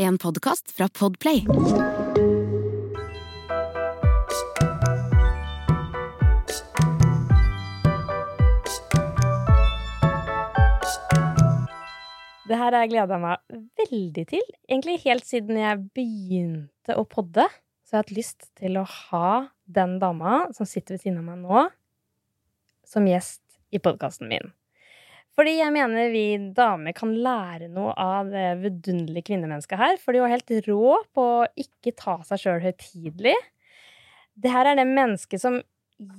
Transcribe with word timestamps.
En 0.00 0.18
podkast 0.18 0.70
fra 0.72 0.88
Podplay. 0.88 1.42
Det 12.48 12.56
her 12.56 12.64
har 12.64 12.78
jeg 12.78 12.90
gleda 12.94 13.18
meg 13.20 13.44
veldig 13.76 14.24
til. 14.30 14.40
Egentlig 14.70 15.02
helt 15.04 15.28
siden 15.28 15.60
jeg 15.60 15.82
begynte 15.92 16.96
å 16.96 17.04
podde. 17.04 17.44
Så 17.84 17.92
jeg 17.92 17.98
har 17.98 18.06
hatt 18.06 18.16
lyst 18.16 18.48
til 18.56 18.80
å 18.80 18.86
ha 18.88 19.34
den 19.68 19.98
dama 20.00 20.46
som 20.56 20.64
sitter 20.64 20.96
ved 20.96 21.04
siden 21.04 21.20
av 21.20 21.28
meg 21.28 21.44
nå, 21.44 21.66
som 22.88 23.04
gjest 23.04 23.44
i 23.68 23.84
podkasten 23.84 24.32
min. 24.32 24.48
Fordi 25.38 25.54
jeg 25.60 25.72
mener 25.72 26.10
vi 26.12 26.24
damer 26.56 26.94
kan 26.96 27.12
lære 27.14 27.68
noe 27.70 27.92
av 27.94 28.30
det 28.32 28.46
vidunderlige 28.64 29.28
kvinnemennesket 29.30 29.78
her. 29.78 29.98
For 30.02 30.14
de 30.14 30.22
var 30.24 30.32
helt 30.32 30.52
rå 30.66 30.94
på 31.14 31.26
å 31.38 31.48
ikke 31.60 31.94
ta 31.98 32.18
seg 32.26 32.42
sjøl 32.42 32.64
høytidelig. 32.64 33.36
Det 34.40 34.52
her 34.52 34.72
er 34.72 34.80
det 34.80 34.88
mennesket 34.90 35.42
som 35.42 35.60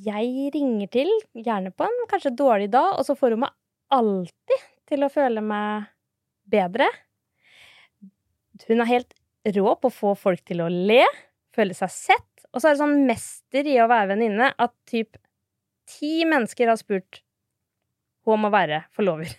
jeg 0.06 0.52
ringer 0.54 0.90
til, 0.94 1.10
gjerne 1.34 1.74
på 1.74 1.88
en 1.88 2.04
kanskje 2.10 2.36
dårlig 2.38 2.70
dag, 2.74 2.94
og 3.00 3.06
så 3.08 3.16
får 3.18 3.36
hun 3.36 3.44
meg 3.48 3.56
alltid 3.92 4.68
til 4.92 5.04
å 5.06 5.12
føle 5.12 5.42
meg 5.44 5.90
bedre. 6.52 6.88
Hun 8.68 8.84
er 8.84 8.92
helt 8.92 9.16
rå 9.56 9.74
på 9.82 9.90
å 9.90 9.96
få 9.96 10.14
folk 10.20 10.44
til 10.46 10.62
å 10.62 10.70
le, 10.70 11.02
føle 11.56 11.76
seg 11.76 11.92
sett. 11.94 12.46
Og 12.52 12.62
så 12.62 12.70
er 12.70 12.76
det 12.76 12.84
sånn 12.84 13.08
mester 13.08 13.68
i 13.68 13.78
å 13.82 13.90
være 13.90 14.14
venninne 14.14 14.52
at 14.62 14.74
typ 14.90 15.18
ti 15.90 16.22
mennesker 16.30 16.70
har 16.70 16.80
spurt 16.80 17.24
hun 18.28 18.42
må 18.44 18.52
være 18.54 18.84
forlover. 18.96 19.30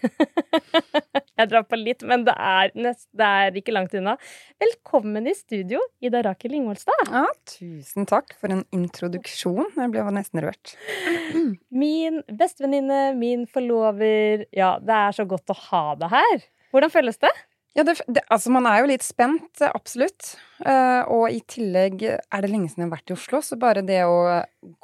jeg 1.39 1.49
drar 1.51 1.67
på 1.69 1.79
litt, 1.79 2.03
men 2.09 2.25
det 2.27 2.35
er, 2.35 2.73
nest, 2.75 3.07
det 3.17 3.29
er, 3.29 3.59
ikke 3.59 3.75
langt 3.75 3.95
unna. 3.99 4.17
Velkommen 4.63 5.29
i 5.31 5.35
studio, 5.39 5.83
Ida 6.03 6.25
Rakel 6.27 6.57
Ingvoldstad. 6.59 7.05
Ja, 7.13 7.25
tusen 7.49 8.09
takk 8.11 8.35
for 8.41 8.55
en 8.55 8.65
introduksjon. 8.75 9.71
Jeg 9.79 9.93
ble 9.95 10.07
nesten 10.17 10.43
rørt. 10.45 10.75
Min 11.83 12.23
bestevenninne, 12.27 13.13
min 13.19 13.47
forlover. 13.51 14.47
Ja, 14.55 14.75
det 14.83 14.99
er 14.99 15.17
så 15.17 15.27
godt 15.29 15.53
å 15.53 15.59
ha 15.69 15.85
deg 16.01 16.13
her. 16.13 16.45
Hvordan 16.73 16.93
føles 16.93 17.21
det? 17.23 17.33
Ja, 17.73 17.85
det, 17.89 17.95
det, 18.07 18.21
altså 18.29 18.53
Man 18.53 18.67
er 18.69 18.83
jo 18.83 18.89
litt 18.91 19.05
spent, 19.05 19.63
absolutt. 19.65 20.35
Uh, 20.63 21.03
og 21.11 21.25
i 21.33 21.41
tillegg 21.49 22.05
er 22.05 22.45
det 22.45 22.51
lenge 22.51 22.69
siden 22.69 22.85
jeg 22.85 22.89
har 22.91 22.93
vært 22.93 23.11
i 23.11 23.15
Oslo, 23.17 23.41
så 23.43 23.57
bare 23.59 23.83
det 23.83 24.03
å 24.07 24.19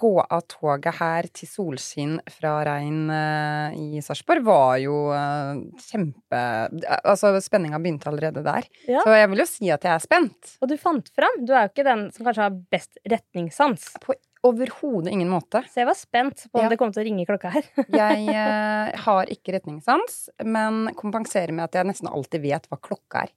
gå 0.01 0.13
av 0.25 0.41
toget 0.51 0.97
her 0.99 1.29
til 1.31 1.51
solskinn 1.51 2.17
fra 2.33 2.57
regn 2.67 3.13
uh, 3.13 3.77
i 3.77 4.01
Sarpsborg 4.03 4.43
var 4.49 4.73
jo 4.83 4.97
uh, 5.13 5.61
kjempe 5.85 6.41
Altså, 6.99 7.31
spenninga 7.45 7.79
begynte 7.83 8.09
allerede 8.11 8.43
der. 8.47 8.67
Ja. 8.89 9.05
Så 9.05 9.15
jeg 9.15 9.31
vil 9.35 9.45
jo 9.45 9.49
si 9.51 9.71
at 9.75 9.85
jeg 9.87 9.93
er 9.95 10.03
spent. 10.03 10.57
Og 10.63 10.73
du 10.73 10.79
fant 10.81 11.13
fram. 11.15 11.45
Du 11.45 11.53
er 11.53 11.67
jo 11.67 11.75
ikke 11.75 11.87
den 11.87 12.09
som 12.15 12.27
kanskje 12.27 12.49
har 12.49 12.59
best 12.73 12.99
retningssans. 13.05 13.93
På 14.03 14.17
Overhodet 14.47 15.13
ingen 15.13 15.31
måte. 15.33 15.63
Så 15.71 15.83
jeg 15.83 15.89
var 15.89 15.99
spent 15.99 16.45
på 16.47 16.61
om 16.61 16.67
ja. 16.67 16.73
det 16.73 16.79
kom 16.81 16.93
til 16.95 17.03
å 17.03 17.07
ringe 17.09 17.27
klokka 17.29 17.53
her. 17.57 17.69
jeg 18.03 18.29
eh, 18.31 18.99
har 19.07 19.33
ikke 19.35 19.57
retningssans, 19.57 20.29
men 20.47 20.87
kompenserer 20.99 21.55
med 21.55 21.67
at 21.67 21.81
jeg 21.81 21.91
nesten 21.91 22.11
alltid 22.11 22.45
vet 22.45 22.69
hva 22.71 22.79
klokka 22.83 23.27
er. 23.27 23.35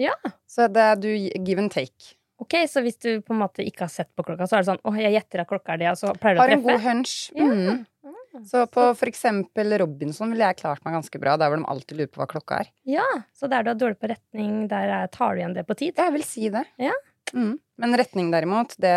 Ja. 0.00 0.16
Så 0.48 0.66
det 0.72 0.86
er 0.92 0.98
du 0.98 1.10
give 1.10 1.60
and 1.60 1.72
take. 1.72 2.16
Ok, 2.40 2.54
Så 2.72 2.80
hvis 2.80 2.96
du 2.96 3.20
på 3.20 3.34
en 3.34 3.42
måte 3.42 3.64
ikke 3.66 3.84
har 3.84 3.92
sett 3.92 4.08
på 4.16 4.24
klokka, 4.24 4.46
så 4.48 4.56
er 4.56 4.62
det 4.62 4.70
sånn 4.70 4.84
åh, 4.88 4.96
jeg 4.96 5.12
gjetter 5.12 5.42
at 5.42 5.48
klokka 5.50 5.74
er 5.74 5.82
det, 5.82 5.90
og 5.92 5.98
så 6.00 6.12
pleier 6.16 6.38
du 6.38 6.40
å 6.40 6.46
treffe? 6.46 6.54
Har 6.54 6.56
en 6.56 6.64
god 6.64 6.84
hunch. 6.86 7.16
Mm. 7.36 7.82
Ja. 8.00 8.44
Så 8.46 8.62
på 8.70 8.84
for 8.96 9.10
eksempel 9.10 9.74
Robinson 9.82 10.30
ville 10.32 10.46
jeg 10.46 10.60
klart 10.62 10.84
meg 10.86 10.94
ganske 10.96 11.20
bra. 11.20 11.34
Der 11.36 11.50
hvor 11.50 11.60
de 11.60 11.66
alltid 11.68 11.98
lurer 11.98 12.12
på 12.14 12.22
hva 12.22 12.28
klokka 12.30 12.62
er. 12.62 12.70
Ja, 12.88 13.06
Så 13.36 13.50
der 13.50 13.66
du 13.66 13.72
har 13.72 13.80
dårlig 13.80 13.98
på 14.00 14.08
retning, 14.08 14.64
der 14.70 15.10
tar 15.12 15.34
du 15.34 15.42
igjen 15.42 15.56
det 15.56 15.66
på 15.68 15.76
tid? 15.76 15.98
Jeg 16.00 16.14
vil 16.16 16.24
si 16.24 16.48
det. 16.54 16.64
Ja. 16.80 16.94
Mm. 17.34 17.58
Men 17.80 17.98
retning 18.00 18.32
derimot, 18.32 18.72
det 18.80 18.96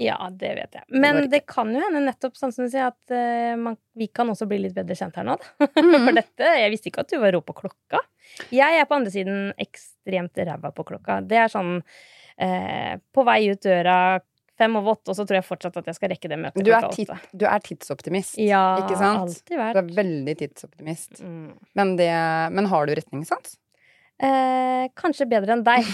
ja, 0.00 0.16
det 0.30 0.50
vet 0.58 0.74
jeg. 0.78 0.84
Men 0.88 1.22
det, 1.22 1.28
det 1.34 1.40
kan 1.50 1.70
jo 1.70 1.82
hende 1.82 2.02
nettopp 2.02 2.36
sånn 2.38 2.52
som 2.54 2.66
du 2.66 2.72
sier, 2.72 2.90
at 2.90 3.14
uh, 3.14 3.54
man, 3.60 3.78
vi 3.98 4.08
kan 4.10 4.30
også 4.30 4.48
bli 4.50 4.58
litt 4.64 4.74
bedre 4.76 4.96
kjent 4.98 5.16
her 5.20 5.26
nå, 5.28 5.36
da. 5.38 5.70
Mm. 5.78 5.96
For 6.06 6.18
dette 6.18 6.50
Jeg 6.58 6.74
visste 6.74 6.90
ikke 6.90 7.04
at 7.04 7.14
du 7.14 7.18
var 7.22 7.34
rå 7.36 7.40
på 7.44 7.56
klokka. 7.62 8.02
Jeg 8.54 8.80
er 8.80 8.86
på 8.90 8.98
andre 8.98 9.12
siden 9.14 9.50
ekstremt 9.60 10.44
ræva 10.48 10.72
på 10.74 10.86
klokka. 10.88 11.20
Det 11.28 11.38
er 11.44 11.52
sånn 11.52 11.76
uh, 11.80 12.94
på 13.14 13.26
vei 13.28 13.40
ut 13.52 13.62
døra 13.64 13.98
fem 14.58 14.76
over 14.78 14.94
åtte, 14.94 15.10
og 15.10 15.18
så 15.18 15.26
tror 15.26 15.40
jeg 15.40 15.46
fortsatt 15.46 15.78
at 15.80 15.90
jeg 15.90 15.98
skal 15.98 16.12
rekke 16.14 16.30
det 16.30 16.38
møtet 16.38 16.62
du 16.62 16.70
klokka 16.70 16.92
åtte. 16.92 17.18
Du 17.34 17.46
er 17.50 17.62
tidsoptimist, 17.64 18.38
ja, 18.38 18.64
ikke 18.82 18.98
sant? 19.00 19.26
Alltid 19.26 19.58
vært. 19.58 19.74
Du 19.74 19.82
er 19.82 19.98
veldig 19.98 20.36
tidsoptimist. 20.42 21.22
Mm. 21.22 21.52
Men, 21.78 21.94
det, 21.98 22.10
men 22.54 22.70
har 22.70 22.86
du 22.86 22.94
retningssans? 22.98 23.58
Eh, 24.22 24.84
kanskje 24.94 25.26
bedre 25.26 25.56
enn 25.56 25.64
deg. 25.66 25.88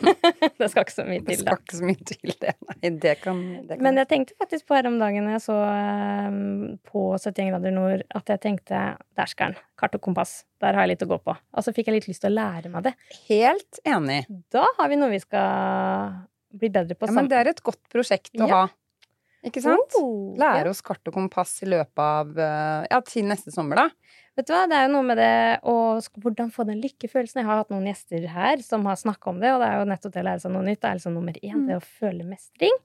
det 0.60 0.68
skal 0.68 0.84
ikke 0.84 0.92
så 0.92 1.06
mye 1.06 1.22
til. 1.22 1.30
Det 1.30 1.38
skal 1.40 1.60
ikke 1.62 1.78
så 1.78 1.86
mye 1.88 2.08
til, 2.10 2.32
det. 2.42 2.52
Nei, 2.68 2.90
det 3.00 3.14
kan, 3.22 3.38
det 3.64 3.78
kan. 3.78 3.84
Men 3.86 4.00
jeg 4.02 4.10
tenkte 4.10 4.36
faktisk 4.42 4.66
på 4.68 4.76
her 4.76 4.90
om 4.90 4.98
dagen 5.00 5.30
jeg 5.32 5.40
så 5.40 5.56
um, 5.56 6.74
på 6.90 7.06
71 7.16 7.48
grader 7.48 7.74
nord, 7.74 8.04
at 8.12 8.34
jeg 8.34 8.42
tenkte 8.44 8.82
den. 9.16 9.56
Kart 9.80 9.96
og 9.96 10.04
kompass. 10.04 10.42
Der 10.60 10.76
har 10.76 10.84
jeg 10.84 10.94
litt 10.94 11.06
å 11.06 11.10
gå 11.14 11.18
på. 11.24 11.32
Og 11.32 11.64
så 11.64 11.72
fikk 11.72 11.88
jeg 11.88 12.00
litt 12.00 12.10
lyst 12.10 12.26
til 12.26 12.34
å 12.34 12.36
lære 12.36 12.72
meg 12.74 12.90
det. 12.90 12.94
Helt 13.30 13.80
enig. 13.88 14.20
Da 14.52 14.66
har 14.76 14.92
vi 14.92 15.00
noe 15.00 15.14
vi 15.14 15.22
skal 15.24 16.20
bli 16.52 16.68
bedre 16.68 16.98
på. 16.98 17.08
Ja, 17.08 17.16
men 17.16 17.32
det 17.32 17.40
er 17.40 17.54
et 17.54 17.64
godt 17.64 17.80
prosjekt 17.92 18.36
å 18.36 18.48
ja. 18.50 18.62
ha. 18.62 18.78
Ikke 19.42 19.62
sant? 19.64 19.96
Oh, 19.98 20.36
Lære 20.38 20.68
ja. 20.68 20.70
oss 20.70 20.84
kart 20.86 21.08
og 21.08 21.16
kompass 21.16 21.56
i 21.64 21.70
løpet 21.72 22.02
av 22.02 22.36
eh, 22.38 22.84
Ja, 22.92 23.00
til 23.06 23.26
neste 23.26 23.50
sommer, 23.54 23.80
da. 23.80 24.20
Vet 24.38 24.48
du 24.48 24.54
hva, 24.54 24.62
det 24.64 24.78
er 24.78 24.86
jo 24.86 24.94
noe 24.94 25.04
med 25.04 25.18
det 25.20 25.34
å 25.68 25.74
Hvordan 26.22 26.48
få 26.54 26.64
den 26.68 26.80
lykkefølelsen. 26.80 27.42
Jeg 27.42 27.48
har 27.48 27.60
hatt 27.60 27.72
noen 27.72 27.90
gjester 27.90 28.24
her 28.32 28.62
som 28.64 28.86
har 28.88 28.96
snakka 28.96 29.32
om 29.32 29.42
det, 29.42 29.50
og 29.52 29.60
det 29.60 29.68
er 29.68 29.82
jo 29.82 29.90
nettopp 29.90 30.14
det 30.14 30.22
å 30.22 30.28
lære 30.30 30.42
seg 30.44 30.54
noe 30.54 30.64
nytt. 30.66 30.80
Det 30.80 30.88
er 30.88 30.98
liksom 30.98 31.18
nummer 31.18 31.36
én, 31.42 31.58
mm. 31.58 31.66
det 31.68 31.76
å 31.76 31.84
føle 31.84 32.24
mestring. 32.24 32.78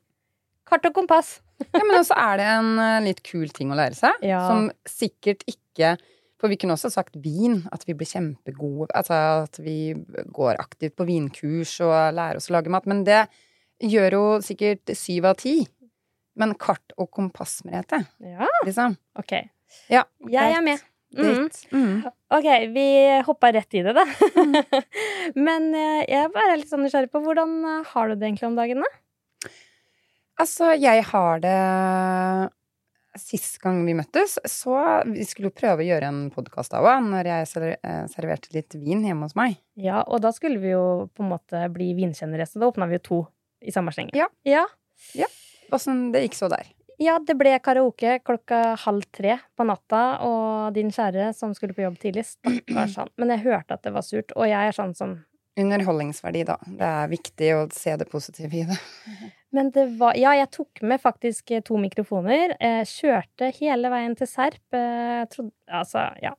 Kart 0.68 0.90
og 0.90 0.98
kompass. 0.98 1.38
ja, 1.64 1.80
men 1.80 1.96
også 2.02 2.18
er 2.20 2.42
det 2.42 2.50
en 2.52 2.74
uh, 2.82 2.98
litt 3.06 3.24
kul 3.26 3.48
ting 3.56 3.72
å 3.72 3.78
lære 3.80 3.96
seg, 3.98 4.28
ja. 4.28 4.44
som 4.50 4.68
sikkert 4.88 5.48
ikke 5.50 5.96
For 6.38 6.52
vi 6.52 6.58
kunne 6.62 6.76
også 6.76 6.92
sagt 6.94 7.16
vin, 7.18 7.64
at 7.74 7.82
vi 7.88 7.96
blir 7.98 8.06
kjempegode, 8.06 8.92
altså 8.94 9.48
at 9.48 9.58
vi 9.58 9.96
går 10.36 10.60
aktivt 10.62 10.94
på 11.00 11.08
vinkurs 11.08 11.72
og 11.82 11.96
lærer 12.14 12.38
oss 12.38 12.52
å 12.52 12.54
lage 12.54 12.70
mat, 12.70 12.86
men 12.86 13.02
det 13.08 13.24
gjør 13.82 14.18
jo 14.20 14.22
sikkert 14.46 14.94
syv 14.94 15.32
av 15.32 15.40
ti. 15.42 15.56
Men 16.38 16.54
kart 16.62 16.94
og 16.98 17.10
kompass, 17.10 17.64
Merete. 17.66 18.04
Ja. 18.22 18.46
Liksom. 18.68 19.00
Ok. 19.18 19.34
Ja, 19.90 20.06
jeg 20.30 20.60
er 20.60 20.62
med. 20.62 20.86
Mm. 21.18 21.50
Mm. 21.72 21.96
Ok, 22.38 22.48
vi 22.74 22.88
hoppa 23.26 23.52
rett 23.56 23.74
i 23.74 23.84
det, 23.86 23.94
da. 23.98 24.06
Men 25.48 25.72
eh, 25.74 26.04
jeg 26.06 26.28
er 26.28 26.34
bare 26.34 26.60
litt 26.60 26.70
sånn 26.70 26.84
nysgjerrig 26.86 27.12
på 27.14 27.24
hvordan 27.26 27.58
eh, 27.64 27.90
har 27.94 28.10
du 28.10 28.16
det 28.16 28.30
egentlig 28.30 28.50
om 28.50 28.58
dagen, 28.60 28.84
da? 28.86 29.52
Altså, 30.38 30.74
jeg 30.78 31.06
har 31.10 31.42
det 31.42 31.58
Sist 33.18 33.56
gang 33.64 33.80
vi 33.82 33.96
møttes, 33.98 34.36
så 34.46 34.76
vi 35.10 35.24
skulle 35.26 35.50
jo 35.50 35.56
prøve 35.58 35.82
å 35.82 35.88
gjøre 35.88 36.10
en 36.12 36.20
podkast 36.30 36.76
av 36.78 36.86
òg, 36.86 37.08
når 37.10 37.30
jeg 37.32 37.48
eh, 37.74 38.04
serverte 38.14 38.54
litt 38.54 38.78
vin 38.78 39.02
hjemme 39.08 39.26
hos 39.26 39.34
meg. 39.34 39.56
Ja, 39.74 40.04
og 40.06 40.22
da 40.22 40.30
skulle 40.36 40.62
vi 40.62 40.76
jo 40.76 41.08
på 41.18 41.26
en 41.26 41.32
måte 41.32 41.64
bli 41.74 41.96
vinkjennere, 41.98 42.46
så 42.46 42.62
da 42.62 42.70
åpna 42.70 42.86
vi 42.92 43.00
jo 43.00 43.06
to 43.08 43.20
i 43.66 43.74
samme 43.74 43.90
sleng. 43.96 44.14
Ja. 44.14 44.30
ja. 44.46 44.68
ja. 45.18 45.26
Åssen 45.74 46.12
det 46.14 46.28
gikk 46.28 46.38
så 46.38 46.52
der? 46.54 46.70
Ja, 46.98 47.20
det 47.22 47.36
ble 47.38 47.54
karaoke 47.62 48.18
klokka 48.26 48.74
halv 48.82 49.06
tre 49.14 49.38
på 49.58 49.66
natta, 49.70 50.04
og 50.26 50.74
din 50.74 50.90
kjære 50.94 51.30
som 51.38 51.54
skulle 51.54 51.76
på 51.78 51.86
jobb 51.86 52.00
tidlig, 52.02 52.26
stakkars 52.32 52.98
han. 53.04 53.12
Men 53.22 53.36
jeg 53.36 53.46
hørte 53.46 53.78
at 53.78 53.84
det 53.86 53.94
var 53.94 54.06
surt, 54.06 54.34
og 54.34 54.50
jeg 54.50 54.72
er 54.72 54.78
sånn 54.78 54.96
som 54.98 55.20
Underholdningsverdi, 55.58 56.44
da. 56.46 56.60
Det 56.70 56.86
er 56.86 57.08
viktig 57.10 57.48
å 57.56 57.62
se 57.74 57.96
det 57.98 58.06
positive 58.12 58.60
i 58.60 58.66
det. 58.70 58.76
Men 59.56 59.72
det 59.74 59.88
var 59.98 60.18
Ja, 60.20 60.36
jeg 60.38 60.52
tok 60.54 60.84
med 60.86 61.02
faktisk 61.02 61.50
to 61.66 61.80
mikrofoner. 61.82 62.54
Eh, 62.62 62.84
kjørte 62.86 63.50
hele 63.58 63.90
veien 63.90 64.14
til 64.20 64.30
Serp. 64.30 64.62
Jeg 64.76 65.30
trodde 65.34 65.56
Altså, 65.66 66.04
ja 66.22 66.36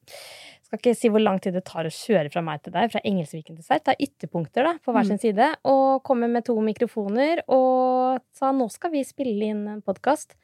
skal 0.69 0.81
ikke 0.83 0.99
si 1.01 1.11
hvor 1.13 1.25
lang 1.25 1.41
tid 1.41 1.57
det 1.57 1.65
tar 1.69 1.89
å 1.89 1.93
kjøre 1.93 2.31
fra 2.33 2.43
meg 2.45 2.61
til 2.65 2.75
deg, 2.75 2.93
fra 2.93 3.01
Engelsviken 3.09 3.57
til 3.57 3.65
Serp. 3.65 3.87
Det 3.87 3.95
er 3.95 4.07
ytterpunkter 4.09 4.69
da, 4.69 4.75
på 4.85 4.93
hver 4.93 5.07
mm. 5.07 5.11
sin 5.15 5.23
side. 5.23 5.49
Og 5.73 6.03
kommer 6.07 6.31
med 6.33 6.45
to 6.49 6.59
mikrofoner 6.65 7.43
og 7.47 8.21
sa 8.37 8.53
nå 8.53 8.69
skal 8.73 8.93
vi 8.93 9.05
spille 9.09 9.53
inn 9.55 9.65
en 9.73 9.83
podkast. 9.85 10.37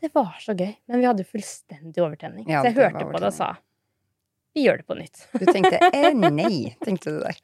Det 0.00 0.12
var 0.16 0.34
så 0.40 0.56
gøy. 0.56 0.72
Men 0.88 1.02
vi 1.02 1.08
hadde 1.08 1.28
fullstendig 1.28 2.04
overtenning. 2.04 2.48
Ja, 2.48 2.64
så 2.64 2.72
jeg 2.72 2.78
hørte 2.80 3.04
på 3.04 3.20
det 3.20 3.32
og 3.32 3.36
sa 3.36 3.54
vi 4.56 4.62
gjør 4.64 4.78
det 4.80 4.86
på 4.88 4.96
nytt. 4.96 5.24
Du 5.36 5.42
tenkte 5.50 5.76
eh, 5.92 6.14
nei, 6.16 6.70
tenkte 6.80 7.12
du 7.12 7.18
der. 7.20 7.36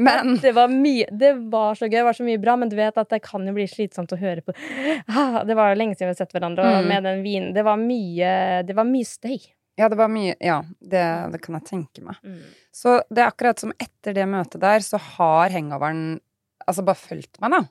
Men 0.00 0.38
det 0.40 0.54
var, 0.56 0.72
mye, 0.72 1.04
det 1.12 1.34
var 1.52 1.76
så 1.76 1.90
gøy, 1.90 1.98
det 1.98 2.06
var 2.06 2.16
så 2.16 2.24
mye 2.24 2.40
bra, 2.40 2.54
men 2.56 2.72
du 2.72 2.78
vet 2.78 2.96
at 3.00 3.10
det 3.12 3.20
kan 3.26 3.44
jo 3.44 3.52
bli 3.52 3.66
slitsomt 3.68 4.14
å 4.16 4.18
høre 4.20 4.40
på. 4.46 4.54
Ah, 5.04 5.42
det 5.44 5.58
var 5.58 5.76
lenge 5.76 5.98
siden 5.98 6.08
vi 6.08 6.14
har 6.14 6.22
sett 6.22 6.32
hverandre, 6.32 6.64
og 6.64 6.86
mm. 6.86 6.88
med 6.88 7.04
den 7.04 7.20
vinen 7.26 7.52
Det 7.52 7.66
var 7.66 7.76
mye, 7.76 8.30
det 8.64 8.76
var 8.78 8.88
mye 8.88 9.08
støy. 9.08 9.36
Ja, 9.78 9.88
det 9.90 9.98
var 9.98 10.10
mye 10.12 10.36
Ja, 10.38 10.60
det, 10.80 11.04
det 11.32 11.40
kan 11.42 11.58
jeg 11.58 11.66
tenke 11.68 12.04
meg. 12.06 12.18
Mm. 12.22 12.42
Så 12.74 13.00
det 13.10 13.24
er 13.24 13.32
akkurat 13.32 13.62
som 13.62 13.74
etter 13.78 14.14
det 14.16 14.26
møtet 14.30 14.62
der, 14.62 14.84
så 14.84 15.00
har 15.16 15.54
hangoveren 15.54 16.20
altså 16.64 16.84
bare 16.86 17.00
fulgt 17.00 17.40
meg, 17.42 17.56
da. 17.56 17.62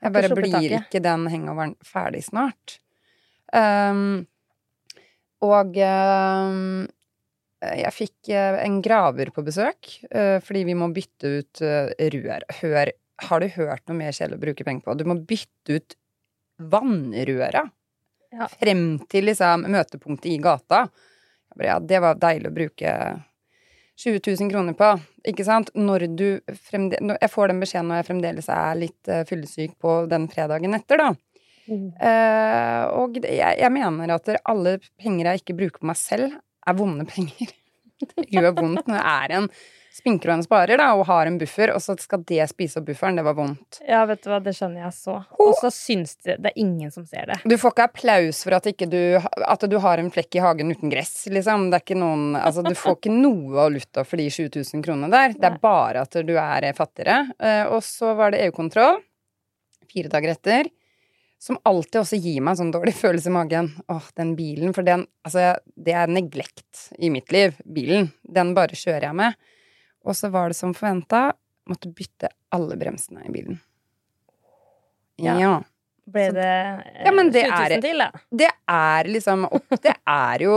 Jeg 0.00 0.14
bare 0.14 0.36
blir 0.36 0.76
ikke 0.78 1.02
den 1.04 1.26
hangoveren 1.28 1.74
ferdig 1.84 2.22
snart. 2.24 2.78
Um, 3.52 4.24
og 5.44 5.76
um, 5.76 6.86
jeg 7.60 7.92
fikk 7.92 8.30
eh, 8.32 8.58
en 8.62 8.78
graver 8.84 9.32
på 9.34 9.42
besøk 9.44 9.90
uh, 10.14 10.38
fordi 10.44 10.62
vi 10.68 10.76
må 10.78 10.88
bytte 10.96 11.32
ut 11.40 11.62
uh, 11.64 11.90
rør. 12.14 12.46
Hør, 12.60 12.92
har 13.26 13.42
du 13.42 13.48
hørt 13.56 13.84
noe 13.88 13.98
mer 13.98 14.16
kjedelig 14.16 14.38
å 14.38 14.44
bruke 14.46 14.66
penger 14.68 14.86
på? 14.86 14.96
Du 14.96 15.04
må 15.08 15.18
bytte 15.18 15.76
ut 15.76 15.96
vannrøra 16.72 17.66
Ja. 18.30 18.46
frem 18.46 19.00
til 19.10 19.26
liksom 19.26 19.66
møtepunktet 19.72 20.30
i 20.30 20.38
gata. 20.40 20.84
Jeg 21.50 21.58
bare, 21.58 21.68
ja, 21.68 21.78
det 21.92 22.00
var 22.04 22.20
deilig 22.20 22.50
å 22.50 22.56
bruke 22.56 22.92
20 24.00 24.20
000 24.24 24.52
kroner 24.52 24.76
på, 24.78 24.90
ikke 25.28 25.44
sant? 25.44 25.72
Når 25.76 26.06
du 26.16 26.28
fremdeles 26.70 27.18
Jeg 27.20 27.32
får 27.32 27.50
den 27.50 27.60
beskjeden 27.60 27.90
når 27.90 28.00
jeg 28.00 28.08
fremdeles 28.08 28.48
er 28.54 28.78
litt 28.80 29.10
uh, 29.10 29.24
fyllesyk 29.28 29.74
på 29.82 29.96
den 30.10 30.28
fredagen 30.32 30.76
etter, 30.78 31.02
da. 31.02 31.10
Uh, 31.70 32.84
og 32.98 33.20
jeg, 33.20 33.58
jeg 33.60 33.70
mener 33.74 34.14
at 34.16 34.30
alle 34.48 34.78
penger 34.98 35.28
jeg 35.28 35.42
ikke 35.42 35.58
bruker 35.58 35.82
på 35.82 35.90
meg 35.90 36.00
selv, 36.00 36.38
er 36.66 36.78
vonde 36.78 37.06
penger. 37.08 37.52
Det 38.16 38.30
gjør 38.32 38.54
vondt 38.56 38.88
når 38.88 38.96
jeg 38.96 39.12
er 39.12 39.36
en 39.36 39.50
spinker 39.90 40.30
og 40.30 40.36
en 40.38 40.44
sparer, 40.46 40.78
da, 40.78 40.92
og 40.94 41.04
har 41.08 41.26
en 41.26 41.36
buffer, 41.40 41.72
og 41.74 41.82
så 41.82 41.96
skal 41.98 42.22
det 42.28 42.44
spise 42.50 42.78
opp 42.78 42.86
bufferen. 42.86 43.18
Det 43.18 43.24
var 43.26 43.34
vondt. 43.38 43.80
Ja, 43.88 44.04
vet 44.08 44.22
du 44.22 44.30
hva, 44.30 44.38
det 44.44 44.54
skjønner 44.56 44.84
jeg 44.84 44.94
så. 44.96 45.16
Og 45.42 45.52
så 45.58 45.70
syns 45.74 46.14
det 46.24 46.36
Det 46.40 46.52
er 46.52 46.60
ingen 46.62 46.92
som 46.94 47.04
ser 47.08 47.26
det. 47.32 47.40
Du 47.44 47.56
får 47.58 47.74
ikke 47.74 47.88
applaus 47.90 48.42
for 48.46 48.56
at, 48.56 48.68
ikke 48.70 48.88
du, 48.90 49.00
at 49.18 49.66
du 49.70 49.76
har 49.82 49.98
en 50.02 50.10
flekk 50.14 50.38
i 50.38 50.44
hagen 50.44 50.70
uten 50.70 50.92
gress, 50.92 51.26
liksom. 51.32 51.68
Det 51.72 51.80
er 51.80 51.86
ikke 51.88 51.98
noen 52.00 52.36
Altså, 52.40 52.62
du 52.64 52.74
får 52.78 52.98
ikke 53.00 53.14
noe 53.18 53.54
valuta 53.58 54.04
for 54.06 54.20
de 54.22 54.30
7000 54.30 54.84
kronene 54.86 55.10
der. 55.12 55.34
Det 55.36 55.50
er 55.50 55.58
bare 55.62 56.06
at 56.06 56.20
du 56.26 56.34
er 56.38 56.70
fattigere. 56.78 57.22
Eh, 57.38 57.64
Og 57.70 57.82
så 57.84 58.14
var 58.18 58.30
det 58.32 58.44
EU-kontroll 58.46 59.02
fire 59.90 60.10
dager 60.12 60.36
etter. 60.36 60.70
Som 61.40 61.56
alltid 61.64 62.02
også 62.02 62.18
gir 62.20 62.42
meg 62.44 62.52
en 62.52 62.58
sånn 62.64 62.72
dårlig 62.74 62.92
følelse 63.02 63.30
i 63.30 63.34
magen. 63.34 63.70
Åh, 63.90 64.10
den 64.20 64.34
bilen. 64.38 64.74
For 64.76 64.86
den 64.86 65.06
Altså, 65.26 65.54
det 65.76 65.94
er 65.96 66.06
neglekt 66.12 66.90
i 66.98 67.10
mitt 67.12 67.32
liv. 67.32 67.56
Bilen. 67.64 68.10
Den 68.22 68.54
bare 68.56 68.76
kjører 68.76 69.10
jeg 69.10 69.16
med. 69.18 69.34
Og 70.04 70.16
så 70.16 70.30
var 70.32 70.50
det 70.50 70.58
som 70.58 70.74
forventa. 70.74 71.30
Måtte 71.68 71.90
bytte 71.92 72.30
alle 72.54 72.76
bremsene 72.76 73.26
i 73.28 73.32
bilen. 73.34 73.60
Ja. 75.20 75.36
ja. 75.40 75.54
Ble 76.10 76.30
det 76.34 76.46
eh, 76.46 77.02
Ja, 77.04 77.12
men 77.12 77.28
det 77.30 77.44
7000 77.44 77.76
er- 77.76 77.82
til, 77.84 77.98
da? 78.02 78.22
Det 78.30 78.48
er 78.72 79.10
liksom 79.12 79.44
Det 79.84 79.92
er 80.08 80.46
jo 80.46 80.54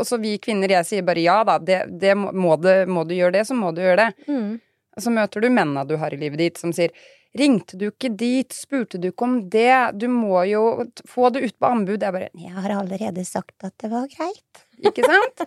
Og 0.00 0.02
så 0.06 0.18
vi 0.20 0.34
kvinner, 0.42 0.74
jeg 0.80 0.88
sier 0.88 1.06
bare 1.06 1.22
ja, 1.22 1.38
da. 1.46 1.58
Det, 1.58 1.84
det 2.00 2.16
må, 2.18 2.56
det, 2.60 2.82
må 2.90 3.06
du 3.08 3.14
gjøre 3.16 3.38
det, 3.38 3.46
så 3.48 3.56
må 3.56 3.72
du 3.72 3.80
gjøre 3.84 4.08
det. 4.08 4.28
Mm. 4.28 4.58
Så 5.00 5.14
møter 5.14 5.40
du 5.40 5.48
mennene 5.48 5.86
du 5.88 5.96
har 6.02 6.12
i 6.12 6.20
livet 6.20 6.42
ditt, 6.42 6.60
som 6.60 6.74
sier 6.76 6.92
Ringte 7.38 7.76
du 7.78 7.84
ikke 7.92 8.08
dit? 8.18 8.50
Spurte 8.50 8.98
du 8.98 9.12
ikke 9.12 9.22
om 9.22 9.36
det? 9.52 9.94
Du 10.02 10.08
må 10.10 10.40
jo 10.50 10.88
få 11.06 11.28
det 11.30 11.44
ut 11.44 11.54
på 11.62 11.68
anbud. 11.68 12.02
Jeg 12.02 12.10
bare 12.16 12.30
Jeg 12.34 12.50
har 12.56 12.74
allerede 12.74 13.22
sagt 13.24 13.54
at 13.62 13.76
det 13.78 13.90
var 13.92 14.08
greit. 14.10 14.64
Ikke 14.88 15.04
sant? 15.04 15.42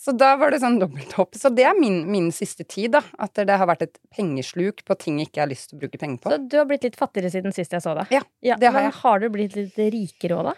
Så 0.00 0.12
da 0.16 0.34
var 0.40 0.52
det 0.52 0.60
sånn 0.62 0.78
dobbelthopp. 0.82 1.36
Så 1.38 1.50
det 1.54 1.64
er 1.68 1.78
min, 1.78 2.02
min 2.12 2.28
siste 2.34 2.66
tid, 2.68 2.92
da. 2.96 3.02
At 3.22 3.38
det 3.38 3.56
har 3.56 3.68
vært 3.70 3.86
et 3.86 3.98
pengesluk 4.12 4.84
på 4.86 4.98
ting 5.00 5.20
jeg 5.22 5.30
ikke 5.30 5.44
har 5.44 5.50
lyst 5.50 5.70
til 5.70 5.78
å 5.78 5.84
bruke 5.86 6.00
penger 6.02 6.20
på. 6.22 6.34
Så 6.34 6.42
du 6.44 6.58
har 6.60 6.68
blitt 6.68 6.86
litt 6.86 6.98
fattigere 7.00 7.32
siden 7.32 7.54
sist 7.56 7.72
jeg 7.72 7.84
så 7.84 7.96
deg? 7.96 8.12
Ja, 8.12 8.22
det 8.60 8.70
har 8.70 8.76
men 8.76 8.90
jeg. 8.90 8.96
har 9.00 9.20
du 9.24 9.28
blitt 9.32 9.56
litt 9.58 9.80
rikere 9.96 10.38
òg, 10.40 10.50
da? 10.52 10.56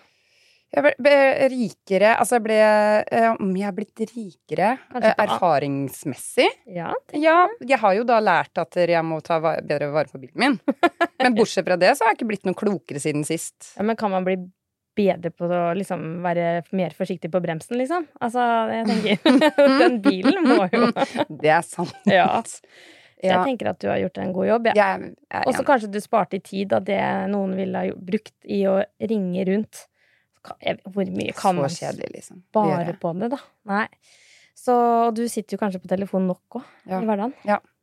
Jeg 0.69 0.85
ble, 0.85 0.91
ble 1.00 1.12
rikere 1.49 2.11
Altså, 2.20 2.37
jeg 2.37 2.44
ble 2.44 2.56
eh, 2.61 3.29
Om 3.41 3.55
jeg 3.56 3.65
har 3.65 3.73
blitt 3.73 4.03
rikere 4.05 4.67
Kanskje 4.93 5.12
eh, 5.14 5.23
erfaringsmessig? 5.25 6.49
Ja. 6.76 6.91
Ja, 7.17 7.37
jeg 7.64 7.79
har 7.81 7.94
jo 7.97 8.05
da 8.05 8.19
lært 8.21 8.61
at 8.61 8.76
jeg 8.76 9.00
må 9.09 9.23
ta 9.25 9.38
bedre 9.41 9.88
vare 9.94 10.12
på 10.12 10.21
bilen 10.21 10.37
min. 10.43 10.59
Men 11.23 11.38
bortsett 11.38 11.64
fra 11.64 11.79
det, 11.81 11.94
så 11.97 12.05
har 12.05 12.12
jeg 12.12 12.21
ikke 12.21 12.29
blitt 12.35 12.44
noe 12.44 12.59
klokere 12.59 13.00
siden 13.00 13.25
sist. 13.25 13.73
ja. 13.79 13.87
Men 13.88 13.97
kan 13.97 14.12
man 14.12 14.29
bli 14.29 14.37
bedre 14.99 15.31
på 15.35 15.47
å 15.49 15.62
liksom 15.79 16.05
være 16.27 16.47
mer 16.77 16.95
forsiktig 16.99 17.31
på 17.33 17.41
bremsen, 17.45 17.79
liksom? 17.81 18.06
Altså, 18.21 18.45
jeg 18.75 18.87
tenker 18.91 19.43
Den 19.83 19.99
bilen 20.05 20.47
må 20.47 20.61
jo 20.75 20.89
Det 21.43 21.53
er 21.55 21.67
sant. 21.67 21.95
Ja. 22.11 22.29
Så 22.45 22.61
Ja, 23.19 23.33
jeg 23.41 23.49
tenker 23.49 23.73
at 23.73 23.81
du 23.83 23.89
har 23.91 23.99
gjort 23.99 24.19
en 24.23 24.33
god 24.37 24.47
jobb, 24.47 24.69
Ja. 24.79 24.91
Og 25.45 25.55
så 25.56 25.65
kanskje 25.67 25.89
du 25.91 25.99
sparte 26.03 26.39
i 26.39 26.43
tid 26.45 26.75
av 26.77 26.85
det 26.87 27.00
noen 27.33 27.56
ville 27.59 27.81
ha 27.87 27.95
brukt 28.11 28.35
i 28.47 28.61
å 28.71 28.77
ringe 29.11 29.43
rundt. 29.49 29.87
Hvor 30.87 31.09
mye 31.11 31.35
kan 31.37 31.56
man 31.59 31.67
liksom. 31.69 32.45
spare 32.50 32.95
på 33.00 33.12
det, 33.19 33.33
da? 33.35 33.41
Nei. 33.67 33.87
Så 34.55 34.75
du 35.15 35.25
sitter 35.31 35.56
jo 35.56 35.61
kanskje 35.65 35.81
på 35.83 35.91
telefonen 35.91 36.31
nok 36.31 36.61
òg 36.61 36.65
Ja. 36.87 37.00
i 37.03 37.06
hverdagen. 37.11 37.35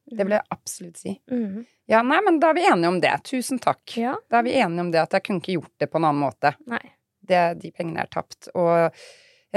Det 0.06 0.24
vil 0.24 0.36
jeg 0.38 0.46
absolutt 0.54 0.98
si. 1.02 1.16
Mhm. 1.32 1.66
Ja, 1.88 2.00
nei, 2.02 2.18
men 2.26 2.40
da 2.42 2.50
er 2.50 2.58
vi 2.58 2.64
enige 2.66 2.88
om 2.90 3.00
det. 3.02 3.12
Tusen 3.28 3.60
takk. 3.62 3.84
Ja. 3.98 4.16
Da 4.32 4.40
er 4.40 4.44
vi 4.48 4.56
enige 4.58 4.82
om 4.82 4.90
det 4.94 5.02
at 5.04 5.12
jeg 5.14 5.24
kunne 5.28 5.42
ikke 5.44 5.54
gjort 5.60 5.74
det 5.84 5.92
på 5.92 6.00
en 6.00 6.08
annen 6.10 6.24
måte. 6.24 6.56
Nei. 6.66 6.82
Det, 7.28 7.44
de 7.62 7.72
pengene 7.76 8.04
er 8.06 8.10
tapt. 8.14 8.50
Og 8.56 8.90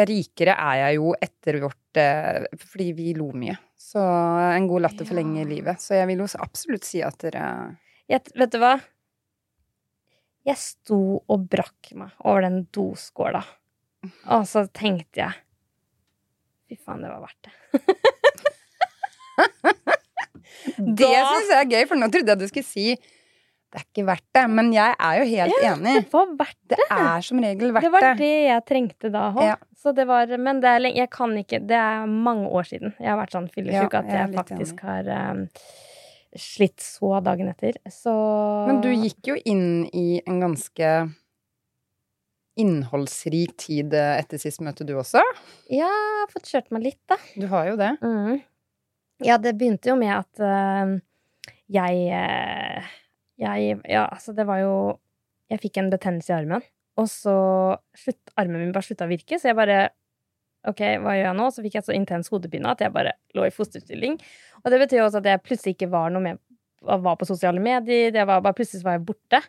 rikere 0.08 0.54
er 0.54 0.76
jeg 0.82 0.98
jo 1.00 1.12
etter 1.20 1.56
vårt 1.64 1.98
eh, 1.98 2.44
Fordi 2.62 2.92
vi 2.94 3.12
lo 3.18 3.30
mye. 3.34 3.56
Så 3.78 4.02
en 4.02 4.68
god 4.70 4.84
latter 4.86 5.04
Ja. 5.06 5.10
forlenger 5.10 5.48
livet. 5.48 5.80
Så 5.82 5.96
jeg 5.98 6.06
vil 6.10 6.22
jo 6.22 6.28
absolutt 6.44 6.84
si 6.86 7.02
at 7.02 7.18
dere 7.24 7.44
Jeg, 8.08 8.22
vet 8.38 8.52
du 8.54 8.58
hva? 8.62 8.76
Jeg 10.48 10.56
sto 10.60 10.98
og 11.28 11.48
brakk 11.50 11.90
meg 11.98 12.14
over 12.24 12.46
den 12.46 12.62
doskåla. 12.72 13.42
Og 14.34 14.46
så 14.48 14.66
tenkte 14.72 15.24
jeg 15.26 15.34
Fy 16.68 16.76
faen, 16.84 17.00
det 17.00 17.08
var 17.08 17.22
verdt 17.24 17.48
det. 17.48 17.54
Det 20.78 21.06
syns 21.08 21.48
jeg 21.50 21.58
er 21.62 21.70
gøy, 21.70 21.84
for 21.88 21.98
nå 22.00 22.08
trodde 22.12 22.32
jeg 22.34 22.40
du 22.40 22.48
skulle 22.50 22.66
si 22.66 22.86
det 23.68 23.82
er 23.82 23.84
ikke 23.84 24.04
verdt 24.08 24.24
det. 24.32 24.42
Men 24.48 24.70
jeg 24.72 24.94
er 24.96 25.18
jo 25.18 25.24
helt 25.28 25.64
enig. 25.70 25.94
Det 25.98 26.12
var 26.14 26.30
verdt 26.38 26.72
Det 26.72 26.86
er 26.88 27.24
som 27.26 27.42
regel 27.44 27.74
verdt 27.76 27.84
Det 27.84 27.90
var 27.92 28.06
det. 28.06 28.14
det 28.22 28.30
jeg 28.46 28.64
trengte 28.70 29.10
da 29.12 29.26
òg. 29.34 29.42
Ja. 29.44 29.56
Så 29.76 29.92
det 29.94 30.06
var 30.08 30.32
Men 30.40 30.62
det 30.64 30.72
er, 30.72 30.88
jeg 30.96 31.10
kan 31.12 31.36
ikke 31.36 31.60
Det 31.68 31.76
er 31.76 32.08
mange 32.08 32.48
år 32.48 32.64
siden 32.70 32.94
jeg 32.96 33.10
har 33.12 33.20
vært 33.20 33.36
sånn 33.36 33.50
fyllesyk 33.52 33.92
Ja, 33.92 34.00
at 34.00 34.08
jeg 34.08 34.22
jeg 34.22 34.34
faktisk 34.38 34.80
har 34.86 35.10
um, 35.12 35.44
slitt 36.38 36.80
så 36.84 37.18
dagen 37.24 37.48
etter. 37.52 37.76
Så 37.92 38.12
Men 38.68 38.80
du 38.84 38.88
gikk 38.92 39.32
jo 39.32 39.36
inn 39.48 39.88
i 39.96 40.20
en 40.24 40.40
ganske 40.44 40.92
innholdsrik 42.58 43.54
tid 43.60 43.94
etter 43.94 44.40
sist 44.42 44.60
møte, 44.64 44.84
du 44.84 44.96
også. 44.98 45.22
Ja, 45.70 45.86
jeg 45.86 46.22
har 46.22 46.32
fått 46.32 46.50
kjørt 46.50 46.72
meg 46.74 46.88
litt, 46.88 47.00
da. 47.08 47.16
Du 47.38 47.46
har 47.52 47.68
jo 47.70 47.76
det. 47.78 47.92
Mm. 48.02 48.40
Ja, 49.24 49.38
det 49.38 49.54
begynte 49.60 49.92
jo 49.92 49.96
med 49.98 50.10
at 50.16 50.42
uh, 50.42 50.98
jeg 51.68 52.08
eh, 52.16 52.92
Jeg 53.38 53.78
Ja, 53.86 54.06
altså, 54.08 54.34
det 54.36 54.46
var 54.48 54.62
jo 54.64 54.74
Jeg 55.50 55.62
fikk 55.62 55.78
en 55.80 55.92
betennelse 55.92 56.32
i 56.32 56.36
armen, 56.36 56.64
og 56.98 57.06
så 57.08 57.36
slutt, 57.96 58.34
Armen 58.36 58.60
min 58.60 58.74
bare 58.74 58.84
slutta 58.84 59.06
å 59.06 59.12
virke, 59.12 59.38
så 59.38 59.52
jeg 59.52 59.56
bare 59.58 59.88
Ok, 60.66 60.82
hva 61.00 61.14
gjør 61.14 61.28
jeg 61.30 61.38
nå? 61.38 61.46
Så 61.54 61.62
fikk 61.64 61.78
jeg 61.78 61.86
så 61.86 61.94
intens 61.94 62.28
hodepine 62.32 62.68
at 62.68 62.82
jeg 62.82 62.92
bare 62.92 63.12
lå 63.38 63.44
i 63.46 63.52
fosterstilling. 63.54 64.16
Og 64.64 64.72
det 64.74 64.80
betyr 64.82 64.98
jo 64.98 65.04
også 65.06 65.20
at 65.22 65.28
jeg 65.30 65.40
plutselig 65.46 65.76
ikke 65.76 65.88
var 65.92 66.10
noe 66.12 66.24
med 66.24 66.40
var 66.82 67.16
på 67.18 67.26
sosiale 67.26 67.60
medier. 67.62 68.10
Det 68.14 68.24
var 68.26 68.42
bare 68.42 68.54
Plutselig 68.58 68.84
var 68.84 68.98
jeg 68.98 69.06
borte. 69.06 69.40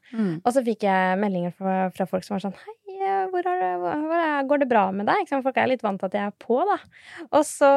Og 0.46 0.54
så 0.54 0.64
fikk 0.66 0.86
jeg 0.88 1.20
meldinger 1.22 1.52
fra, 1.58 1.90
fra 1.94 2.08
folk 2.10 2.24
som 2.26 2.36
var 2.38 2.46
sånn 2.46 2.56
Hei, 2.58 2.76
hvor 3.32 3.46
det, 3.46 3.56
hvor, 3.82 4.16
er, 4.18 4.44
går 4.50 4.64
det 4.64 4.70
bra 4.70 4.86
med 4.96 5.08
deg? 5.10 5.30
Folk 5.30 5.58
er 5.58 5.70
litt 5.72 5.84
vant 5.86 6.00
til 6.02 6.10
at 6.10 6.18
jeg 6.18 6.30
er 6.30 6.36
på, 6.42 6.60
da. 6.68 6.78
Og 7.32 7.44
så 7.48 7.70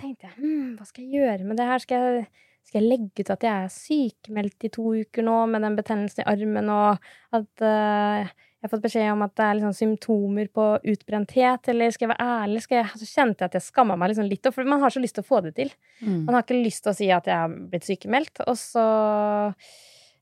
tenkte 0.00 0.28
jeg 0.28 0.34
hm, 0.38 0.74
hva 0.78 0.86
skal 0.88 1.04
jeg 1.04 1.22
gjøre 1.22 1.46
med 1.48 1.58
det 1.60 1.68
her? 1.68 1.82
Skal 1.82 2.06
jeg, 2.06 2.26
skal 2.64 2.80
jeg 2.80 2.90
legge 2.90 3.24
ut 3.24 3.30
at 3.34 3.44
jeg 3.44 3.66
er 3.66 3.72
sykemeldt 3.72 4.66
i 4.66 4.72
to 4.72 4.94
uker 5.04 5.26
nå 5.26 5.36
med 5.52 5.64
den 5.66 5.76
betennelsen 5.78 6.24
i 6.24 6.28
armen, 6.32 6.70
og 6.72 7.36
at 7.36 7.64
uh, 7.64 8.32
jeg 8.64 8.70
har 8.70 8.72
fått 8.78 8.84
beskjed 8.86 9.10
om 9.12 9.22
at 9.26 9.32
det 9.36 9.44
er 9.44 9.56
liksom 9.58 9.72
symptomer 9.76 10.46
på 10.56 10.66
utbrenthet, 10.88 11.68
eller 11.68 11.92
skal 11.92 12.06
jeg 12.06 12.12
være 12.14 12.28
ærlig? 12.40 12.62
Jeg, 12.72 12.86
så 12.96 13.08
kjente 13.10 13.44
jeg 13.44 13.50
at 13.50 13.56
jeg 13.58 13.64
skamma 13.66 13.96
meg 14.00 14.14
liksom 14.14 14.30
litt, 14.30 14.48
for 14.56 14.70
man 14.72 14.80
har 14.80 14.94
så 14.94 15.02
lyst 15.04 15.18
til 15.18 15.24
å 15.26 15.28
få 15.28 15.42
det 15.44 15.52
til. 15.58 15.72
Mm. 15.98 16.22
Man 16.24 16.32
har 16.32 16.46
ikke 16.46 16.62
lyst 16.62 16.80
til 16.86 16.94
å 16.94 16.96
si 16.96 17.10
at 17.12 17.28
jeg 17.28 17.36
har 17.42 17.58
blitt 17.74 17.84
sykemeldt. 17.84 18.40
Og 18.48 18.56
så 18.56 18.86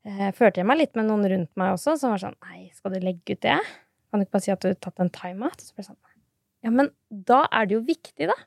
eh, 0.03 0.33
følte 0.35 0.59
jeg 0.59 0.69
meg 0.73 0.81
litt 0.81 0.99
med 0.99 1.07
noen 1.07 1.23
rundt 1.31 1.53
meg 1.63 1.77
også, 1.77 1.95
som 2.01 2.17
var 2.17 2.25
sånn 2.25 2.35
Nei, 2.49 2.65
skal 2.75 2.97
du 2.97 2.99
legge 3.07 3.39
ut 3.39 3.45
det? 3.47 3.61
Kan 4.11 4.19
du 4.19 4.27
ikke 4.27 4.41
bare 4.41 4.47
si 4.49 4.55
at 4.57 4.67
du 4.67 4.73
har 4.73 4.81
tatt 4.89 5.07
en 5.07 5.15
timeout? 5.15 5.63
Så 5.63 5.77
ble 5.77 5.85
det 5.85 5.93
sånn 5.93 6.01
Ja, 6.67 6.75
men 6.75 6.91
da 7.31 7.45
er 7.47 7.71
det 7.71 7.79
jo 7.79 7.85
viktig, 7.87 8.27
da. 8.27 8.41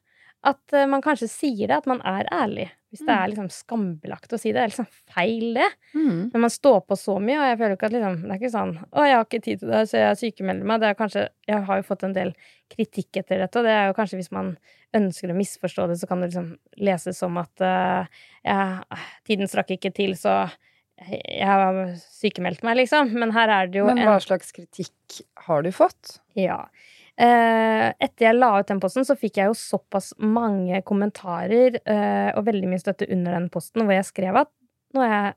At 0.51 0.75
eh, 0.75 0.89
man 0.91 1.07
kanskje 1.07 1.31
sier 1.31 1.71
det, 1.71 1.79
at 1.79 1.87
man 1.87 2.03
er 2.03 2.27
ærlig. 2.35 2.67
Hvis 2.95 3.03
det 3.03 3.11
Mm. 3.11 3.19
er 3.19 3.27
liksom 3.33 3.49
skambelagt 3.51 4.31
å 4.31 4.39
si 4.39 4.53
det. 4.53 4.55
Det 4.55 4.63
er 4.63 4.71
liksom 4.71 4.87
feil, 5.13 5.53
det. 5.59 5.67
Mm. 5.93 6.31
Men 6.31 6.41
man 6.45 6.49
står 6.49 6.79
på 6.87 6.95
så 6.95 7.17
mye, 7.19 7.35
og 7.41 7.47
jeg 7.51 7.57
føler 7.59 7.75
ikke 7.75 7.89
at 7.89 7.91
liksom 7.97 8.21
Det 8.21 8.31
er 8.31 8.39
ikke 8.39 8.51
sånn 8.55 8.73
'Å, 8.87 9.05
jeg 9.05 9.15
har 9.15 9.25
ikke 9.25 9.43
tid 9.43 9.59
til 9.59 9.69
det, 9.69 9.81
så 9.89 9.97
jeg 9.99 10.17
sykemelder 10.23 10.63
meg'. 10.65 10.79
Det 10.79 10.87
er 10.89 10.95
kanskje 10.95 11.27
Jeg 11.47 11.65
har 11.65 11.75
jo 11.77 11.83
fått 11.83 12.03
en 12.03 12.13
del 12.13 12.33
kritikk 12.71 13.17
etter 13.17 13.37
dette, 13.43 13.57
og 13.59 13.63
det 13.67 13.71
er 13.75 13.87
jo 13.91 13.93
kanskje 13.93 14.17
hvis 14.17 14.31
man 14.31 14.57
ønsker 14.95 15.29
å 15.29 15.35
misforstå 15.35 15.87
det, 15.89 15.97
så 15.99 16.07
kan 16.07 16.21
det 16.21 16.31
liksom 16.33 16.57
leses 16.79 17.17
som 17.17 17.37
at 17.37 17.51
uh, 17.61 18.07
ja, 18.45 18.81
tiden 19.27 19.47
strakk 19.47 19.67
ikke 19.75 19.93
til, 19.93 20.15
så 20.15 20.49
jeg 20.97 21.45
har 21.45 21.91
sykemeldt 21.99 22.63
meg, 22.63 22.77
liksom. 22.77 23.11
Men 23.13 23.31
her 23.35 23.49
er 23.49 23.67
det 23.67 23.79
jo 23.79 23.85
Men 23.85 23.97
en 23.99 24.07
hva 24.07 24.19
slags 24.23 24.53
kritikk 24.55 25.21
har 25.45 25.61
du 25.61 25.69
fått? 25.71 26.19
ja. 26.35 26.65
Eh, 27.15 27.87
etter 27.95 28.25
jeg 28.27 28.35
la 28.35 28.49
ut 28.59 28.67
den 28.67 28.81
posten, 28.83 29.05
så 29.07 29.15
fikk 29.15 29.39
jeg 29.39 29.47
jo 29.47 29.55
såpass 29.55 30.11
mange 30.19 30.81
kommentarer 30.87 31.77
eh, 31.79 32.31
og 32.35 32.43
veldig 32.49 32.71
mye 32.71 32.81
støtte 32.81 33.07
under 33.07 33.37
den 33.37 33.47
posten, 33.53 33.85
hvor 33.85 33.95
jeg 33.95 34.07
skrev 34.09 34.41
at 34.43 34.51
nå 34.95 35.03
er 35.05 35.13
jeg 35.13 35.33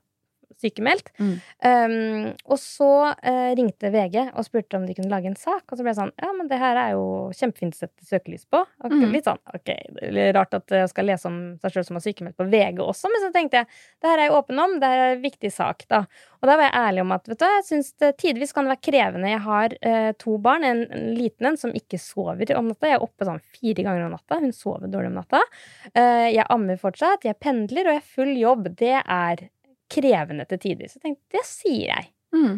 sykemeldt. 0.59 1.11
Mm. 1.19 1.33
Um, 1.65 2.25
og 2.45 2.59
så 2.61 2.91
uh, 3.15 3.51
ringte 3.57 3.91
VG 3.93 4.17
og 4.29 4.45
spurte 4.47 4.79
om 4.79 4.87
de 4.87 4.95
kunne 4.97 5.11
lage 5.11 5.31
en 5.31 5.39
sak. 5.39 5.65
Og 5.69 5.77
så 5.77 5.83
ble 5.83 5.93
jeg 5.93 6.01
sånn 6.01 6.15
Ja, 6.19 6.31
men 6.35 6.49
det 6.51 6.59
her 6.61 6.79
er 6.79 6.95
jo 6.97 7.05
kjempefint 7.35 7.77
å 7.77 7.83
sette 7.85 8.07
søkelys 8.07 8.45
på. 8.49 8.63
Og 8.83 8.99
Mm. 8.99 9.13
Litt 9.13 9.27
sånn 9.27 9.39
ok, 9.55 9.69
det 9.99 10.21
er 10.21 10.33
rart 10.35 10.55
at 10.57 10.71
jeg 10.73 10.89
skal 10.91 11.07
lese 11.07 11.29
om 11.29 11.37
seg 11.61 11.73
sjøl 11.73 11.85
som 11.87 11.99
er 11.99 12.03
sykemeldt 12.03 12.37
på 12.39 12.47
VG 12.51 12.81
også, 12.83 13.11
men 13.11 13.23
så 13.23 13.29
tenkte 13.33 13.61
jeg 13.61 13.69
det 14.01 14.09
her 14.09 14.17
er 14.17 14.27
jeg 14.27 14.35
åpen 14.37 14.61
om, 14.61 14.75
det 14.81 14.89
er 14.89 15.03
en 15.05 15.21
viktig 15.23 15.51
sak, 15.53 15.85
da. 15.91 16.01
Og 16.39 16.47
da 16.49 16.55
var 16.55 16.67
jeg 16.69 16.79
ærlig 16.79 17.03
om 17.03 17.13
at 17.15 17.29
vet 17.29 17.41
du, 17.41 17.45
jeg 17.45 17.65
syns 17.67 17.91
det 18.01 18.11
tidvis 18.21 18.53
kan 18.55 18.69
være 18.69 18.81
krevende. 18.85 19.31
Jeg 19.31 19.43
har 19.45 19.75
uh, 19.75 20.11
to 20.21 20.37
barn, 20.41 20.65
en, 20.67 20.85
en 20.95 21.07
liten 21.17 21.49
en 21.49 21.59
som 21.59 21.73
ikke 21.75 21.99
sover 22.01 22.53
om 22.55 22.69
natta. 22.71 22.91
Jeg 22.91 22.99
er 22.99 23.05
oppe 23.05 23.27
sånn 23.27 23.41
fire 23.57 23.85
ganger 23.85 24.07
om 24.07 24.15
natta. 24.15 24.39
Hun 24.39 24.55
sover 24.55 24.91
dårlig 24.91 25.11
om 25.11 25.19
natta. 25.19 25.43
Uh, 25.91 26.27
jeg 26.31 26.47
ammer 26.47 26.79
fortsatt, 26.79 27.27
jeg 27.27 27.39
pendler, 27.43 27.89
og 27.89 27.97
jeg 27.97 28.03
har 28.03 28.13
full 28.15 28.33
jobb. 28.39 28.71
Det 28.79 28.95
er 29.03 29.49
krevende 29.91 30.45
til 30.49 30.59
tider. 30.63 30.89
Så 30.91 30.99
jeg 30.99 31.05
tenkte, 31.07 31.23
det 31.37 31.45
sier 31.47 31.85
jeg. 31.91 32.09
Mm. 32.35 32.57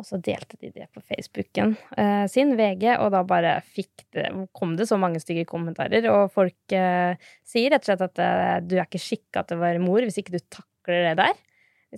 Og 0.00 0.06
så 0.08 0.16
delte 0.24 0.56
de 0.56 0.70
det 0.72 0.86
på 0.94 1.02
Facebooken 1.04 1.74
eh, 2.00 2.24
sin, 2.32 2.54
VG, 2.56 2.86
og 2.96 3.10
da 3.12 3.20
bare 3.28 3.58
fikk 3.76 4.06
det, 4.16 4.30
kom 4.56 4.72
det 4.78 4.86
så 4.88 4.96
mange 5.00 5.20
stygge 5.20 5.44
kommentarer. 5.50 6.06
Og 6.12 6.30
folk 6.32 6.72
eh, 6.76 7.18
sier 7.44 7.74
rett 7.74 7.84
og 7.84 7.90
slett 7.90 8.06
at 8.06 8.22
eh, 8.24 8.54
du 8.64 8.78
er 8.78 8.86
ikke 8.86 9.02
skikka 9.02 9.44
til 9.48 9.60
å 9.60 9.64
være 9.66 9.82
mor 9.84 10.00
hvis 10.06 10.16
ikke 10.22 10.32
du 10.38 10.40
takler 10.48 11.10
det 11.10 11.16
der. 11.20 11.36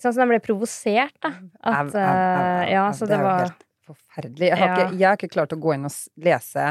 Sånn 0.03 0.11
som 0.17 0.25
de 0.25 0.33
ble 0.35 0.41
provosert, 0.43 1.15
da. 1.23 1.31
At, 1.71 1.95
eh, 1.95 2.73
ja, 2.75 2.89
så 2.99 3.07
det 3.07 3.15
det 3.15 3.23
var 3.23 3.45
helt 3.45 3.63
forferdelig. 3.87 4.49
Jeg 4.51 4.59
har, 4.59 4.67
Ja. 4.67 4.75
ikke, 4.75 4.99
jeg 4.99 5.07
har 5.07 5.19
ikke 5.21 5.35
klart 5.37 5.55
å 5.55 5.61
gå 5.63 5.75
inn 5.77 5.87
og 5.87 5.95
lese 6.27 6.67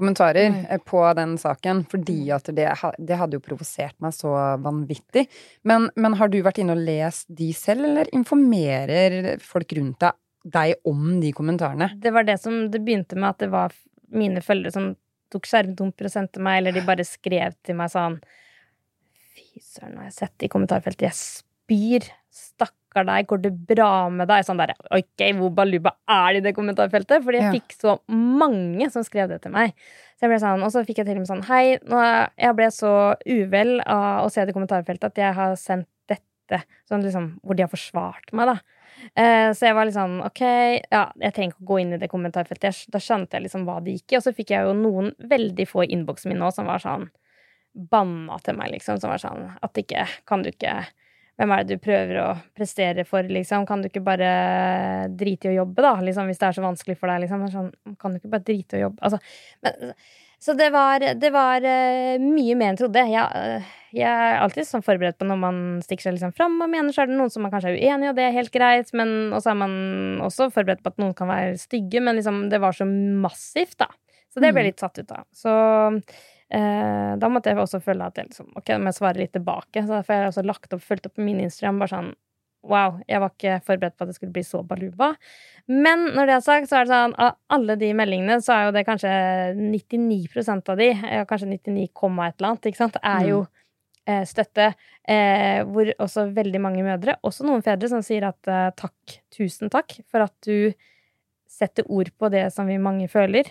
kommentarer 0.00 0.50
Nei. 0.54 0.78
på 0.86 1.02
den 1.16 1.36
saken, 1.40 1.84
fordi 1.90 2.18
at 2.34 2.48
det, 2.56 2.66
det 2.98 3.18
hadde 3.20 3.38
jo 3.38 3.44
provosert 3.44 3.96
meg 4.02 4.16
så 4.16 4.32
vanvittig. 4.62 5.26
Men, 5.68 5.90
men 6.00 6.16
har 6.20 6.32
du 6.32 6.40
vært 6.44 6.62
inne 6.62 6.76
og 6.76 6.82
lest 6.86 7.28
de 7.28 7.52
selv, 7.56 7.86
eller 7.90 8.10
informerer 8.16 9.36
folk 9.44 9.76
rundt 9.78 10.00
deg, 10.02 10.18
deg 10.56 10.74
om 10.88 11.20
de 11.22 11.32
kommentarene? 11.36 11.92
Det 12.00 12.12
var 12.16 12.26
det 12.28 12.40
som 12.42 12.62
det 12.72 12.82
begynte 12.84 13.18
med, 13.18 13.34
at 13.34 13.44
det 13.44 13.50
var 13.52 13.76
mine 14.10 14.42
følgere 14.44 14.74
som 14.74 14.92
tok 15.30 15.46
skjermdumper 15.46 16.08
og 16.08 16.14
sendte 16.14 16.42
meg, 16.42 16.60
eller 16.60 16.74
de 16.74 16.86
bare 16.86 17.06
skrev 17.06 17.54
til 17.66 17.78
meg 17.78 17.92
sånn 17.92 18.18
Fy 19.30 19.62
søren, 19.62 20.00
har 20.00 20.08
jeg 20.08 20.16
sett 20.16 20.44
i 20.44 20.48
kommentarfeltet. 20.50 21.06
Jeg 21.06 21.16
spyr. 21.16 22.08
Stakkar 22.90 23.06
deg, 23.06 23.26
går 23.30 23.40
det 23.44 23.50
bra 23.70 24.08
med 24.10 24.26
deg? 24.26 24.42
Sånn 24.44 24.58
der, 24.58 24.72
ok, 24.90 25.22
hvor 25.38 25.52
baluba 25.54 25.92
er 26.10 26.32
det 26.34 26.40
i 26.40 26.44
det 26.48 26.54
kommentarfeltet? 26.56 27.22
Fordi 27.22 27.38
jeg 27.38 27.46
Ja. 27.46 27.52
fikk 27.52 27.72
så 27.78 28.00
mange 28.10 28.90
som 28.90 29.02
skrev 29.04 29.28
det 29.28 29.42
til 29.42 29.52
meg. 29.52 29.74
Så 30.18 30.26
jeg 30.26 30.30
ble 30.30 30.38
sånn, 30.40 30.62
Og 30.64 30.70
så 30.72 30.84
fikk 30.84 30.96
jeg 30.98 31.06
til 31.06 31.16
og 31.16 31.22
med 31.22 31.28
sånn 31.28 31.44
Hei, 31.44 31.78
jeg 31.78 32.56
ble 32.56 32.66
så 32.66 33.14
uvel 33.24 33.80
av 33.86 34.26
å 34.26 34.30
se 34.30 34.44
det 34.44 34.52
kommentarfeltet 34.52 35.04
at 35.04 35.14
jeg 35.14 35.34
har 35.34 35.54
sendt 35.54 35.86
dette 36.08 36.64
sånn 36.90 37.02
liksom, 37.02 37.40
hvor 37.44 37.54
de 37.54 37.62
har 37.62 37.68
forsvart 37.70 38.32
meg, 38.32 38.46
da. 38.46 38.60
Eh, 39.16 39.52
så 39.52 39.66
jeg 39.68 39.74
var 39.74 39.84
litt 39.86 39.94
sånn 39.94 40.20
OK, 40.26 40.40
ja, 40.90 41.12
jeg 41.16 41.32
trenger 41.32 41.54
ikke 41.54 41.62
å 41.62 41.66
gå 41.70 41.80
inn 41.80 41.92
i 41.94 41.96
det 41.96 42.10
kommentarfeltet. 42.10 42.60
Jeg, 42.74 42.90
da 42.90 42.98
skjønte 42.98 43.30
jeg 43.38 43.42
liksom 43.46 43.64
hva 43.64 43.78
det 43.82 43.94
gikk 43.94 44.12
i. 44.12 44.16
Og 44.16 44.22
så 44.22 44.34
fikk 44.34 44.50
jeg 44.50 44.64
jo 44.66 44.72
noen 44.74 45.14
veldig 45.30 45.66
få 45.68 45.84
i 45.86 45.92
innboksen 45.94 46.28
min 46.28 46.38
nå 46.42 46.50
som 46.52 46.66
var 46.66 46.78
sånn 46.80 47.08
banna 47.72 48.36
til 48.42 48.56
meg, 48.56 48.72
liksom. 48.72 48.98
Som 49.00 49.10
var 49.10 49.18
sånn 49.22 49.56
at 49.62 49.72
ikke 49.78 50.06
Kan 50.26 50.42
du 50.42 50.50
ikke 50.50 50.84
Hvem 51.40 51.52
er 51.56 51.64
det 51.64 51.78
du 51.78 51.80
prøver 51.80 52.18
å 52.20 52.30
prestere 52.52 53.04
for, 53.08 53.24
liksom? 53.24 53.64
Kan 53.68 53.80
du 53.80 53.88
ikke 53.88 54.02
bare 54.04 54.30
drite 55.16 55.48
i 55.48 55.54
å 55.54 55.62
jobbe, 55.62 55.80
da? 55.86 55.94
Liksom, 56.04 56.26
hvis 56.28 56.40
det 56.42 56.48
er 56.50 56.56
så 56.58 56.64
vanskelig 56.66 56.98
for 57.00 57.08
deg, 57.08 57.22
liksom. 57.24 57.46
Sånn, 57.48 57.70
kan 58.00 58.12
du 58.12 58.20
ikke 58.20 58.32
bare 58.34 58.44
drite 58.44 58.76
i 58.76 58.82
å 58.82 58.90
jobbe? 58.90 59.00
Altså, 59.08 59.20
men, 59.64 59.94
så 60.40 60.54
det 60.56 60.70
var, 60.72 61.04
det 61.20 61.30
var 61.32 61.64
eh, 61.68 62.20
mye 62.20 62.54
mer 62.56 62.70
enn 62.70 62.76
jeg 62.76 62.80
trodde. 62.82 63.06
Jeg, 63.12 63.40
eh, 63.56 63.72
jeg 63.96 64.08
er 64.28 64.38
alltid 64.44 64.68
sånn 64.68 64.84
forberedt 64.84 65.18
på 65.20 65.26
når 65.28 65.40
man 65.40 65.62
stikker 65.84 66.06
seg 66.10 66.18
liksom 66.18 66.36
fram 66.36 66.60
og 66.64 66.70
mener, 66.72 66.92
så 66.96 67.02
er 67.06 67.10
det 67.10 67.16
noen 67.18 67.32
som 67.32 67.44
man 67.44 67.52
kanskje 67.52 67.72
er 67.74 67.80
uenig 67.80 68.08
i, 68.08 68.12
og 68.12 68.16
det 68.20 68.24
er 68.28 68.36
helt 68.36 68.52
greit. 68.54 68.92
Men 68.96 69.32
også 69.36 69.52
er 69.54 69.58
man 69.64 69.74
også 70.28 70.50
forberedt 70.52 70.84
på 70.84 70.92
at 70.92 71.00
noen 71.00 71.16
kan 71.16 71.28
være 71.32 71.56
stygge, 71.60 72.04
men 72.04 72.20
liksom, 72.20 72.46
det 72.52 72.60
var 72.60 72.76
så 72.76 72.88
massivt, 72.88 73.78
da. 73.80 73.88
Så 74.30 74.40
det 74.44 74.52
ble 74.54 74.60
Mm. 74.60 74.64
jeg 74.64 74.72
litt 74.74 74.84
satt 74.84 75.00
ut 75.00 75.12
av. 75.16 75.24
Så 75.34 75.52
eh, 76.54 77.12
da 77.20 77.30
måtte 77.32 77.52
jeg 77.52 77.60
også 77.60 77.82
føle 77.84 78.06
at 78.06 78.18
jeg 78.18 78.30
liksom, 78.30 78.50
ok, 78.58 78.74
må 78.78 78.90
jeg 78.90 78.98
svare 78.98 79.22
litt 79.22 79.32
tilbake. 79.36 79.84
Så 79.84 79.94
derfor 79.94 80.14
har 80.14 80.26
jeg 80.26 80.32
også 80.34 80.46
lagt 80.46 80.74
opp, 80.76 80.82
fulgt 80.84 81.08
opp 81.10 81.22
min 81.22 81.40
Instagram 81.44 81.80
bare 81.84 81.94
sånn 81.94 82.12
Wow, 82.60 82.98
jeg 83.08 83.22
var 83.22 83.30
ikke 83.32 83.54
forberedt 83.64 83.94
på 83.96 84.04
at 84.04 84.10
det 84.10 84.14
skulle 84.18 84.34
bli 84.34 84.42
så 84.44 84.58
baluba. 84.68 85.14
Men 85.72 86.10
når 86.12 86.28
det 86.28 86.34
er 86.34 86.42
sagt, 86.44 86.68
så 86.68 86.76
er 86.76 86.84
det 86.84 86.92
sånn 86.92 87.14
av 87.16 87.38
alle 87.56 87.76
de 87.80 87.88
meldingene, 87.96 88.36
så 88.44 88.52
er 88.52 88.66
jo 88.66 88.74
det 88.76 88.82
kanskje 88.84 89.12
99% 89.56 90.68
av 90.68 90.76
de, 90.76 90.90
kanskje 91.30 91.48
99, 91.54 91.86
komma 91.96 92.28
et 92.28 92.36
eller 92.36 92.50
annet, 92.50 92.68
ikke 92.68 92.82
sant, 92.82 92.98
er 93.00 93.30
jo 93.30 93.38
eh, 94.04 94.26
støtte. 94.28 94.74
Eh, 95.08 95.62
hvor 95.72 95.88
også 96.04 96.26
veldig 96.36 96.60
mange 96.60 96.84
mødre, 96.84 97.16
også 97.24 97.48
noen 97.48 97.64
fedre, 97.64 97.88
som 97.94 98.04
sier 98.04 98.28
at 98.28 98.52
eh, 98.52 98.68
takk, 98.76 99.16
tusen 99.32 99.72
takk 99.72 99.96
for 100.04 100.28
at 100.28 100.36
du 100.44 100.76
setter 101.50 101.88
ord 101.90 102.12
på 102.20 102.30
det 102.32 102.44
som 102.54 102.68
vi 102.70 102.76
mange 102.76 103.08
føler. 103.10 103.48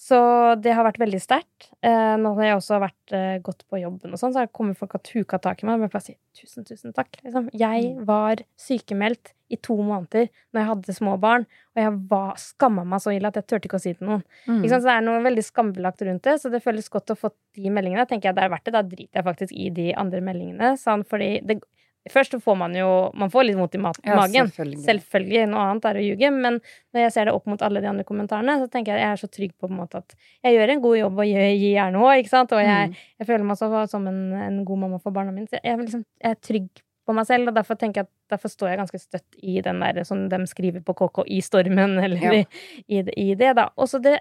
Så 0.00 0.18
det 0.64 0.72
har 0.72 0.86
vært 0.86 1.00
veldig 1.02 1.18
sterkt. 1.20 1.66
Eh, 1.84 2.14
nå 2.16 2.30
har 2.38 2.46
jeg 2.46 2.56
også 2.56 2.78
vært 2.80 3.12
eh, 3.12 3.34
gått 3.44 3.66
på 3.68 3.82
jobben, 3.82 4.14
og 4.14 4.20
sånn, 4.20 4.32
så 4.32 4.40
har 4.40 4.48
kommet 4.56 4.78
folk 4.80 4.94
og 4.96 5.10
huka 5.12 5.36
tak 5.44 5.60
i 5.60 5.68
meg. 5.68 5.76
Og 5.76 5.84
jeg 5.84 5.92
bare 5.92 6.06
si 6.06 6.14
tusen, 6.40 6.64
tusen 6.64 6.94
takk. 6.96 7.18
Liksom. 7.20 7.50
Jeg 7.60 7.90
var 8.08 8.40
sykemeldt 8.56 9.34
i 9.52 9.58
to 9.60 9.76
måneder 9.76 10.30
når 10.30 10.60
jeg 10.62 10.68
hadde 10.70 10.94
små 10.96 11.18
barn, 11.20 11.44
og 11.74 11.82
jeg 11.82 11.92
var, 12.14 12.32
skamma 12.40 12.86
meg 12.88 13.02
så 13.04 13.12
ille 13.12 13.28
at 13.28 13.36
jeg 13.42 13.48
turte 13.50 13.68
ikke 13.68 13.76
å 13.76 13.82
si 13.82 13.92
det 13.92 14.00
til 14.00 14.08
noen. 14.08 14.24
Mm. 14.46 14.62
Så 14.72 14.80
det 14.86 14.94
er 14.94 15.04
noe 15.04 15.20
veldig 15.26 15.44
skambelagt 15.44 16.06
rundt 16.08 16.24
det, 16.30 16.38
så 16.40 16.54
det 16.54 16.62
føles 16.64 16.88
godt 16.96 17.12
å 17.12 17.18
få 17.20 17.32
de 17.58 17.74
meldingene. 17.76 18.08
Tenker 18.08 18.30
jeg 18.30 18.38
det 18.40 18.46
er 18.46 18.54
verdt 18.54 18.70
det. 18.70 18.76
Da 18.78 18.84
driter 18.86 19.20
jeg 19.20 19.28
faktisk 19.28 19.52
i 19.52 19.68
de 19.82 19.90
andre 20.00 20.24
meldingene. 20.24 20.72
Sånn, 20.80 21.04
fordi 21.12 21.34
det, 21.44 21.60
først 22.08 22.32
så 22.32 22.40
får 22.40 22.56
man 22.56 22.72
jo 22.74 23.10
Man 23.14 23.28
får 23.30 23.44
litt 23.44 23.56
vondt 23.56 23.74
i 23.74 23.78
mat, 23.78 23.98
Ja, 24.04 24.16
magen. 24.16 24.48
selvfølgelig. 24.48 24.84
Selvfølgelig. 24.86 25.48
Noe 25.52 25.60
annet 25.68 25.84
er 25.84 25.94
å 26.00 26.04
ljuge. 26.06 26.30
Men 26.32 26.60
når 26.94 27.00
jeg 27.04 27.12
ser 27.12 27.24
det 27.26 27.34
opp 27.34 27.46
mot 27.46 27.60
alle 27.62 27.80
de 27.80 27.86
andre 27.90 28.04
kommentarene, 28.04 28.58
så 28.58 28.70
tenker 28.70 28.92
jeg 28.96 29.00
at 29.00 29.04
jeg 29.04 29.12
er 29.12 29.22
så 29.26 29.30
trygg 29.30 29.52
på, 29.58 29.68
på 29.68 29.70
en 29.70 29.80
måte 29.82 29.96
at 30.00 30.14
jeg 30.44 30.54
gjør 30.56 30.70
en 30.70 30.80
god 30.82 30.96
jobb 30.98 31.18
og 31.18 31.26
gir, 31.26 31.40
gir 31.60 31.74
gjerne 31.76 31.98
òg, 32.00 32.18
ikke 32.24 32.28
sant. 32.32 32.52
Og 32.52 32.60
jeg, 32.64 32.88
Mm. 32.90 32.94
jeg 33.20 33.26
føler 33.26 33.44
meg 33.44 33.56
så, 33.56 33.88
som 33.90 34.06
en, 34.06 34.32
en 34.32 34.64
god 34.64 34.78
mamma 34.78 34.98
for 34.98 35.10
barna 35.12 35.30
mine. 35.32 35.46
Så 35.46 35.58
jeg, 35.62 35.78
liksom, 35.78 36.04
jeg 36.22 36.30
er 36.30 36.40
trygg 36.40 36.68
på 37.06 37.14
meg 37.14 37.26
selv, 37.26 37.48
og 37.48 37.54
derfor 37.54 37.74
tenker 37.76 38.00
jeg 38.02 38.06
at 38.06 38.10
derfor 38.30 38.48
står 38.48 38.68
jeg 38.70 38.78
ganske 38.78 38.98
støtt 39.00 39.38
i 39.42 39.60
den 39.60 39.80
der 39.80 40.04
som 40.04 40.28
de 40.28 40.36
skriver 40.46 40.80
på 40.84 40.94
KK 40.94 41.24
i 41.26 41.40
stormen, 41.40 41.98
eller 41.98 42.16
Ja. 42.22 42.32
i, 42.32 42.46
i, 42.88 43.02
det- 43.02 43.14
i 43.18 43.34
det, 43.34 43.56
da. 43.56 43.68
Også 43.76 44.00
det 44.00 44.20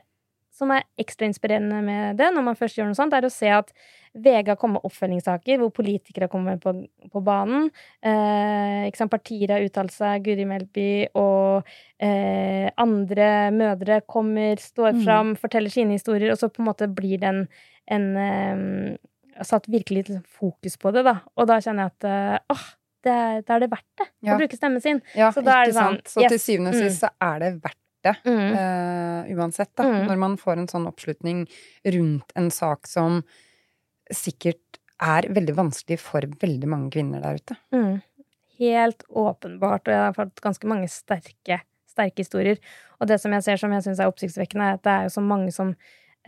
som 0.60 0.72
er 0.75 0.84
ekstra 1.00 1.28
inspirerende 1.30 1.80
med 1.86 2.20
det, 2.20 2.28
når 2.36 2.46
man 2.50 2.58
først 2.60 2.78
gjør 2.78 2.89
noe 2.92 2.98
sånt, 3.00 3.16
er 3.16 3.25
å 3.28 3.32
se 3.34 3.50
at 3.56 3.72
VG 4.20 4.48
har 4.51 4.58
kommet 4.60 4.80
med 4.80 4.88
oppfølgingssaker 4.89 5.60
hvor 5.62 5.70
politikere 5.75 6.28
kommer 6.32 6.58
på, 6.62 6.74
på 7.13 7.22
banen. 7.24 7.68
Eh, 8.04 8.88
sant? 8.98 9.12
Partier 9.13 9.54
har 9.54 9.63
uttalt 9.66 9.94
seg, 9.94 10.24
Guri 10.25 10.48
Melby 10.50 10.88
og 11.20 11.68
eh, 12.01 12.68
andre 12.82 13.30
mødre 13.56 14.01
kommer, 14.10 14.60
står 14.62 14.98
Mm. 15.00 15.04
forteller 15.39 15.72
sine 15.72 15.96
historier, 15.96 16.32
og 16.34 16.39
så 16.42 16.50
på 16.51 16.62
en 16.63 16.68
måte 16.72 16.88
blir 16.92 17.22
det 17.22 17.30
en, 17.30 17.44
en 17.88 18.08
eh, 18.18 19.44
satt 19.46 19.70
virkelig 19.72 20.08
fokus 20.28 20.75
på 20.82 20.92
det, 20.96 21.06
da. 21.08 21.20
Og 21.38 21.48
da 21.48 21.60
kjenner 21.63 21.88
jeg 21.88 21.94
at 21.96 22.10
eh, 22.10 22.39
åh, 22.56 22.66
det 23.06 23.12
er, 23.16 23.44
da 23.48 23.56
er 23.56 23.60
det 23.63 23.70
verdt 23.72 24.01
det 24.01 24.08
Ja. 24.28 24.34
å 24.34 24.39
bruke 24.42 24.58
stemmen 24.58 24.82
sin. 24.84 24.98
Ja, 25.16 25.30
Så 25.32 25.44
da 25.46 25.62
er 25.62 25.70
det 25.70 25.78
sånn, 25.78 26.01
sant. 26.01 26.12
Så 26.12 26.25
til 26.28 26.42
syvende 26.42 26.74
og 26.74 26.80
mm. 26.82 26.82
sist 26.89 27.06
så 27.06 27.13
er 27.24 27.39
det 27.46 27.51
verdt 27.63 27.80
det. 28.06 28.15
Mm. 28.25 28.53
uh, 28.56 29.29
uansett, 29.38 29.72
da. 29.75 29.84
Mm. 29.84 30.08
Når 30.08 30.20
man 30.22 30.38
får 30.39 30.58
en 30.58 30.68
sånn 30.72 30.88
oppslutning 30.89 31.46
rundt 31.86 32.32
en 32.39 32.50
sak 32.51 32.88
som 32.88 33.22
sikkert 34.13 34.79
er 35.00 35.27
veldig 35.32 35.56
vanskelig 35.56 36.00
for 36.01 36.25
veldig 36.41 36.68
mange 36.68 36.91
kvinner 36.91 37.22
der 37.24 37.39
ute. 37.39 37.56
Mm. 37.75 38.00
Helt 38.60 39.03
åpenbart, 39.08 39.88
og 39.88 39.94
jeg 39.94 40.03
har 40.03 40.15
fått 40.18 40.41
ganske 40.44 40.68
mange 40.68 40.89
sterke, 40.91 41.62
sterke 41.88 42.20
historier. 42.25 42.60
Og 43.00 43.08
det 43.08 43.20
som 43.24 43.32
jeg 43.32 43.46
ser 43.46 43.62
som 43.62 43.72
jeg 43.72 43.86
syns 43.86 44.01
er 44.03 44.12
oppsiktsvekkende, 44.12 44.65
er 44.74 44.79
at 44.79 44.84
det 44.84 44.96
er 44.96 45.08
jo 45.08 45.15
så 45.20 45.24
mange 45.24 45.56
som 45.56 45.75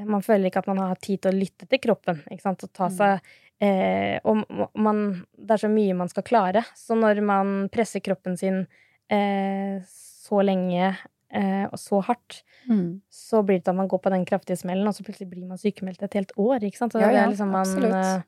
Man 0.08 0.24
føler 0.24 0.48
ikke 0.48 0.62
at 0.64 0.68
man 0.72 0.80
har 0.80 0.96
tid 1.04 1.20
til 1.22 1.34
å 1.34 1.36
lytte 1.36 1.68
til 1.68 1.80
kroppen, 1.84 2.22
ikke 2.32 2.42
sant, 2.42 2.64
og 2.64 2.72
ta 2.74 2.88
Mm. 2.88 2.94
seg 2.96 3.20
eh, 3.60 4.20
Og 4.24 4.72
man 4.80 5.26
Det 5.36 5.52
er 5.52 5.62
så 5.68 5.70
mye 5.70 5.94
man 5.94 6.08
skal 6.10 6.24
klare. 6.24 6.64
Så 6.74 6.96
når 6.96 7.20
man 7.22 7.68
presser 7.70 8.00
kroppen 8.00 8.38
sin 8.40 8.68
eh, 9.12 9.84
så 9.86 10.42
lenge 10.42 10.96
eh, 11.34 11.66
og 11.72 11.80
så 11.80 12.02
hardt, 12.04 12.44
så 13.10 13.42
blir 13.44 13.58
det 13.58 13.64
til 13.66 13.72
at 13.72 13.76
man 13.78 13.88
går 13.88 14.00
på 14.04 14.10
den 14.14 14.26
kraftige 14.26 14.58
smellen, 14.58 14.88
og 14.88 14.94
så 14.94 15.04
plutselig 15.04 15.30
blir 15.32 15.48
man 15.48 15.58
sykemeldt 15.58 16.04
et 16.04 16.14
helt 16.14 16.32
år. 16.38 16.60
ikke 16.64 16.78
sant? 16.78 16.94
Så 16.94 17.00
Ja, 17.02 17.08
det 17.10 17.18
er 17.18 17.28
liksom 17.32 17.50
man, 17.52 17.62
absolutt. 17.66 17.94
eh, 17.96 18.22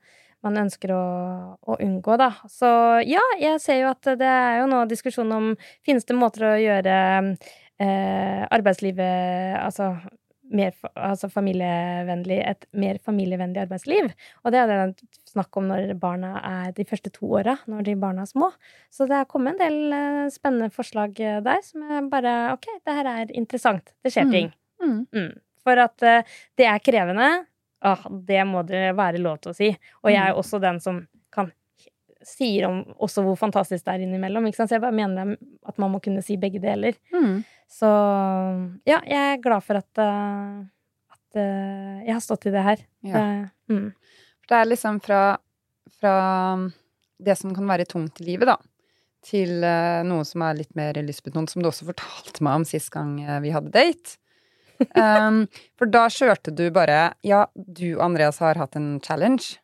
man 0.43 0.57
ønsker 0.57 0.91
å, 0.91 1.03
å 1.62 1.77
unngå, 1.79 2.17
da. 2.17 2.31
Så 2.50 2.67
ja, 3.07 3.22
jeg 3.39 3.62
ser 3.62 3.79
jo 3.83 3.91
at 3.91 4.01
det 4.19 4.27
er 4.27 4.60
jo 4.62 4.65
nå 4.67 4.86
diskusjon 4.89 5.31
om 5.31 5.55
Finnes 5.86 6.03
det 6.05 6.15
måter 6.17 6.43
å 6.50 6.57
gjøre 6.60 6.98
eh, 7.79 8.41
arbeidslivet 8.51 9.60
Altså 9.62 9.93
mer 10.53 10.74
altså 10.95 11.29
familievennlig, 11.33 12.38
et 12.48 12.65
mer 12.77 13.00
familievennlig 13.03 13.63
arbeidsliv. 13.65 14.12
Og 14.45 14.53
det 14.53 14.60
er 14.62 14.69
det 14.72 15.07
snakk 15.31 15.57
om 15.57 15.67
når 15.72 15.93
barna 16.00 16.36
er 16.45 16.74
de 16.77 16.86
første 16.86 17.10
to 17.13 17.25
åra, 17.39 17.55
når 17.67 17.83
de 17.88 17.95
barna 18.00 18.22
er 18.25 18.29
små. 18.31 18.51
Så 18.93 19.07
det 19.10 19.17
er 19.17 19.29
kommet 19.31 19.55
en 19.55 19.63
del 19.63 19.95
eh, 19.98 20.27
spennende 20.33 20.69
forslag 20.74 21.17
eh, 21.19 21.39
der 21.45 21.63
som 21.65 21.83
er 21.89 22.05
bare 22.12 22.36
Ok, 22.53 22.67
det 22.86 22.98
her 23.00 23.10
er 23.15 23.33
interessant. 23.33 23.93
Det 24.03 24.13
skjer 24.13 24.29
Mm. 24.29 24.31
ting. 24.38 24.53
Mm. 24.83 25.01
Mm. 25.13 25.33
For 25.63 25.79
at 25.79 26.03
eh, 26.03 26.24
det 26.60 26.65
er 26.69 26.79
krevende. 26.86 27.31
Åh, 27.83 28.05
det 28.29 28.45
må 28.48 28.62
det 28.67 28.93
være 28.95 29.19
lov 29.19 29.41
til 29.43 29.51
å 29.51 29.55
si. 29.57 29.72
Og 30.03 30.12
jeg 30.12 30.22
er 30.22 30.33
Mm. 30.33 30.39
også 30.39 30.62
den 30.62 30.79
som 30.79 31.07
kan 31.31 31.51
sier 32.24 32.63
om 32.69 32.77
også 33.03 33.24
hvor 33.25 33.36
fantastisk 33.36 33.83
det 33.83 33.93
er 33.98 34.03
innimellom. 34.05 34.45
Så 34.55 34.67
jeg 34.69 34.79
bare 34.79 34.95
mener 34.95 35.36
at 35.67 35.77
man 35.77 35.91
må 35.91 36.00
kunne 36.01 36.22
si 36.24 36.38
begge 36.38 36.62
deler. 36.63 36.93
Mm. 37.12 37.43
Så 37.72 37.89
ja, 38.88 39.00
jeg 39.08 39.22
er 39.34 39.41
glad 39.43 39.65
for 39.65 39.79
at, 39.79 40.01
uh, 40.01 40.63
at 41.15 41.39
uh, 41.39 42.03
jeg 42.03 42.13
har 42.13 42.24
stått 42.24 42.48
i 42.50 42.53
det 42.53 42.65
her. 42.65 42.84
Ja. 43.05 43.13
Det, 43.15 43.74
mm. 43.74 43.88
Det 44.50 44.60
er 44.60 44.70
liksom 44.70 45.00
fra, 45.03 45.22
fra 46.00 46.15
det 47.24 47.38
som 47.39 47.53
kan 47.55 47.70
være 47.70 47.88
tungt 47.89 48.22
i 48.22 48.27
livet, 48.32 48.51
da, 48.51 48.58
til 49.25 49.63
uh, 49.63 50.03
noe 50.08 50.27
som 50.27 50.46
er 50.46 50.60
litt 50.62 50.74
mer 50.77 51.00
lystbetont, 51.01 51.53
som 51.53 51.63
du 51.63 51.72
også 51.72 51.88
fortalte 51.91 52.46
meg 52.46 52.62
om 52.62 52.67
sist 52.67 52.93
gang 52.93 53.17
vi 53.43 53.55
hadde 53.55 53.74
date. 53.74 54.20
Um, 54.98 55.46
for 55.79 55.88
da 55.88 56.08
kjørte 56.12 56.51
du 56.51 56.65
bare 56.74 57.13
Ja, 57.24 57.43
du 57.53 58.01
Andreas 58.03 58.39
har 58.43 58.58
hatt 58.60 58.74
en 58.75 58.98
challenge. 59.05 59.62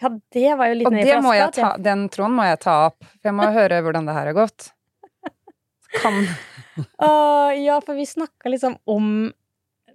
Ja, 0.00 0.10
det 0.32 0.54
var 0.58 0.70
jo 0.70 0.78
litt 0.80 0.88
Og 0.88 0.96
det 0.96 1.18
må 1.24 1.32
jeg 1.36 1.52
ta, 1.56 1.70
den 1.80 2.06
tråden 2.12 2.34
må 2.36 2.44
jeg 2.48 2.60
ta 2.64 2.76
opp, 2.90 2.98
for 3.04 3.30
jeg 3.30 3.36
må 3.36 3.48
høre 3.58 3.80
hvordan 3.84 4.08
det 4.08 4.16
her 4.16 4.30
har 4.32 4.36
gått. 4.36 4.70
Kan 5.98 6.26
Uh, 6.76 7.56
ja, 7.56 7.78
for 7.80 7.96
vi 7.96 8.04
snakka 8.06 8.50
liksom 8.52 8.74
om 8.84 9.32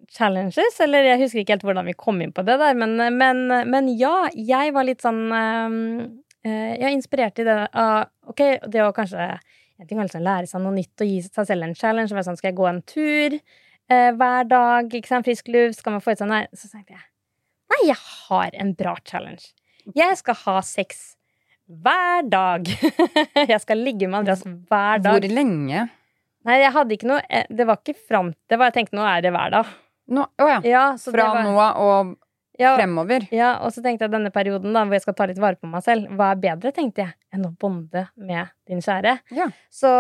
challenges, 0.10 0.80
eller 0.82 1.06
jeg 1.06 1.20
husker 1.22 1.44
ikke 1.44 1.54
helt 1.54 1.66
hvordan 1.68 1.86
vi 1.92 1.94
kom 1.94 2.24
inn 2.26 2.34
på 2.34 2.42
det 2.48 2.56
der, 2.58 2.74
men, 2.74 2.96
men, 3.20 3.44
men 3.70 3.90
ja, 4.00 4.26
jeg 4.34 4.74
var 4.74 4.88
litt 4.88 5.04
sånn 5.06 5.22
uh, 5.30 5.68
Jeg 6.42 6.82
er 6.82 6.96
inspirert 6.96 7.38
i 7.38 7.46
det 7.46 7.58
av 7.78 8.10
Ok, 8.34 8.42
det 8.66 8.82
å 8.82 8.90
kanskje 8.98 9.30
en 9.30 9.90
ting 9.90 10.02
å 10.02 10.08
liksom 10.08 10.26
lære 10.26 10.50
seg 10.50 10.64
noe 10.64 10.74
nytt 10.74 11.06
og 11.06 11.10
gi 11.10 11.22
seg 11.26 11.48
selv 11.50 11.66
en 11.66 11.78
challenge. 11.78 12.14
Sånn, 12.26 12.38
skal 12.38 12.52
jeg 12.52 12.58
gå 12.58 12.68
en 12.70 12.84
tur 12.86 13.38
uh, 13.38 14.12
hver 14.18 14.50
dag? 14.50 14.92
Ikke 14.94 15.10
sant? 15.10 15.26
Frisk 15.26 15.50
luft? 15.54 15.80
Skal 15.82 15.98
man 15.98 16.04
få 16.06 16.14
ut 16.14 16.22
sånn 16.22 16.34
her? 16.34 16.50
Så 16.54 16.70
tenkte 16.70 16.98
jeg 16.98 17.06
nei, 17.72 17.82
jeg 17.88 17.98
har 18.02 18.58
en 18.62 18.74
bra 18.78 18.98
challenge. 19.08 19.54
Jeg 19.98 20.18
skal 20.20 20.38
ha 20.44 20.60
sex 20.66 21.16
hver 21.84 22.28
dag. 22.30 22.68
jeg 23.52 23.60
skal 23.64 23.82
ligge 23.86 24.10
med 24.10 24.22
Andreas 24.22 24.44
hver 24.44 25.02
dag. 25.04 25.18
Hvor 25.18 25.36
lenge? 25.36 25.88
Nei, 26.48 26.58
jeg 26.64 26.74
hadde 26.74 26.96
ikke 26.96 27.06
noe 27.06 27.20
eh, 27.30 27.46
Det 27.54 27.68
var 27.70 27.78
ikke 27.78 27.94
fram 28.10 28.32
Det 28.50 28.58
var 28.58 28.72
jeg 28.72 28.80
tenkte, 28.80 28.96
nå 28.98 29.04
er 29.06 29.22
det 29.22 29.32
hver 29.36 29.54
dag. 29.54 29.72
Nå, 30.12 30.26
å 30.26 30.48
ja. 30.50 30.60
Ja, 30.66 30.86
så 31.00 31.14
Fra 31.14 31.28
var, 31.36 31.46
nå 31.46 31.54
og 31.56 32.16
ja, 32.60 32.74
fremover. 32.76 33.28
ja, 33.34 33.54
og 33.64 33.72
så 33.74 33.84
tenkte 33.86 34.06
jeg 34.08 34.14
denne 34.14 34.32
perioden 34.34 34.74
da, 34.76 34.84
hvor 34.86 34.98
jeg 34.98 35.06
skal 35.06 35.16
ta 35.18 35.28
litt 35.30 35.40
vare 35.42 35.58
på 35.58 35.70
meg 35.70 35.86
selv, 35.86 36.10
hva 36.18 36.34
er 36.34 36.42
bedre, 36.42 36.74
tenkte 36.76 37.06
jeg, 37.06 37.14
enn 37.32 37.48
å 37.48 37.54
bonde 37.60 38.06
med 38.20 38.52
din 38.68 38.82
kjære? 38.84 39.18
Ja. 39.36 39.48
Så 39.72 39.92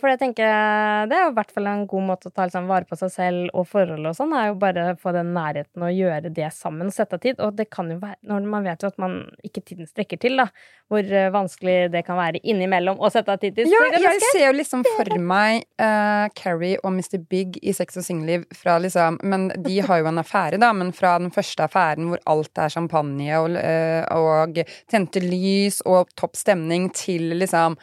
for 0.00 0.10
det 0.10 0.18
tenker 0.22 0.46
jeg, 0.46 1.08
det 1.10 1.18
er 1.18 1.24
jo 1.26 1.32
i 1.32 1.36
hvert 1.38 1.54
fall 1.54 1.70
en 1.70 1.86
god 1.90 2.06
måte 2.10 2.30
å 2.30 2.34
ta 2.34 2.46
liksom, 2.48 2.68
vare 2.70 2.88
på 2.88 2.98
seg 2.98 3.12
selv 3.14 3.58
og 3.58 3.66
forhold 3.70 4.10
og 4.10 4.16
sånn, 4.18 4.34
er 4.38 4.50
jo 4.50 4.58
bare 4.62 4.86
å 4.92 4.98
få 5.00 5.14
den 5.16 5.32
nærheten 5.36 5.86
og 5.86 5.94
gjøre 5.94 6.32
det 6.34 6.50
sammen 6.54 6.90
og 6.90 6.96
sette 6.96 7.18
av 7.18 7.24
tid. 7.24 7.42
Og 7.42 7.56
det 7.58 7.68
kan 7.72 7.90
jo 7.92 7.98
være, 8.02 8.18
når 8.28 8.48
man 8.54 8.66
vet 8.66 8.84
jo 8.84 8.92
at 8.92 9.02
man 9.02 9.18
ikke 9.46 9.64
tiden 9.72 9.88
strekker 9.90 10.20
til, 10.22 10.38
da, 10.40 10.48
hvor 10.92 11.06
eh, 11.08 11.30
vanskelig 11.32 11.76
det 11.92 12.02
kan 12.06 12.18
være 12.20 12.40
innimellom 12.42 13.00
å 13.00 13.10
sette 13.12 13.32
av 13.32 13.40
tid 13.42 13.56
til. 13.56 13.70
Ja, 13.72 13.82
jeg 13.96 14.20
ser 14.28 14.46
jo 14.48 14.54
liksom 14.56 14.84
for 14.86 15.08
meg 15.22 15.64
uh, 15.80 16.28
Carrie 16.36 16.80
og 16.82 16.92
Mr. 16.94 17.18
Big 17.30 17.56
i 17.62 17.74
Sex 17.76 17.96
og 18.00 18.06
singelliv 18.06 18.44
fra 18.56 18.76
liksom 18.82 19.18
Men 19.22 19.48
de 19.64 19.78
har 19.84 20.02
jo 20.02 20.08
en 20.10 20.20
affære, 20.20 20.60
da, 20.62 20.72
men 20.76 20.92
fra 20.96 21.14
den 21.22 21.32
første 21.34 21.66
affæren 21.66 22.10
hvor 22.10 22.22
alt 22.28 22.60
er 22.60 22.72
champagne 22.72 23.40
og, 23.40 23.56
uh, 23.56 24.02
og 24.18 24.62
tente 24.90 25.22
lys 25.24 25.80
og 25.88 26.12
topp 26.18 26.36
stemning, 26.38 26.51
til 26.94 27.32
liksom 27.38 27.76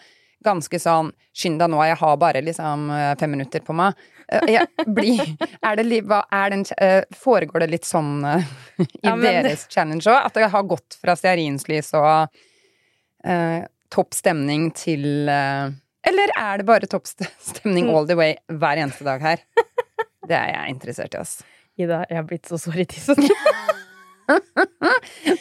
ganske 0.45 0.79
sånn 0.79 1.11
Skynd 1.39 1.59
deg 1.61 1.69
nå, 1.71 1.79
jeg 1.87 1.95
har 1.99 2.15
bare 2.19 2.41
liksom 2.43 2.89
eh, 2.91 3.15
fem 3.19 3.31
minutter 3.31 3.61
på 3.63 3.73
meg. 3.75 3.93
Eh, 4.27 4.49
Jeg 4.51 4.67
blir 4.87 5.21
Er 5.67 5.75
det 5.79 5.85
er 6.31 6.49
den 6.53 6.63
eh, 6.77 7.03
Foregår 7.15 7.59
det 7.63 7.69
litt 7.71 7.85
sånn 7.87 8.23
i 8.25 8.85
Ja, 9.03 9.15
deres 9.15 9.67
challenge 9.71 10.05
òg? 10.09 10.25
At 10.25 10.33
det 10.35 10.49
har 10.51 10.63
gått 10.67 10.97
fra 10.99 11.15
stearinslys 11.15 11.93
og 11.95 12.27
eh, 13.25 13.63
topp 13.89 14.13
stemning 14.13 14.71
til 14.75 15.29
eh, 15.29 15.71
Eller 16.09 16.33
er 16.37 16.57
det 16.61 16.67
bare 16.67 16.87
topp 16.91 17.07
stemning 17.07 17.89
all 17.93 18.07
the 18.07 18.15
way 18.19 18.35
hver 18.51 18.77
eneste 18.83 19.07
dag 19.07 19.21
her? 19.23 19.45
Det 20.29 20.35
er 20.37 20.51
jeg 20.53 20.75
interessert 20.75 21.15
i, 21.15 21.21
ass. 21.23 21.39
Ida, 21.79 22.03
jeg 22.09 22.19
har 22.19 22.25
blitt 22.27 22.45
så 22.49 22.57
sår 22.59 22.83
i 22.83 22.85
tissen. 22.91 23.17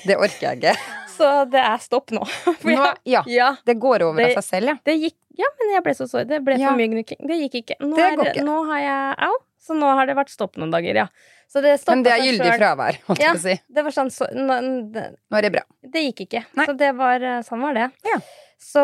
Det 0.06 0.16
orker 0.16 0.44
jeg 0.46 0.60
ikke. 0.62 0.74
Så 1.18 1.28
det 1.50 1.60
er 1.60 1.78
stopp 1.82 2.12
nå. 2.14 2.22
For 2.62 2.70
Nå, 2.70 2.86
ja, 3.10 3.22
ja, 3.26 3.50
det 3.66 3.74
går 3.82 4.06
over 4.08 4.22
Det- 4.22 4.30
av 4.36 4.42
seg 4.42 4.46
selv, 4.62 4.72
ja. 4.72 4.76
Det 4.86 4.94
gikk 5.02 5.16
Ja, 5.38 5.46
men 5.60 5.70
jeg 5.76 5.82
ble 5.86 5.92
så 5.94 6.06
sår. 6.10 6.24
Det 6.26 6.38
ble 6.42 6.56
Ja. 6.58 6.70
for 6.72 6.78
mye 6.80 6.88
gnukking. 6.90 7.20
Det 7.28 7.36
gikk 7.44 7.58
ikke. 7.60 7.74
Nå, 7.84 7.94
Det 7.94 8.06
er, 8.08 8.22
ikke. 8.32 8.42
nå 8.46 8.56
har 8.66 8.80
jeg 8.82 9.18
Au! 9.28 9.36
Så 9.62 9.74
nå 9.78 9.90
har 9.98 10.06
det 10.08 10.14
vært 10.18 10.30
stopp 10.32 10.56
noen 10.58 10.70
dager, 10.72 10.96
ja. 10.98 11.04
Så 11.50 11.60
det 11.62 11.76
Men 11.88 12.02
det 12.02 12.12
er 12.12 12.22
gyldig 12.24 12.50
fravær, 12.58 12.98
holdt 13.06 13.20
jeg 13.22 13.34
på 13.36 13.38
å 13.38 13.42
si. 13.44 13.54
Det 13.76 13.84
var 13.86 13.94
sånn 13.94 14.10
så, 14.10 14.26
nå- 14.34 14.92
det, 14.92 15.04
Nå 15.30 15.38
er 15.38 15.42
det 15.46 15.52
bra. 15.54 15.62
det 15.94 16.02
gikk 16.08 16.20
ikke. 16.26 16.42
Nei. 16.58 16.66
Så 16.66 16.74
det 16.76 16.90
var 16.98 17.22
eh, 17.22 17.40
Sånn 17.46 17.60
var 17.62 17.74
det. 17.78 17.86
Ja. 18.04 18.18
Så 18.58 18.82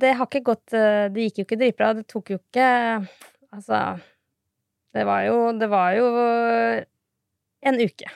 det 0.00 0.14
har 0.16 0.26
ikke 0.26 0.42
gått 0.48 0.72
eh, 0.72 1.08
Det 1.12 1.26
gikk 1.28 1.42
jo 1.42 1.44
ikke 1.48 1.58
dritbra. 1.60 1.90
Det 1.98 2.06
tok 2.08 2.30
jo 2.32 2.38
ikke 2.40 2.68
Altså 3.52 4.00
Det 4.96 5.04
var 5.04 5.24
jo 5.28 5.36
Det 5.58 5.68
var 5.68 5.92
jo 5.98 6.06
en 7.68 7.80
uke. 7.84 8.08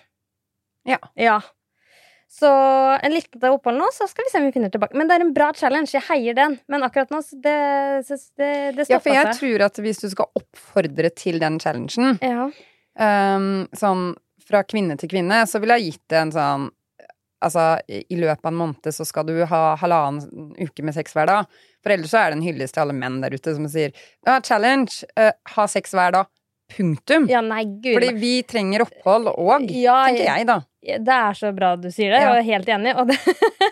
Ja. 0.88 0.98
Ja. 1.16 1.40
Så 2.32 2.48
en 3.04 3.12
liten 3.12 3.42
opphold 3.52 3.76
nå, 3.76 3.86
så 3.92 4.06
skal 4.08 4.24
vi 4.24 4.30
se 4.32 4.40
om 4.40 4.46
vi 4.46 4.52
finner 4.54 4.70
tilbake. 4.72 4.96
Men 4.96 5.08
det 5.10 5.18
er 5.18 5.24
en 5.26 5.34
bra 5.36 5.50
challenge. 5.52 5.92
Jeg 5.92 6.04
heier 6.08 6.36
den. 6.38 6.54
Men 6.72 6.84
akkurat 6.86 7.10
nå, 7.12 7.20
så 7.20 7.36
det, 7.44 7.56
det, 8.08 8.50
det 8.78 8.86
Ja, 8.88 9.00
for 9.04 9.12
jeg 9.12 9.26
seg. 9.28 9.40
tror 9.42 9.64
at 9.68 9.80
hvis 9.84 10.00
du 10.00 10.06
skal 10.14 10.30
oppfordre 10.40 11.10
til 11.12 11.40
den 11.42 11.58
challengen, 11.60 12.16
Ja. 12.24 12.46
um, 13.36 13.66
sånn 13.76 14.14
fra 14.48 14.62
kvinne 14.64 14.96
til 14.98 15.12
kvinne, 15.12 15.42
så 15.46 15.60
ville 15.62 15.76
jeg 15.78 15.92
gitt 15.92 16.06
det 16.14 16.22
en 16.26 16.32
sånn 16.38 16.70
Altså, 17.42 17.80
i 17.90 18.14
løpet 18.14 18.44
av 18.46 18.52
en 18.52 18.58
måned 18.60 18.86
så 18.94 19.02
skal 19.02 19.24
du 19.26 19.32
ha 19.50 19.74
halvannen 19.80 20.52
uke 20.62 20.84
med 20.86 20.94
sex 20.94 21.10
hver 21.16 21.26
dag. 21.26 21.48
For 21.82 21.90
ellers 21.90 22.12
så 22.12 22.20
er 22.20 22.30
det 22.30 22.36
en 22.36 22.44
hyllest 22.46 22.76
til 22.76 22.84
alle 22.84 22.94
menn 22.94 23.16
der 23.18 23.34
ute 23.34 23.54
som 23.56 23.66
sier 23.66 23.90
ja, 23.90 24.36
challenge, 24.46 25.02
uh, 25.18 25.32
ha 25.56 25.64
sex 25.66 25.90
hver 25.90 26.14
dag. 26.14 26.28
Punktum. 26.76 27.28
ja, 27.28 27.40
nei, 27.40 27.64
gud. 27.64 27.94
Fordi 27.98 28.12
vi 28.18 28.42
trenger 28.42 28.82
opphold 28.86 29.28
òg, 29.36 29.70
Ja, 29.70 30.04
tenker 30.08 30.24
jeg, 30.24 30.46
da. 30.46 30.60
Det 30.82 31.14
er 31.14 31.32
så 31.38 31.52
bra 31.54 31.76
du 31.76 31.88
sier 31.94 32.10
det, 32.10 32.20
Ja. 32.24 32.30
og 32.32 32.36
jeg 32.36 32.42
er 32.42 32.52
helt 32.56 32.68
enig. 32.74 32.94
Og, 32.98 33.10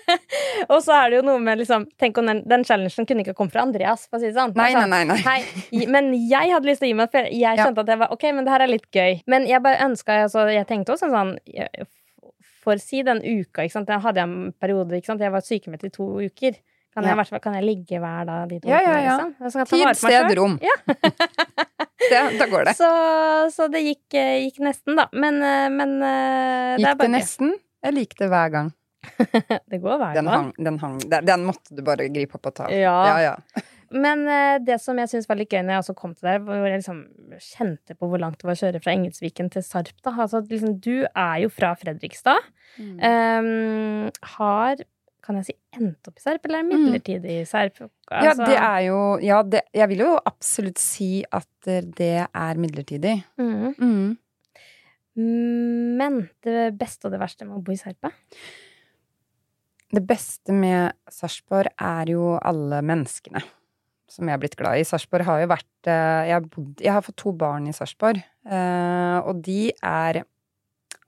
og 0.72 0.82
så 0.84 0.94
er 0.94 1.10
det 1.10 1.16
jo 1.20 1.22
noe 1.26 1.40
med 1.42 1.58
liksom 1.58 1.86
Tenk 1.98 2.18
om 2.22 2.26
den, 2.30 2.42
den 2.48 2.62
challengen 2.64 3.06
kunne 3.08 3.24
ikke 3.24 3.34
kommet 3.34 3.52
fra 3.56 3.64
Andreas, 3.66 4.04
for 4.08 4.18
å 4.18 4.22
si 4.22 4.28
det 4.30 4.36
sånn. 4.38 4.54
Nei, 4.54 4.70
nei, 4.74 4.82
sånn, 4.84 4.90
nei. 4.94 5.04
nei. 5.10 5.18
Hei, 5.26 5.86
men 5.90 6.12
jeg 6.14 6.52
hadde 6.54 6.70
lyst 6.70 6.82
til 6.84 6.90
å 6.90 6.92
gi 6.92 6.98
meg, 7.00 7.10
for 7.10 7.26
jeg 7.26 7.58
Ja. 7.58 7.66
at 7.70 7.86
jeg 7.94 7.98
var 8.04 8.12
ok, 8.14 8.28
men 8.36 8.44
det 8.46 8.54
her 8.54 8.62
er 8.66 8.70
litt 8.70 8.86
gøy. 8.94 9.22
Men 9.26 9.46
jeg 9.50 9.62
bare 9.62 9.82
ønska 9.88 10.20
altså, 10.26 10.46
Jeg 10.52 10.66
tenkte 10.70 10.94
også 10.94 11.10
sånn 11.10 11.36
jeg- 11.46 11.86
For 12.60 12.76
si 12.76 13.02
den 13.02 13.22
uka, 13.24 13.62
ikke 13.64 13.72
sant. 13.72 13.86
Da 13.88 13.98
hadde 13.98 14.20
jeg 14.20 14.28
en 14.28 14.52
periode, 14.60 14.92
ikke 14.92 15.06
sant. 15.06 15.20
Jeg 15.24 15.32
var 15.32 15.40
sykemeldt 15.40 15.84
i 15.84 15.88
to 15.88 16.04
uker. 16.20 16.58
Kan 16.90 17.04
jeg, 17.06 17.14
Ja. 17.16 17.22
fall- 17.24 17.40
kan 17.40 17.54
jeg 17.54 17.64
ligge 17.64 18.00
hver 18.02 18.24
dag 18.26 18.48
de 18.50 18.58
to 18.60 18.68
Ja, 18.68 18.80
ja, 18.82 18.96
ja. 19.04 19.16
Jeg 19.40 19.52
ta 19.52 19.64
Tid, 19.64 19.96
sted, 19.96 20.36
rom. 20.38 20.58
Ja. 20.62 20.74
det, 22.10 22.38
da 22.40 22.46
går 22.50 22.64
det. 22.66 22.74
Så, 22.76 22.90
så 23.54 23.68
det 23.70 23.82
gikk, 23.84 24.14
eh, 24.18 24.48
gikk 24.48 24.58
nesten, 24.66 24.96
da. 24.98 25.06
Men, 25.12 25.38
eh, 25.42 25.68
men 25.70 25.96
eh, 26.02 26.76
det 26.76 26.84
Gikk 26.88 26.98
det 27.04 27.10
nesten? 27.14 27.52
Jeg 27.84 27.94
likte 27.94 28.24
det 28.26 28.30
hver 28.32 28.50
gang. 28.56 28.72
Det 29.70 29.78
går 29.80 29.96
hver 29.96 30.12
Den 30.18 30.26
gang. 30.28 30.34
hang, 30.34 30.48
den 30.60 30.78
hang 30.82 30.98
Den, 31.08 31.44
måtte 31.48 31.72
du 31.72 31.80
bare 31.86 32.10
gripe 32.12 32.36
opp 32.36 32.50
og 32.50 32.54
ta. 32.58 32.66
Ja. 32.68 32.96
ja, 33.08 33.20
ja. 33.30 33.36
Men 33.90 34.20
det 34.62 34.76
som 34.78 34.98
jeg 35.00 35.08
syns 35.10 35.26
var 35.26 35.38
litt 35.40 35.50
gøy 35.50 35.62
når 35.64 35.72
jeg 35.72 35.82
også 35.82 35.94
kom 35.98 36.12
til 36.14 36.28
der, 36.28 36.42
hvor 36.44 36.60
jeg 36.62 36.76
liksom 36.78 36.98
kjente 37.42 37.96
på 37.98 38.06
hvor 38.10 38.20
langt 38.22 38.36
det 38.38 38.46
var 38.46 38.54
å 38.54 38.60
kjøre 38.60 38.82
fra 38.84 38.92
Engelsviken 38.92 39.48
til 39.50 39.64
Sarp, 39.66 39.96
da. 40.04 40.12
Altså, 40.14 40.42
liksom, 40.46 40.76
du 40.84 41.06
er 41.08 41.40
jo 41.42 41.48
fra 41.50 41.72
Fredrikstad. 41.80 42.38
Mm. 42.78 43.00
Um, 43.02 44.12
har 44.36 44.84
kan 45.24 45.38
jeg 45.40 45.50
si 45.50 45.54
endt 45.76 46.08
opp 46.08 46.18
i 46.18 46.24
Serp, 46.24 46.46
eller 46.46 46.60
er 46.60 46.66
det 46.66 46.78
midlertidig 46.78 47.36
i 47.40 47.44
Serp? 47.48 47.78
Altså... 47.82 48.24
Ja, 48.26 48.32
det 48.38 48.56
er 48.56 48.80
jo 48.88 49.02
Ja, 49.24 49.42
det, 49.46 49.62
jeg 49.76 49.92
vil 49.92 50.04
jo 50.04 50.14
absolutt 50.28 50.80
si 50.82 51.10
at 51.26 51.70
eh, 51.70 51.84
det 51.84 52.16
er 52.26 52.60
midlertidig. 52.60 53.14
Mm. 53.40 53.76
Mm. 53.78 54.18
Men 56.00 56.18
det 56.46 56.72
beste 56.80 57.08
og 57.08 57.14
det 57.14 57.22
verste 57.22 57.46
med 57.46 57.58
å 57.58 57.64
bo 57.64 57.74
i 57.74 57.80
Sarp? 57.80 58.08
er? 58.08 58.16
Det 59.90 60.02
beste 60.06 60.54
med 60.54 60.94
Sarpsborg 61.10 61.72
er 61.74 62.12
jo 62.12 62.36
alle 62.38 62.78
menneskene 62.86 63.42
som 64.10 64.26
jeg 64.26 64.34
har 64.34 64.42
blitt 64.42 64.58
glad 64.58 64.80
i. 64.80 64.86
Sarpsborg 64.86 65.26
har 65.26 65.42
jo 65.42 65.50
vært 65.50 65.90
eh, 65.90 66.28
jeg 66.30 66.36
har, 66.36 66.46
bodd, 66.50 66.82
jeg 66.82 66.94
har 66.94 67.04
fått 67.06 67.18
to 67.22 67.32
barn 67.36 67.68
i 67.70 67.74
Sarpsborg, 67.74 68.22
eh, 68.46 69.18
og 69.22 69.42
de 69.46 69.70
er 69.70 70.22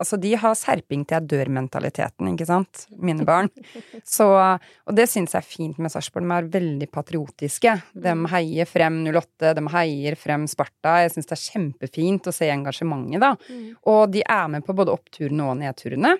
Altså, 0.02 0.18
de 0.18 0.32
har 0.34 0.56
serping 0.58 1.04
til 1.06 1.14
jeg 1.20 1.28
dør-mentaliteten, 1.30 2.28
ikke 2.32 2.46
sant? 2.48 2.86
Mine 2.98 3.22
barn. 3.28 3.48
Så, 4.16 4.26
og 4.26 4.96
det 4.98 5.06
syns 5.10 5.36
jeg 5.36 5.40
er 5.44 5.46
fint 5.46 5.78
med 5.78 5.92
Sarpsborg. 5.94 6.26
De 6.26 6.34
er 6.40 6.48
veldig 6.56 6.88
patriotiske. 6.90 7.76
De 7.94 8.14
heier 8.34 8.66
frem 8.66 8.98
08, 9.06 9.52
de 9.58 9.64
heier 9.76 10.18
frem 10.18 10.48
Sparta. 10.50 10.96
Jeg 11.04 11.14
syns 11.14 11.30
det 11.30 11.36
er 11.38 11.44
kjempefint 11.44 12.26
å 12.26 12.34
se 12.34 12.50
engasjementet, 12.50 13.22
da. 13.22 13.32
Og 13.92 14.10
de 14.12 14.24
er 14.26 14.50
med 14.56 14.66
på 14.66 14.74
både 14.76 14.94
oppturene 14.96 15.46
og 15.52 15.60
nedturene. 15.62 16.16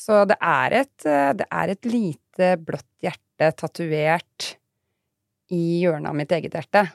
Så 0.00 0.22
det 0.30 0.38
er 0.40 0.78
et, 0.84 1.06
eh, 1.06 1.32
det 1.36 1.46
er 1.50 1.74
et 1.74 1.84
lite 1.90 2.54
blått 2.64 2.88
hjerte 3.04 3.50
tatovert 3.58 4.54
i 5.52 5.80
hjørnet 5.82 6.08
av 6.08 6.16
mitt 6.16 6.32
eget 6.32 6.54
hjerte. 6.56 6.86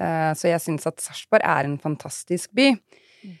Eh, 0.00 0.32
Så 0.38 0.48
jeg 0.48 0.62
syns 0.62 0.86
at 0.88 1.00
Sarpsborg 1.02 1.44
er 1.44 1.64
en 1.68 1.76
fantastisk 1.82 2.52
by. 2.56 2.70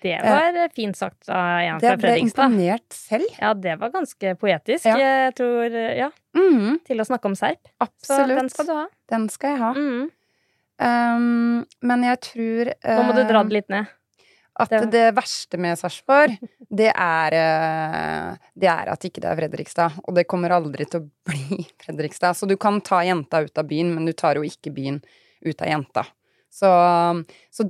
Det 0.02 0.16
var 0.24 0.56
fint 0.74 0.96
sagt 0.98 1.28
av 1.28 1.60
en 1.62 1.78
Det 1.82 1.92
ble 2.02 2.14
imponert 2.22 2.86
selv. 2.94 3.26
Ja, 3.40 3.52
det 3.54 3.76
var 3.80 3.92
ganske 3.94 4.34
poetisk. 4.40 4.86
Ja. 4.88 4.96
Jeg 4.98 5.34
tror 5.38 5.76
Ja, 5.96 6.10
Mm. 6.36 6.80
til 6.84 6.98
å 7.00 7.06
snakke 7.06 7.24
om 7.30 7.34
serp. 7.38 7.68
Så 8.02 8.26
den 8.28 8.48
skal 8.52 8.66
du 8.66 8.72
ha. 8.72 8.86
Den 9.08 9.28
skal 9.32 9.50
jeg 9.54 9.58
ha. 9.62 9.72
Mm. 9.74 10.10
Um, 10.78 11.66
men 11.88 12.02
jeg 12.04 12.20
tror 12.20 12.68
Nå 12.84 13.04
må 13.06 13.14
du 13.16 13.22
dra 13.24 13.40
eh, 13.40 13.46
det 13.48 13.52
litt 13.56 13.70
ned. 13.72 13.86
At 14.58 14.70
Det- 14.70 14.90
det, 14.90 15.14
verste 15.14 15.58
med 15.58 15.76
Sarpsborg, 15.78 16.36
det 16.70 16.92
er 16.94 17.32
eh, 17.36 18.36
Det 18.58 18.68
er 18.68 18.88
at 18.92 19.00
ikke 19.04 19.20
det 19.20 19.30
er 19.30 19.36
Fredrikstad. 19.36 19.92
Og 20.08 20.14
det 20.14 20.26
kommer 20.28 20.50
aldri 20.50 20.84
til 20.88 21.00
å 21.00 21.10
bli 21.28 21.66
Fredrikstad. 21.84 22.36
Så 22.36 22.46
du 22.48 22.56
kan 22.56 22.80
ta 22.80 23.00
jenta 23.04 23.42
ut 23.44 23.56
av 23.58 23.64
byen, 23.68 23.94
men 23.94 24.04
du 24.06 24.12
tar 24.12 24.34
jo 24.36 24.42
ikke 24.42 24.72
byen 24.74 25.02
ut 25.44 25.60
av 25.62 25.68
jenta. 25.68 26.06
Så, 26.50 26.68
så 27.52 27.68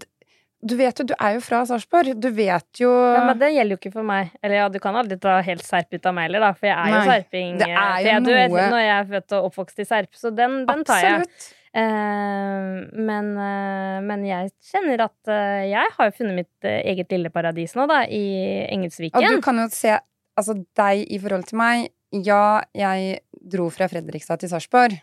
du 0.64 0.72
vet 0.78 0.98
jo, 0.98 1.04
du 1.04 1.12
er 1.14 1.36
jo 1.36 1.42
fra 1.44 1.60
Sarpsborg. 1.68 2.14
Du 2.20 2.28
vet 2.34 2.80
jo 2.80 2.88
Ja, 2.90 3.26
men 3.28 3.38
det 3.40 3.52
gjelder 3.52 3.76
jo 3.76 3.80
ikke 3.80 3.92
for 3.92 4.06
meg. 4.08 4.32
Eller 4.40 4.62
ja, 4.62 4.68
du 4.72 4.78
kan 4.82 4.96
aldri 4.96 5.18
ta 5.20 5.36
helt 5.44 5.66
serp 5.66 5.92
ut 5.92 6.08
av 6.08 6.16
meg 6.16 6.30
heller, 6.30 6.46
da, 6.46 6.50
for 6.56 6.70
jeg 6.70 6.76
er 6.76 6.94
jo 6.94 7.02
serping. 7.10 7.58
det 7.60 7.68
er 7.68 7.76
eh, 7.76 7.76
jo 7.76 7.92
for 7.92 8.08
jeg, 8.08 8.24
du 8.24 8.32
vet, 8.32 8.56
Når 8.56 8.82
jeg 8.82 8.96
er 8.96 9.06
født 9.12 9.36
og 9.36 9.50
oppvokst 9.50 9.84
i 9.84 9.86
Serp, 9.88 10.10
så 10.16 10.32
den, 10.34 10.58
den 10.68 10.84
tar 10.88 11.04
jeg. 11.04 11.28
Eh, 11.76 12.68
men, 12.96 13.30
uh, 13.36 13.98
men 14.00 14.22
jeg 14.24 14.48
kjenner 14.64 15.02
at 15.04 15.28
uh, 15.28 15.60
jeg 15.68 15.92
har 15.98 16.08
jo 16.08 16.14
funnet 16.16 16.38
mitt 16.38 16.68
eget 16.72 17.12
lille 17.12 17.28
paradis 17.34 17.76
nå, 17.76 17.84
da, 17.90 18.00
i 18.08 18.24
Engelsviken. 18.72 19.20
Og 19.20 19.36
du 19.36 19.44
kan 19.44 19.60
jo 19.60 19.68
se 19.74 19.92
altså 20.36 20.56
deg 20.78 21.04
i 21.04 21.20
forhold 21.20 21.44
til 21.50 21.60
meg. 21.60 21.90
Ja, 22.16 22.62
jeg 22.72 23.20
dro 23.52 23.68
fra 23.74 23.90
Fredrikstad 23.92 24.40
til 24.40 24.50
Sarpsborg. 24.54 24.96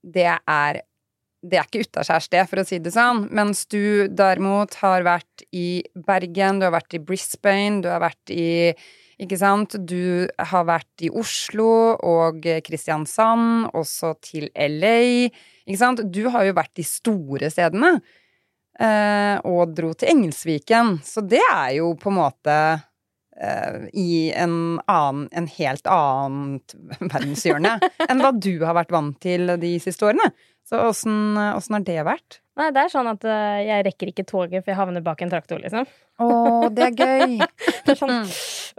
Det 0.00 0.28
er 0.30 0.80
det 1.42 1.56
er 1.56 1.64
ikke 1.68 1.86
utaskjærs, 1.86 2.28
det, 2.32 2.42
for 2.50 2.60
å 2.60 2.64
si 2.68 2.78
det 2.84 2.92
sånn. 2.92 3.22
Mens 3.32 3.64
du 3.72 4.08
derimot 4.12 4.74
har 4.82 5.04
vært 5.06 5.44
i 5.56 5.82
Bergen, 5.96 6.60
du 6.60 6.66
har 6.68 6.74
vært 6.74 6.98
i 6.98 7.00
Brisbane, 7.00 7.80
du 7.84 7.88
har 7.92 8.02
vært 8.04 8.34
i 8.34 8.74
Ikke 9.20 9.36
sant? 9.36 9.74
Du 9.84 10.28
har 10.38 10.64
vært 10.64 11.02
i 11.04 11.10
Oslo 11.12 11.92
og 12.08 12.46
Kristiansand, 12.64 13.66
også 13.76 14.14
til 14.24 14.46
LA. 14.56 15.28
Ikke 15.66 15.76
sant? 15.80 16.00
Du 16.08 16.22
har 16.32 16.46
jo 16.48 16.54
vært 16.56 16.72
de 16.80 16.86
store 16.88 17.50
stedene. 17.52 17.98
eh, 18.80 19.36
og 19.44 19.74
dro 19.76 19.92
til 19.92 20.08
Engelsviken. 20.14 20.98
Så 21.04 21.20
det 21.26 21.42
er 21.52 21.74
jo 21.78 21.92
på 22.00 22.08
en 22.10 22.16
måte 22.16 22.56
eh, 23.36 23.88
i 23.92 24.30
en 24.32 24.80
annen, 24.88 25.26
en 25.36 25.48
helt 25.58 25.86
annet 25.90 26.76
verdenshjørne 27.00 27.76
enn 28.08 28.24
hva 28.24 28.32
du 28.32 28.54
har 28.64 28.76
vært 28.78 28.94
vant 28.94 29.18
til 29.20 29.52
de 29.60 29.74
siste 29.82 30.08
årene. 30.08 30.30
Så 30.70 30.78
åssen 30.86 31.34
har 31.34 31.82
det 31.82 31.98
vært? 32.06 32.38
Nei, 32.60 32.68
det 32.76 32.82
er 32.84 32.92
sånn 32.92 33.08
at 33.10 33.24
eh, 33.26 33.60
jeg 33.64 33.84
rekker 33.88 34.10
ikke 34.12 34.24
toget, 34.28 34.62
for 34.62 34.70
jeg 34.70 34.78
havner 34.78 35.02
bak 35.02 35.22
en 35.24 35.32
traktor, 35.32 35.58
liksom. 35.62 35.86
Å, 36.20 36.28
det 36.76 36.90
er 36.90 36.96
gøy! 36.98 37.38
Det 37.86 37.94
er 37.94 37.98
sånn 37.98 38.12
Mm. 38.20 38.32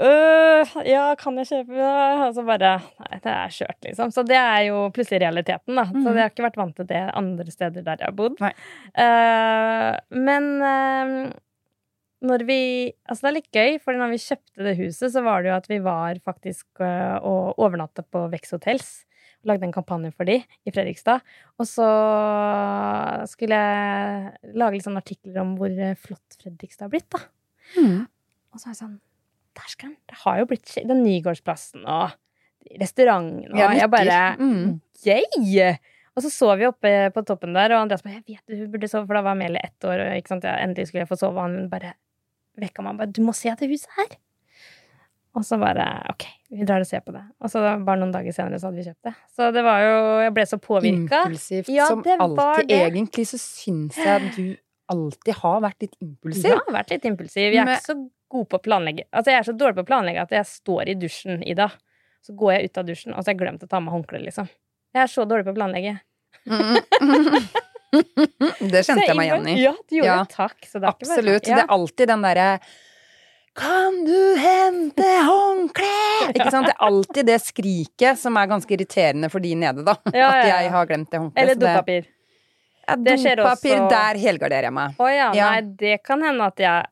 øh, 0.08 0.74
Ja, 0.88 1.04
kan 1.20 1.36
jeg 1.42 1.50
kjøpe 1.50 1.76
det? 1.76 1.90
Og 2.28 2.36
så 2.38 2.44
bare 2.48 2.70
Nei, 3.02 3.18
det 3.24 3.34
er 3.34 3.52
skjørt, 3.54 3.80
liksom. 3.84 4.14
Så 4.16 4.24
det 4.28 4.38
er 4.38 4.68
jo 4.70 4.86
plutselig 4.96 5.20
realiteten, 5.24 5.76
da. 5.76 5.84
Så 5.90 6.14
jeg 6.14 6.22
har 6.22 6.32
ikke 6.32 6.46
vært 6.46 6.60
vant 6.62 6.76
til 6.78 6.88
det 6.92 7.02
andre 7.18 7.52
steder 7.52 7.86
der 7.88 8.00
jeg 8.04 8.08
har 8.08 8.16
bodd. 8.16 8.40
Eh, 8.40 9.92
men 10.16 10.50
uh, 10.62 11.32
når 12.22 12.46
vi 12.48 12.62
Altså, 13.10 13.26
det 13.26 13.32
er 13.32 13.38
litt 13.40 13.52
gøy, 13.58 13.80
for 13.84 13.98
når 14.00 14.14
vi 14.14 14.22
kjøpte 14.30 14.68
det 14.70 14.78
huset, 14.80 15.08
så 15.12 15.26
var 15.26 15.42
det 15.42 15.52
jo 15.52 15.58
at 15.58 15.72
vi 15.72 15.82
var 15.84 16.22
faktisk 16.24 16.68
uh, 16.80 17.18
og 17.20 17.60
overnatta 17.60 18.06
på 18.06 18.28
Vex 18.32 18.54
Hotels. 18.56 18.92
Lagde 19.48 19.66
en 19.66 19.74
kampanje 19.74 20.12
for 20.14 20.30
de 20.30 20.38
i 20.42 20.74
Fredrikstad. 20.74 21.24
Og 21.58 21.66
så 21.70 21.88
skulle 23.32 23.58
jeg 23.58 24.58
lage 24.58 24.78
litt 24.78 24.86
sånne 24.86 25.02
artikler 25.02 25.42
om 25.44 25.56
hvor 25.60 25.72
eh, 25.72 25.98
flott 25.98 26.38
Fredrikstad 26.42 26.88
har 26.88 26.94
blitt, 26.94 27.10
da. 27.14 27.24
Mm. 27.78 28.04
Og 28.52 28.60
så 28.60 28.68
er 28.70 28.76
jeg 28.76 28.84
sånn 28.84 29.00
Dæsken, 29.52 29.96
det 30.08 30.16
har 30.22 30.38
jo 30.40 30.46
blitt 30.48 30.70
Den 30.88 31.02
Nygårdsplassen 31.04 31.84
og 31.84 32.14
restauranten 32.80 33.52
og 33.52 33.60
Ja, 33.60 33.72
Jeg 33.76 33.92
bare. 33.92 34.20
Mm. 34.40 34.80
Og 36.12 36.24
så 36.26 36.32
så 36.32 36.56
vi 36.60 36.68
oppe 36.68 36.92
på 37.16 37.24
toppen 37.28 37.56
der, 37.56 37.72
og 37.72 37.86
Andreas 37.86 38.04
bare 38.04 38.20
'Jeg 38.20 38.40
vet 38.48 38.48
du 38.48 38.68
burde 38.68 38.88
sove', 38.88 39.08
for 39.08 39.16
da 39.16 39.22
var 39.22 39.32
Amelie 39.32 39.62
ett 39.64 39.84
år, 39.84 40.00
og 40.00 40.60
endelig 40.60 40.88
skulle 40.88 41.02
jeg 41.02 41.08
få 41.08 41.16
sove. 41.16 41.36
Og 41.40 41.42
han 41.42 41.70
bare 41.70 41.94
vekka 42.60 42.84
meg 42.84 42.92
og 42.94 42.98
bare 42.98 43.12
'Du 43.12 43.22
må 43.22 43.34
se 43.34 43.50
det 43.50 43.70
huset 43.70 43.90
her'. 43.98 44.18
Og 45.32 45.46
så 45.48 45.56
bare 45.62 45.86
OK, 46.12 46.26
vi 46.52 46.66
drar 46.68 46.84
og 46.84 46.88
ser 46.90 47.04
på 47.06 47.14
det. 47.16 47.22
Og 47.40 47.52
så 47.54 47.62
bare 47.86 48.02
noen 48.02 48.12
dager 48.12 48.36
senere 48.36 48.60
så 48.60 48.68
hadde 48.68 48.82
vi 48.82 48.88
kjøpt 48.90 49.08
det. 49.08 49.14
Så 49.32 49.48
det 49.56 49.64
var 49.64 49.84
jo 49.86 49.94
Jeg 50.26 50.34
ble 50.36 50.46
så 50.50 50.58
påvirka. 50.60 51.22
Impulsivt 51.24 51.70
Ja, 51.72 51.86
som 51.88 52.02
alltid. 52.04 52.74
Egentlig 52.76 53.28
så 53.30 53.40
syns 53.40 54.00
jeg 54.02 54.34
du 54.36 54.44
alltid 54.92 55.38
har 55.40 55.62
vært 55.64 55.86
litt 55.86 55.96
impulsiv. 56.04 56.50
Ja, 56.52 56.60
vært 56.76 56.92
litt 56.92 57.08
impulsiv. 57.08 57.48
Jeg 57.54 57.62
er 57.62 57.66
Men- 57.70 57.78
ikke 57.80 57.94
så 57.94 58.10
god 58.32 58.50
på 58.50 58.60
å 58.60 58.64
planlegge. 58.64 59.06
Altså, 59.14 59.32
jeg 59.32 59.40
er 59.40 59.48
så 59.48 59.56
dårlig 59.56 59.76
på 59.80 59.86
å 59.86 59.88
planlegge 59.88 60.22
at 60.22 60.30
jeg 60.36 60.46
står 60.46 60.90
i 60.90 60.96
dusjen, 61.00 61.42
Ida. 61.48 61.70
Så 62.28 62.36
går 62.36 62.52
jeg 62.58 62.70
ut 62.70 62.78
av 62.78 62.86
dusjen, 62.86 63.14
og 63.16 63.24
så 63.24 63.32
har 63.32 63.34
jeg 63.34 63.40
glemt 63.40 63.64
å 63.64 63.70
ta 63.70 63.80
med 63.80 63.94
håndkleet, 63.94 64.26
liksom. 64.28 64.50
Jeg 64.94 65.04
er 65.04 65.08
så 65.08 65.26
dårlig 65.26 65.46
på 65.48 65.56
å 65.56 65.58
planlegge. 65.58 66.00
Mm. 66.46 66.78
det 68.72 68.84
kjente 68.88 69.08
jeg 69.08 69.18
meg 69.18 69.28
igjen 69.30 69.48
i. 69.52 69.56
Ja, 69.62 69.74
du 69.74 69.96
gjorde 69.96 70.08
Ja. 70.08 70.24
Takk. 70.32 70.60
Absolutt. 70.76 71.48
Ja. 71.48 71.56
Det 71.56 71.64
er 71.66 71.74
alltid 71.76 72.08
den 72.12 72.22
derre 72.26 72.48
Kan 73.56 74.06
du 74.08 74.36
hente 74.40 75.04
håndkle? 75.28 75.90
Ikke 76.32 76.52
sant? 76.54 76.70
Det 76.70 76.76
er 76.78 76.86
alltid 76.88 77.28
det 77.28 77.38
skriket 77.44 78.20
som 78.22 78.38
er 78.40 78.48
ganske 78.48 78.72
irriterende 78.78 79.30
for 79.34 79.44
de 79.44 79.52
nede, 79.60 79.84
da. 79.88 79.98
Ja, 80.16 80.30
At 80.30 80.48
ja, 80.48 80.56
At 80.56 80.64
jeg 80.64 80.72
har 80.72 80.88
glemt 80.88 81.12
det 81.12 81.20
håndkleet. 81.20 81.44
Eller 81.44 81.60
dopapir. 81.60 82.08
Ja, 82.88 82.96
Det 82.96 83.18
skjer 83.20 83.36
dopapir, 83.42 83.76
også- 83.78 83.90
der 83.92 84.20
helgarderer 84.24 84.68
jeg 84.70 84.74
meg. 84.74 84.96
Å 84.98 85.10
ja, 85.16 85.28
Ja. 85.36 85.50
nei, 85.52 85.62
det 85.84 86.04
kan 86.04 86.22
hende 86.24 86.48
at 86.48 86.58
jeg 86.60 86.86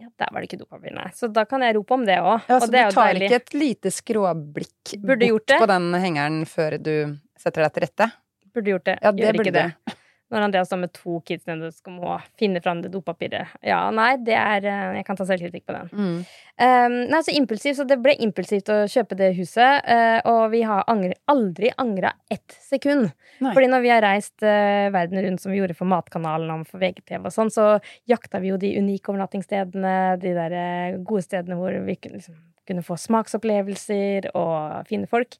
Ja, 0.00 0.08
der 0.18 0.26
var 0.32 0.40
det 0.42 0.48
ikke 0.50 0.58
dopapir, 0.58 0.92
nei. 0.92 1.06
Så 1.14 1.32
da 1.32 1.44
kan 1.44 1.60
jeg 1.62 1.76
rope 1.76 1.92
om 1.94 2.04
det 2.04 2.18
òg. 2.18 2.42
Ja, 2.48 2.56
og 2.56 2.62
så 2.62 2.70
det 2.70 2.80
er 2.80 2.90
du 2.90 2.90
jo 2.90 2.94
tar 3.00 3.12
deilig. 3.14 3.30
ikke 3.30 3.36
et 3.36 3.54
lite 3.54 3.90
skråblikk 3.94 5.00
Burde 5.00 5.18
bort 5.20 5.28
gjort 5.30 5.46
det. 5.46 5.58
på 5.60 5.66
den 5.70 5.92
hengeren 6.02 6.44
før 6.50 6.82
du 6.82 7.18
setter 7.38 7.62
deg 7.62 7.72
til 7.72 7.82
rette? 7.86 8.12
Burde 8.52 8.66
gjort 8.74 8.84
det. 8.84 8.98
Ja, 9.02 9.12
det 9.12 9.22
Gjør 9.22 9.32
burde 9.38 9.46
ikke 9.46 9.52
det. 9.52 9.94
Når 10.32 10.46
Andreas 10.46 10.70
står 10.70 10.80
med 10.80 10.92
to 10.96 11.18
kids 11.28 11.44
nede 11.46 11.68
skal 11.74 11.98
må 11.98 12.14
finne 12.40 12.62
fram 12.64 12.80
det 12.82 12.90
dopapiret. 12.94 13.52
Ja, 13.62 13.82
nei, 13.94 14.14
det 14.24 14.34
er 14.38 14.64
eh, 14.64 14.94
Jeg 14.98 15.06
kan 15.06 15.18
ta 15.18 15.26
selvkritikk 15.28 15.66
på 15.68 15.74
den. 15.76 15.90
Mm. 15.92 16.16
Um, 16.64 16.96
nei, 17.12 17.20
så 17.26 17.34
impulsivt, 17.36 17.76
så 17.76 17.84
det 17.88 17.98
ble 18.02 18.14
impulsivt 18.24 18.70
å 18.72 18.78
kjøpe 18.90 19.18
det 19.20 19.30
huset. 19.36 19.84
Uh, 19.84 20.18
og 20.32 20.40
vi 20.54 20.62
har 20.66 20.86
angre, 20.90 21.18
aldri 21.30 21.70
angra 21.80 22.14
ett 22.32 22.56
sekund. 22.64 23.10
Nei. 23.44 23.52
Fordi 23.52 23.68
når 23.70 23.84
vi 23.84 23.92
har 23.92 24.02
reist 24.06 24.46
uh, 24.46 24.88
verden 24.94 25.20
rundt, 25.26 25.44
som 25.44 25.52
vi 25.52 25.60
gjorde 25.60 25.76
for 25.78 25.92
Matkanalen 25.92 26.56
og 26.56 26.66
for 26.72 26.82
VGTV 26.82 27.28
og 27.28 27.36
sånn, 27.36 27.52
så 27.52 27.68
jakta 28.10 28.40
vi 28.42 28.54
jo 28.54 28.58
de 28.60 28.74
unike 28.80 29.12
overnattingsstedene, 29.12 29.94
de 30.24 30.34
der 30.40 30.58
uh, 30.58 31.00
gode 31.04 31.28
stedene 31.28 31.60
hvor 31.60 31.76
vi 31.84 32.00
kunne, 32.00 32.22
liksom, 32.22 32.40
kunne 32.64 32.86
få 32.86 32.96
smaksopplevelser 33.04 34.32
og 34.32 34.88
fine 34.88 35.10
folk. 35.10 35.36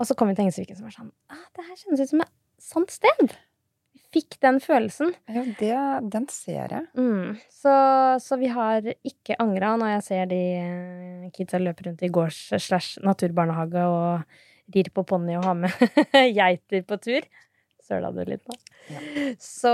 Og 0.00 0.08
så 0.08 0.16
kom 0.18 0.30
vi 0.30 0.38
til 0.38 0.48
Engelsviken 0.48 0.78
som 0.78 0.88
var 0.88 0.94
sånn 0.96 1.10
ah, 1.30 1.42
Det 1.54 1.62
her 1.68 1.76
kjennes 1.78 2.00
ut 2.02 2.10
som 2.10 2.24
et 2.24 2.32
sant 2.64 2.94
sted. 2.94 3.36
Fikk 4.14 4.36
den 4.44 4.60
følelsen. 4.62 5.10
Ja, 5.34 5.42
det, 5.58 5.74
den 6.14 6.26
ser 6.30 6.70
jeg. 6.70 6.86
Mm. 6.94 7.34
Så, 7.50 7.74
så 8.22 8.38
vi 8.38 8.50
har 8.54 8.86
ikke 9.02 9.34
angra 9.42 9.72
når 9.80 9.96
jeg 9.96 10.04
ser 10.08 10.28
de 10.30 10.42
eh, 10.62 11.30
kidsa 11.34 11.58
løpe 11.58 11.88
rundt 11.88 12.04
i 12.06 12.12
gårds- 12.14 12.52
slash 12.62 13.00
naturbarnehage 13.02 13.82
og 13.90 14.22
rir 14.74 14.88
på 14.94 15.02
ponni 15.04 15.34
og 15.36 15.44
har 15.50 15.58
med 15.58 15.74
geiter 16.38 16.86
på 16.86 17.00
tur. 17.02 17.26
Søla 17.84 18.08
du 18.16 18.22
litt 18.24 18.40
nå? 18.48 18.54
Ja. 18.88 19.00
Så, 19.44 19.72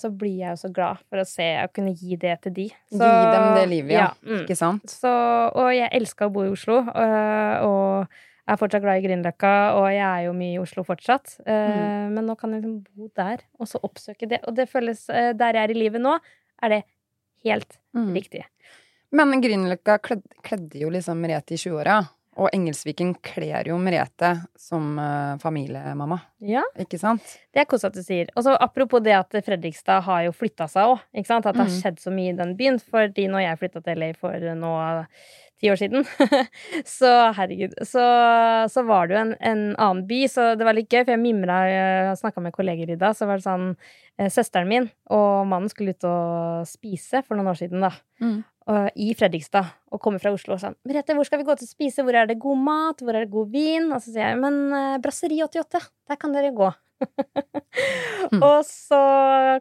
så 0.00 0.08
blir 0.10 0.40
jeg 0.40 0.56
jo 0.56 0.60
så 0.64 0.70
glad 0.74 0.98
for 1.06 1.22
å 1.22 1.26
se 1.28 1.46
og 1.62 1.70
kunne 1.76 1.92
gi 1.94 2.16
det 2.18 2.32
til 2.42 2.54
de. 2.56 2.64
Så, 2.90 2.98
Gi 2.98 3.28
dem 3.30 3.46
det 3.60 3.66
livet, 3.70 3.94
ja. 3.94 4.08
mm. 4.26 4.40
Ikke 4.40 4.56
sant? 4.58 4.88
Så, 4.90 5.12
og 5.54 5.68
jeg 5.76 5.92
elska 5.94 6.26
å 6.26 6.32
bo 6.34 6.48
i 6.48 6.50
Oslo, 6.50 6.80
og, 6.82 7.68
og 7.68 8.16
er 8.48 8.58
fortsatt 8.60 8.82
glad 8.84 9.00
i 9.00 9.04
Grünerløkka, 9.06 9.52
og 9.78 9.86
jeg 9.92 10.04
er 10.04 10.24
jo 10.26 10.32
mye 10.36 10.54
i 10.56 10.58
Oslo 10.62 10.84
fortsatt. 10.84 11.38
Uh, 11.46 12.10
Men 12.12 12.26
nå 12.28 12.34
kan 12.36 12.52
jeg 12.52 12.62
liksom 12.62 12.82
bo 12.96 13.08
der, 13.16 13.44
og 13.58 13.66
så 13.70 13.80
oppsøke 13.82 14.28
det. 14.28 14.40
Og 14.48 14.54
det 14.54 14.68
føles 14.68 15.06
øh, 15.08 15.32
Der 15.38 15.54
jeg 15.56 15.64
er 15.64 15.70
i 15.70 15.78
livet 15.78 16.00
nå, 16.04 16.18
er 16.62 16.68
det 16.68 16.82
helt 17.44 17.78
Mm. 17.94 18.12
riktig. 18.16 18.42
Men 19.12 19.40
Grünerløkka 19.40 19.98
kled, 20.02 20.22
kledde 20.42 20.80
jo 20.80 20.88
liksom 20.90 21.20
Merete 21.22 21.54
i 21.54 21.56
20-åra. 21.56 22.00
Og 22.36 22.48
Engelsviken 22.52 23.12
kler 23.22 23.68
jo 23.68 23.76
Merete 23.78 24.32
som 24.58 24.98
uh, 24.98 25.36
familiemamma. 25.38 26.18
Ja, 26.42 26.62
Ikke 26.76 26.98
sant? 26.98 27.22
det 27.54 27.60
er 27.62 27.68
koselig 27.70 27.92
at 27.92 27.94
du 27.94 28.02
sier. 28.02 28.26
Og 28.34 28.42
så 28.42 28.56
apropos 28.58 29.00
det 29.04 29.14
at 29.14 29.30
Fredrikstad 29.46 30.02
har 30.02 30.24
jo 30.24 30.32
flytta 30.34 30.66
seg 30.66 30.82
òg. 30.96 30.98
At 31.14 31.28
det 31.44 31.44
har 31.44 31.54
Mm. 31.54 31.76
skjedd 31.78 32.00
så 32.02 32.10
mye 32.10 32.32
i 32.32 32.36
den 32.36 32.56
byen. 32.56 32.80
Fordi 32.80 33.28
når 33.30 33.44
jeg 33.46 33.58
flytta 33.62 33.84
til 33.84 33.98
LA 34.02 34.12
for 34.18 34.32
nå 34.34 34.72
ti 35.60 35.70
år 35.70 35.78
siden, 35.80 36.02
så 36.98 37.10
herregud, 37.36 37.74
så, 37.86 38.02
så 38.72 38.82
var 38.86 39.06
det 39.08 39.14
jo 39.16 39.20
en, 39.22 39.34
en 39.40 39.62
annen 39.76 40.02
by, 40.08 40.24
så 40.30 40.48
det 40.58 40.66
var 40.66 40.74
litt 40.76 40.90
gøy, 40.90 41.04
for 41.04 41.14
jeg 41.14 41.22
mimra, 41.22 41.60
jeg 41.70 42.18
snakka 42.20 42.42
med 42.44 42.54
kolleger 42.56 42.90
i 42.90 42.98
dag, 43.00 43.14
så 43.16 43.28
var 43.30 43.38
det 43.40 43.46
sånn 43.46 43.68
eh, 44.18 44.30
Søsteren 44.34 44.68
min 44.70 44.88
og 45.14 45.46
mannen 45.50 45.70
skulle 45.72 45.94
ut 45.94 46.04
og 46.10 46.66
spise 46.68 47.22
for 47.26 47.38
noen 47.38 47.52
år 47.54 47.60
siden, 47.62 47.84
da. 47.86 47.92
Mm. 48.22 48.42
og- 48.66 48.90
I 48.96 49.12
Fredrikstad, 49.14 49.66
og 49.92 50.00
kommer 50.00 50.18
fra 50.22 50.32
Oslo 50.34 50.54
og 50.54 50.60
sånn 50.62 50.74
'Merete, 50.86 51.14
hvor 51.14 51.24
skal 51.28 51.38
vi 51.38 51.44
gå 51.48 51.56
til 51.58 51.66
å 51.68 51.74
spise? 51.74 52.02
Hvor 52.02 52.14
er 52.16 52.26
det 52.26 52.38
god 52.40 52.58
mat? 52.58 52.98
Hvor 53.04 53.14
er 53.14 53.24
det 53.26 53.30
god 53.34 53.50
vin?' 53.52 53.92
Og 53.92 54.00
så 54.00 54.10
sier 54.14 54.30
jeg 54.32 54.38
'Men 54.40 54.72
eh, 54.72 54.98
Brasseri 54.98 55.38
88, 55.44 55.82
der 56.08 56.16
kan 56.16 56.32
dere 56.32 56.50
gå'. 56.50 56.72
Mm. 58.32 58.40
Og 58.40 58.64
så 58.64 58.98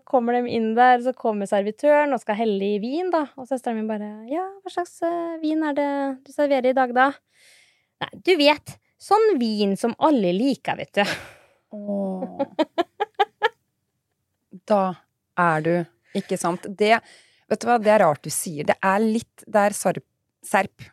kommer 0.07 0.37
de 0.37 0.51
inn 0.55 0.69
der, 0.77 1.01
så 1.03 1.11
kommer 1.17 1.49
servitøren 1.49 2.13
og 2.15 2.21
skal 2.21 2.37
helle 2.39 2.69
i 2.75 2.79
vin, 2.81 3.09
da. 3.11 3.25
Og 3.35 3.47
søsteren 3.49 3.75
min 3.79 3.89
bare 3.89 4.07
Ja, 4.31 4.45
hva 4.63 4.71
slags 4.71 5.01
eh, 5.03 5.33
vin 5.41 5.65
er 5.67 5.75
det 5.77 5.87
du 6.23 6.31
serverer 6.31 6.69
i 6.71 6.77
dag, 6.77 6.93
da? 6.95 7.09
Nei, 8.03 8.09
du 8.23 8.31
vet. 8.39 8.75
Sånn 9.03 9.33
vin 9.41 9.75
som 9.79 9.95
alle 9.99 10.31
liker, 10.37 10.79
vet 10.79 11.01
du. 11.01 11.15
Åh. 11.75 12.39
Da 14.69 14.81
er 15.41 15.63
du 15.65 15.73
Ikke 16.15 16.37
sant? 16.37 16.67
Det 16.69 16.93
Vet 17.49 17.61
du 17.61 17.67
hva, 17.67 17.79
det 17.81 17.91
er 17.91 18.03
rart 18.05 18.23
du 18.23 18.31
sier. 18.31 18.63
Det 18.69 18.77
er 18.79 19.01
litt 19.03 19.43
Det 19.43 19.65
er 19.67 19.75
sarp, 19.75 20.05
serp. 20.45 20.85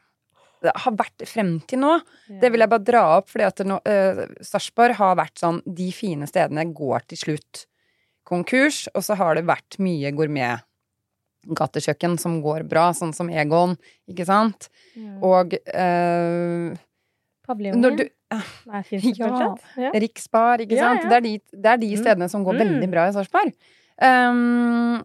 Har 0.63 0.93
vært 0.93 1.23
frem 1.27 1.55
til 1.67 1.79
nå. 1.81 1.95
Det 2.41 2.51
vil 2.53 2.61
jeg 2.61 2.69
bare 2.69 2.85
dra 2.85 3.03
opp, 3.19 3.29
fordi 3.33 3.45
at 3.47 3.59
nå, 3.65 3.79
uh, 3.81 4.27
Sarpsborg 4.45 4.93
har 4.99 5.15
vært 5.17 5.39
sånn 5.41 5.63
De 5.65 5.87
fine 5.97 6.27
stedene 6.29 6.67
går 6.75 7.01
til 7.09 7.19
slutt 7.19 7.65
konkurs, 8.29 8.83
og 8.95 9.03
så 9.03 9.15
har 9.17 9.35
det 9.35 9.45
vært 9.49 9.79
mye 9.83 10.13
gourmet-gatekjøkken 10.15 12.19
som 12.21 12.37
går 12.45 12.63
bra, 12.69 12.91
sånn 12.95 13.15
som 13.17 13.31
Egon, 13.33 13.73
ikke 14.11 14.27
sant? 14.29 14.69
Ja. 14.95 15.17
Og 15.27 15.55
eh, 15.57 16.77
Paviljongen. 17.49 17.97
du 17.97 18.05
Nei, 18.71 18.83
Ja. 19.19 19.57
Ja. 19.81 19.91
Riksbar, 19.97 20.61
ikke 20.63 20.77
Ja, 20.79 20.85
sant? 20.93 21.03
ja. 21.03 21.09
Det, 21.11 21.17
er 21.17 21.21
de, 21.25 21.33
det 21.51 21.67
er 21.73 21.77
de 21.83 21.89
Mm. 21.97 22.01
stedene 22.05 22.29
som 22.31 22.45
går 22.47 22.55
Mm. 22.55 22.61
veldig 22.63 22.89
bra 22.93 23.03
i 23.09 23.13
Sarpsborg. 23.17 23.51
Um, 24.01 25.01
eh, 25.01 25.05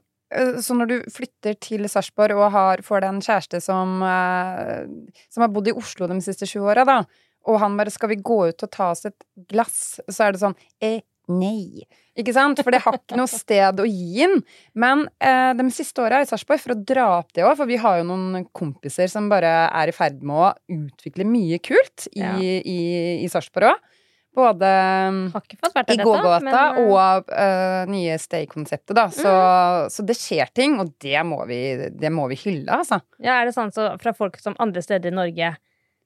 så 0.62 0.76
når 0.78 0.90
du 0.92 0.96
flytter 1.14 1.56
til 1.64 1.88
Sarpsborg 1.92 2.38
og 2.40 2.52
har, 2.56 2.84
får 2.86 3.04
deg 3.06 3.14
en 3.14 3.24
kjæreste 3.26 3.62
som, 3.64 3.98
eh, 4.04 4.86
som 5.34 5.46
har 5.46 5.52
bodd 5.54 5.70
i 5.72 5.76
Oslo 5.76 6.08
de 6.12 6.20
siste 6.26 6.48
sju 6.50 6.62
åra, 6.66 6.86
da, 6.88 7.02
og 7.46 7.60
han 7.62 7.78
bare 7.78 7.92
'skal 7.94 8.10
vi 8.10 8.16
gå 8.22 8.40
ut 8.50 8.64
og 8.64 8.72
ta 8.72 8.92
oss 8.92 9.06
et 9.06 9.24
glass', 9.50 10.00
så 10.10 10.28
er 10.28 10.32
det 10.34 10.42
sånn 10.42 10.56
eh, 10.82 11.02
nei. 11.30 11.82
Ikke 12.18 12.34
sant? 12.34 12.62
For 12.64 12.72
det 12.72 12.82
har 12.86 12.94
ikke 12.94 13.18
noe 13.18 13.28
sted 13.28 13.80
å 13.82 13.86
gi 13.86 14.22
inn. 14.24 14.42
Men 14.74 15.08
eh, 15.20 15.54
de 15.54 15.66
siste 15.72 16.00
åra 16.02 16.22
i 16.22 16.26
Sarpsborg, 16.30 16.62
for 16.62 16.74
å 16.76 16.86
dra 16.86 17.08
opp 17.20 17.34
det 17.34 17.44
òg, 17.44 17.58
for 17.58 17.66
vi 17.66 17.76
har 17.82 17.98
jo 18.00 18.06
noen 18.08 18.46
kompiser 18.54 19.10
som 19.12 19.28
bare 19.30 19.70
er 19.74 19.88
i 19.90 19.92
ferd 19.96 20.22
med 20.24 20.36
å 20.36 20.54
utvikle 20.70 21.26
mye 21.26 21.60
kult 21.60 22.08
i, 22.16 22.22
Ja. 22.22 22.38
i, 22.40 23.24
i 23.26 23.28
Sarpsborg 23.28 23.74
òg. 23.74 23.80
Både 24.36 24.70
um, 25.08 25.20
i 25.32 25.98
gågåta 25.98 26.22
gågata 26.22 26.40
men, 26.44 26.54
eh, 26.54 26.80
og 26.92 27.30
uh, 27.32 27.86
nye 27.92 28.18
Stay-konseptet, 28.20 28.92
da. 28.98 29.08
Så, 29.16 29.32
så 29.94 30.04
det 30.06 30.18
skjer 30.20 30.52
ting, 30.54 30.76
og 30.84 30.92
det 31.02 31.22
må 31.28 31.40
vi, 31.50 31.60
det 31.96 32.12
må 32.12 32.28
vi 32.32 32.36
hylle, 32.44 32.68
altså. 32.82 33.00
Ja, 33.24 33.38
er 33.42 33.48
det 33.50 33.56
sånn 33.56 33.72
så 33.76 33.94
fra 34.02 34.14
folk 34.18 34.36
som 34.44 34.58
andre 34.60 34.84
steder 34.84 35.14
i 35.14 35.16
Norge 35.16 35.54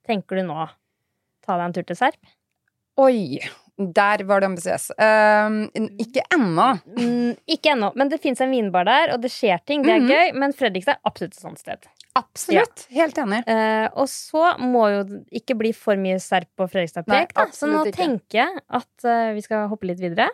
tenker 0.06 0.38
du 0.40 0.46
nå 0.46 0.68
ta 1.46 1.56
deg 1.56 1.64
en 1.66 1.74
tur 1.80 1.88
til 1.90 1.98
Serp? 1.98 2.20
Oi! 3.00 3.40
Der 3.80 4.20
var 4.28 4.42
det 4.42 4.50
ambisiøs. 4.50 4.90
Uh, 5.00 5.70
ikke 6.02 6.20
ennå. 6.36 6.66
Mm, 6.98 7.30
ikke 7.48 7.70
ennå, 7.72 7.88
men 7.96 8.10
det 8.12 8.18
fins 8.20 8.42
en 8.44 8.50
vinbar 8.52 8.84
der, 8.84 9.14
og 9.14 9.22
det 9.22 9.30
skjer 9.32 9.62
ting. 9.64 9.82
Det 9.86 9.94
er 9.94 10.02
Mhm. 10.04 10.10
gøy, 10.12 10.34
men 10.42 10.52
Fredrikstad 10.52 10.98
er 10.98 11.08
absolutt 11.08 11.32
et 11.38 11.40
sånt 11.40 11.58
sted. 11.62 11.88
Absolutt. 12.18 12.86
Helt 12.90 13.18
enig. 13.22 13.44
Uh, 13.46 13.86
og 14.02 14.08
så 14.10 14.54
må 14.58 14.86
jo 14.90 15.02
det 15.06 15.20
ikke 15.40 15.54
bli 15.60 15.70
for 15.76 16.00
mye 16.00 16.18
Serp 16.22 16.50
og 16.58 16.72
Fredrikstad-prek. 16.72 17.36
Så 17.54 17.70
nå 17.70 17.84
ikke. 17.86 17.96
tenker 18.00 18.40
jeg 18.42 18.62
at 18.66 19.06
uh, 19.06 19.30
vi 19.36 19.44
skal 19.46 19.68
hoppe 19.70 19.90
litt 19.92 20.02
videre. 20.02 20.26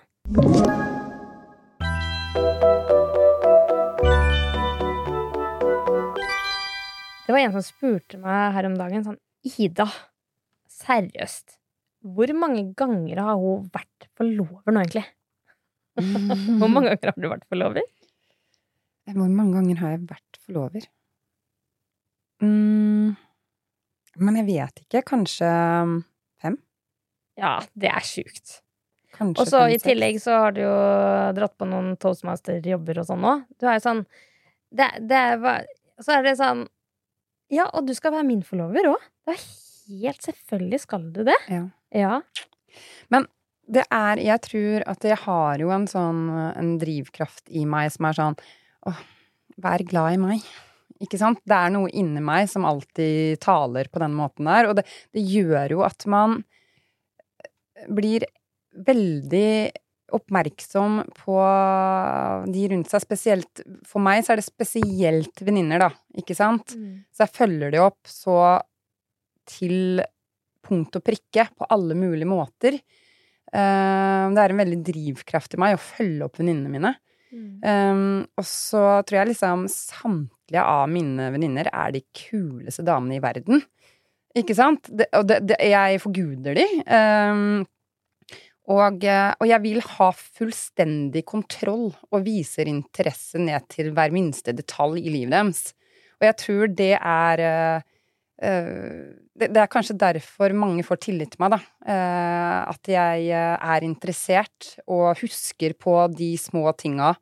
Det 7.27 7.35
var 7.35 7.43
en 7.43 7.55
som 7.59 7.65
spurte 7.67 8.21
meg 8.23 8.55
her 8.55 8.69
om 8.69 8.77
dagen 8.79 9.05
sånn 9.05 9.21
Ida, 9.47 9.87
seriøst, 10.71 11.59
hvor 12.07 12.31
mange 12.39 12.69
ganger 12.79 13.21
har 13.23 13.39
hun 13.39 13.67
vært 13.75 14.09
forlover 14.19 14.75
nå, 14.75 14.83
egentlig? 14.83 15.05
Hvor 16.61 16.69
mange 16.69 16.91
ganger 16.91 17.09
har 17.09 17.17
du 17.17 17.27
vært 17.31 17.47
forlover? 17.49 17.87
Hvor 19.09 19.31
mange 19.33 19.55
ganger 19.55 19.79
har 19.81 19.95
jeg 19.95 20.03
vært 20.11 20.39
forlover? 20.45 20.89
Mm, 22.47 23.17
men 24.23 24.39
jeg 24.41 24.49
vet 24.49 24.85
ikke. 24.85 25.03
Kanskje 25.11 25.51
fem? 26.43 26.57
Ja, 27.41 27.59
det 27.75 27.91
er 27.93 28.07
sjukt. 28.07 28.61
Og 29.17 29.47
så 29.49 29.63
i 29.73 29.79
tillegg 29.81 30.19
så 30.21 30.35
har 30.43 30.57
du 30.57 30.63
jo 30.63 30.77
dratt 31.37 31.55
på 31.57 31.69
noen 31.69 31.95
toastmaster-jobber 32.01 33.01
og 33.01 33.09
sånn 33.09 33.25
òg. 33.25 33.45
Du 33.57 33.65
er 33.69 33.79
jo 33.79 33.85
sånn 33.87 34.03
det, 34.77 34.91
det 35.09 35.21
er, 35.33 35.69
Så 36.03 36.19
er 36.19 36.27
det 36.27 36.35
sånn 36.41 36.67
Ja, 37.53 37.69
og 37.71 37.87
du 37.87 37.95
skal 37.97 38.13
være 38.13 38.27
min 38.29 38.43
forlover 38.45 38.91
òg. 38.91 39.07
Det 39.25 39.37
er 39.37 39.47
helt 40.03 40.27
selvfølgelig 40.27 40.83
skal 40.83 41.09
du 41.15 41.23
det. 41.29 41.39
Ja. 41.53 41.65
Ja. 41.95 42.21
Det 43.67 43.83
er 43.91 44.21
Jeg 44.23 44.43
tror 44.47 44.85
at 44.87 45.05
jeg 45.05 45.19
har 45.25 45.63
jo 45.63 45.73
en 45.75 45.89
sånn 45.91 46.29
en 46.53 46.77
drivkraft 46.83 47.49
i 47.51 47.65
meg 47.67 47.91
som 47.95 48.11
er 48.11 48.19
sånn 48.21 48.37
Åh, 48.87 49.01
vær 49.63 49.83
glad 49.89 50.15
i 50.15 50.21
meg. 50.23 50.45
Ikke 51.05 51.19
sant? 51.21 51.43
Det 51.45 51.57
er 51.57 51.73
noe 51.75 51.91
inni 51.93 52.23
meg 52.25 52.49
som 52.51 52.65
alltid 52.69 53.41
taler 53.45 53.91
på 53.93 54.01
den 54.03 54.15
måten 54.17 54.49
der, 54.49 54.71
og 54.71 54.79
det, 54.79 54.87
det 55.13 55.25
gjør 55.25 55.77
jo 55.77 55.83
at 55.87 56.07
man 56.09 56.41
blir 57.93 58.25
veldig 58.87 59.51
oppmerksom 60.17 61.01
på 61.19 61.37
de 62.53 62.67
rundt 62.71 62.91
seg, 62.93 63.03
spesielt 63.03 63.63
For 63.89 64.03
meg 64.03 64.23
så 64.23 64.33
er 64.33 64.41
det 64.41 64.47
spesielt 64.47 65.43
venninner, 65.43 65.83
da, 65.83 65.91
ikke 66.17 66.37
sant? 66.39 66.77
Så 67.13 67.27
jeg 67.27 67.35
følger 67.35 67.75
de 67.75 67.83
opp 67.83 68.11
så 68.11 68.37
til 69.51 70.01
punkt 70.67 70.99
og 70.99 71.05
prikke 71.07 71.49
på 71.55 71.67
alle 71.71 71.95
mulige 71.99 72.29
måter. 72.29 72.79
Eh, 73.53 74.25
det 74.35 74.43
er 74.43 74.55
en 74.55 74.63
veldig 74.63 74.81
drivkraft 74.87 75.55
i 75.55 75.61
meg 75.63 75.77
å 75.77 75.83
følge 75.83 76.27
opp 76.27 76.41
venninnene 76.41 76.73
mine. 76.73 76.95
Um, 77.37 78.25
og 78.39 78.47
så 78.49 78.83
tror 79.07 79.21
jeg 79.21 79.31
liksom 79.33 79.67
samtlige 79.73 80.63
av 80.63 80.91
mine 80.91 81.31
venninner 81.35 81.71
er 81.73 81.95
de 81.97 82.03
kuleste 82.17 82.85
damene 82.87 83.19
i 83.19 83.23
verden. 83.25 83.63
Ikke 84.37 84.57
sant? 84.57 84.91
Det, 84.93 85.09
og 85.17 85.27
det, 85.29 85.41
det, 85.49 85.59
jeg 85.71 86.03
forguder 86.03 86.59
de. 86.59 86.67
Um, 86.85 87.65
og, 88.67 89.05
eh, 89.07 89.33
og 89.39 89.47
jeg 89.47 89.63
vil 89.63 89.83
ha 89.95 90.09
fullstendig 90.11 91.23
kontroll 91.29 91.93
og 92.11 92.25
viser 92.27 92.67
interesse 92.67 93.39
ned 93.39 93.69
til 93.71 93.93
hver 93.95 94.15
minste 94.15 94.55
detalj 94.57 95.05
i 95.05 95.13
livet 95.13 95.37
deres. 95.37 95.61
Og 96.19 96.27
jeg 96.27 96.39
tror 96.43 96.73
det 96.75 96.95
er 96.97 97.43
eh, 97.47 97.87
det, 98.37 99.49
det 99.49 99.63
er 99.63 99.71
kanskje 99.73 99.97
derfor 99.97 100.53
mange 100.57 100.85
får 100.85 101.01
tillit 101.07 101.33
til 101.35 101.43
meg, 101.45 101.55
da. 101.57 101.61
Eh, 101.89 102.59
at 102.73 102.91
jeg 102.91 103.31
eh, 103.31 103.55
er 103.57 103.87
interessert 103.87 104.75
og 104.85 105.17
husker 105.23 105.77
på 105.81 105.97
de 106.13 106.35
små 106.41 106.69
tinga 106.77 107.15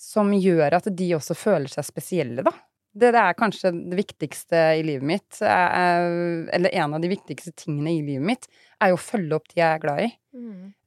som 0.00 0.32
gjør 0.32 0.78
at 0.78 0.88
de 0.96 1.12
også 1.16 1.36
føler 1.38 1.70
seg 1.70 1.86
spesielle, 1.86 2.44
da. 2.46 2.54
Det, 2.90 3.12
det 3.14 3.20
er 3.22 3.36
kanskje 3.38 3.70
det 3.92 3.98
viktigste 4.00 4.60
i 4.80 4.82
livet 4.82 5.06
mitt, 5.06 5.42
eh, 5.46 6.46
eller 6.56 6.74
en 6.82 6.96
av 6.96 7.02
de 7.02 7.12
viktigste 7.12 7.54
tingene 7.54 7.94
i 7.94 8.02
livet 8.02 8.26
mitt, 8.32 8.48
er 8.82 8.90
jo 8.90 8.98
å 8.98 9.04
følge 9.04 9.38
opp 9.38 9.46
de 9.52 9.60
jeg 9.60 9.68
er 9.68 9.84
glad 9.84 10.06
i. 10.08 10.10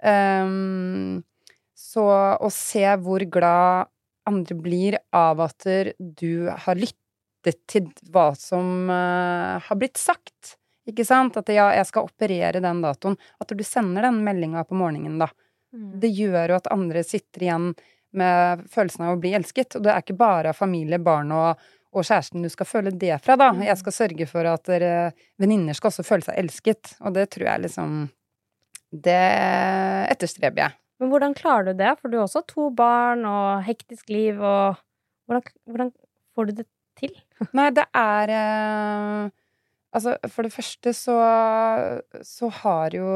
Um, 0.04 1.24
så 1.78 2.04
å 2.44 2.50
se 2.52 2.84
hvor 3.04 3.24
glad 3.32 3.92
andre 4.28 4.56
blir 4.56 4.98
av 5.16 5.42
at 5.44 5.66
du 6.00 6.50
har 6.66 6.80
lyttet 7.44 7.64
til 7.70 8.12
hva 8.14 8.32
som 8.40 8.90
uh, 8.90 9.60
har 9.64 9.80
blitt 9.80 10.00
sagt, 10.00 10.56
ikke 10.90 11.06
sant? 11.08 11.38
At 11.40 11.52
ja, 11.54 11.70
jeg 11.78 11.88
skal 11.90 12.08
operere 12.10 12.62
den 12.64 12.82
datoen. 12.84 13.18
At 13.40 13.54
du 13.54 13.64
sender 13.68 14.08
den 14.08 14.22
meldinga 14.26 14.66
på 14.68 14.78
morgenen, 14.80 15.20
da. 15.22 15.30
Det 15.74 16.12
gjør 16.14 16.52
jo 16.52 16.58
at 16.60 16.70
andre 16.74 17.02
sitter 17.08 17.48
igjen 17.48 17.70
med 18.14 18.68
følelsen 18.70 19.08
av 19.08 19.16
å 19.16 19.22
bli 19.22 19.32
elsket. 19.34 19.78
Og 19.78 19.86
det 19.86 19.94
er 19.94 20.04
ikke 20.04 20.20
bare 20.20 20.54
familie, 20.54 21.00
barn 21.02 21.32
og, 21.34 21.64
og 21.96 22.06
kjæresten 22.06 22.46
du 22.46 22.52
skal 22.52 22.70
føle 22.70 22.94
det 22.94 23.16
fra, 23.24 23.38
da. 23.40 23.50
Jeg 23.64 23.80
skal 23.80 23.96
sørge 23.96 24.28
for 24.30 24.50
at 24.52 24.70
venninner 25.42 25.78
skal 25.78 25.90
også 25.90 26.06
føle 26.06 26.28
seg 26.28 26.38
elsket. 26.44 26.94
Og 27.02 27.16
det 27.18 27.30
tror 27.34 27.50
jeg 27.50 27.66
liksom 27.70 27.98
Det 28.94 29.22
etterstreber 30.14 30.68
jeg. 30.68 30.78
Men 31.02 31.10
hvordan 31.10 31.34
klarer 31.36 31.72
du 31.72 31.80
det? 31.80 31.96
For 32.00 32.12
du 32.12 32.20
har 32.20 32.28
også 32.28 32.44
to 32.48 32.70
barn 32.76 33.26
og 33.28 33.64
hektisk 33.66 34.12
liv, 34.14 34.38
og 34.38 34.78
hvordan, 35.26 35.48
hvordan 35.68 35.90
får 36.36 36.50
du 36.50 36.56
det 36.60 36.68
til? 37.04 37.16
Nei, 37.58 37.70
det 37.76 37.88
er 37.98 38.36
eh, 38.40 39.32
Altså, 39.94 40.16
for 40.34 40.42
det 40.42 40.56
første 40.56 40.90
så, 40.98 41.16
så 42.26 42.48
har 42.64 42.96
jo 42.98 43.10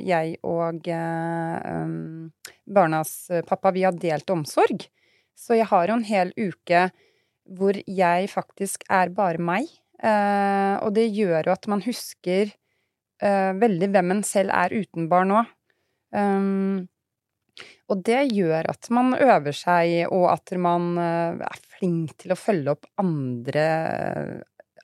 jeg 0.00 0.38
og 0.48 0.86
eh, 0.88 1.90
barnas 2.64 3.10
pappa, 3.44 3.74
vi 3.76 3.84
har 3.84 3.98
delt 4.00 4.32
omsorg. 4.32 4.86
Så 5.36 5.58
jeg 5.58 5.68
har 5.68 5.90
jo 5.90 5.98
en 5.98 6.06
hel 6.08 6.32
uke 6.38 6.86
hvor 7.46 7.76
jeg 7.84 8.30
faktisk 8.32 8.88
er 8.88 9.12
bare 9.12 9.42
meg. 9.42 9.68
Eh, 10.00 10.74
og 10.80 10.96
det 10.96 11.10
gjør 11.12 11.50
jo 11.50 11.54
at 11.54 11.68
man 11.68 11.84
husker 11.84 12.48
eh, 13.20 13.52
veldig 13.60 13.92
hvem 13.92 14.16
en 14.16 14.24
selv 14.26 14.56
er 14.56 14.72
uten 14.80 15.10
barn 15.12 15.36
òg. 15.42 15.52
Og 17.88 18.02
det 18.06 18.24
gjør 18.34 18.66
at 18.72 18.88
man 18.90 19.14
øver 19.14 19.54
seg, 19.54 20.06
og 20.10 20.26
at 20.32 20.52
man 20.58 20.96
eh, 20.98 21.44
er 21.46 21.60
flink 21.76 22.16
til 22.22 22.34
å 22.34 22.38
følge 22.38 22.74
opp 22.74 22.86
andre, 22.98 23.66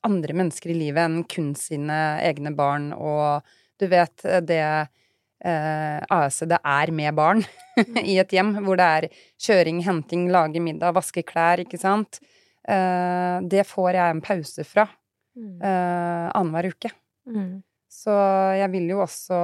andre 0.07 0.37
mennesker 0.39 0.73
i 0.73 0.79
livet 0.79 1.03
enn 1.05 1.23
kun 1.31 1.53
sine 1.59 1.99
egne 2.23 2.53
barn, 2.57 2.91
og 2.95 3.43
du 3.81 3.87
vet 3.91 4.23
det 4.47 4.61
eh, 4.63 5.99
AS 6.15 6.43
det 6.47 6.59
er 6.63 6.93
med 6.95 7.15
barn 7.19 7.43
i 8.13 8.19
et 8.23 8.33
hjem, 8.35 8.55
hvor 8.67 8.79
det 8.79 8.89
er 8.99 9.09
kjøring, 9.43 9.83
henting, 9.87 10.29
lage 10.35 10.63
middag, 10.63 10.95
vaske 10.97 11.25
klær, 11.27 11.63
ikke 11.65 11.81
sant. 11.81 12.21
Eh, 12.69 13.39
det 13.51 13.65
får 13.67 13.93
jeg 13.99 14.17
en 14.17 14.25
pause 14.33 14.67
fra 14.69 14.89
Mm. 15.33 15.63
eh, 15.65 16.27
annenhver 16.37 16.67
uke. 16.75 16.91
Mm. 17.25 17.63
Så 17.93 18.15
jeg 18.57 18.71
vil 18.73 18.89
jo 18.95 19.03
også 19.05 19.39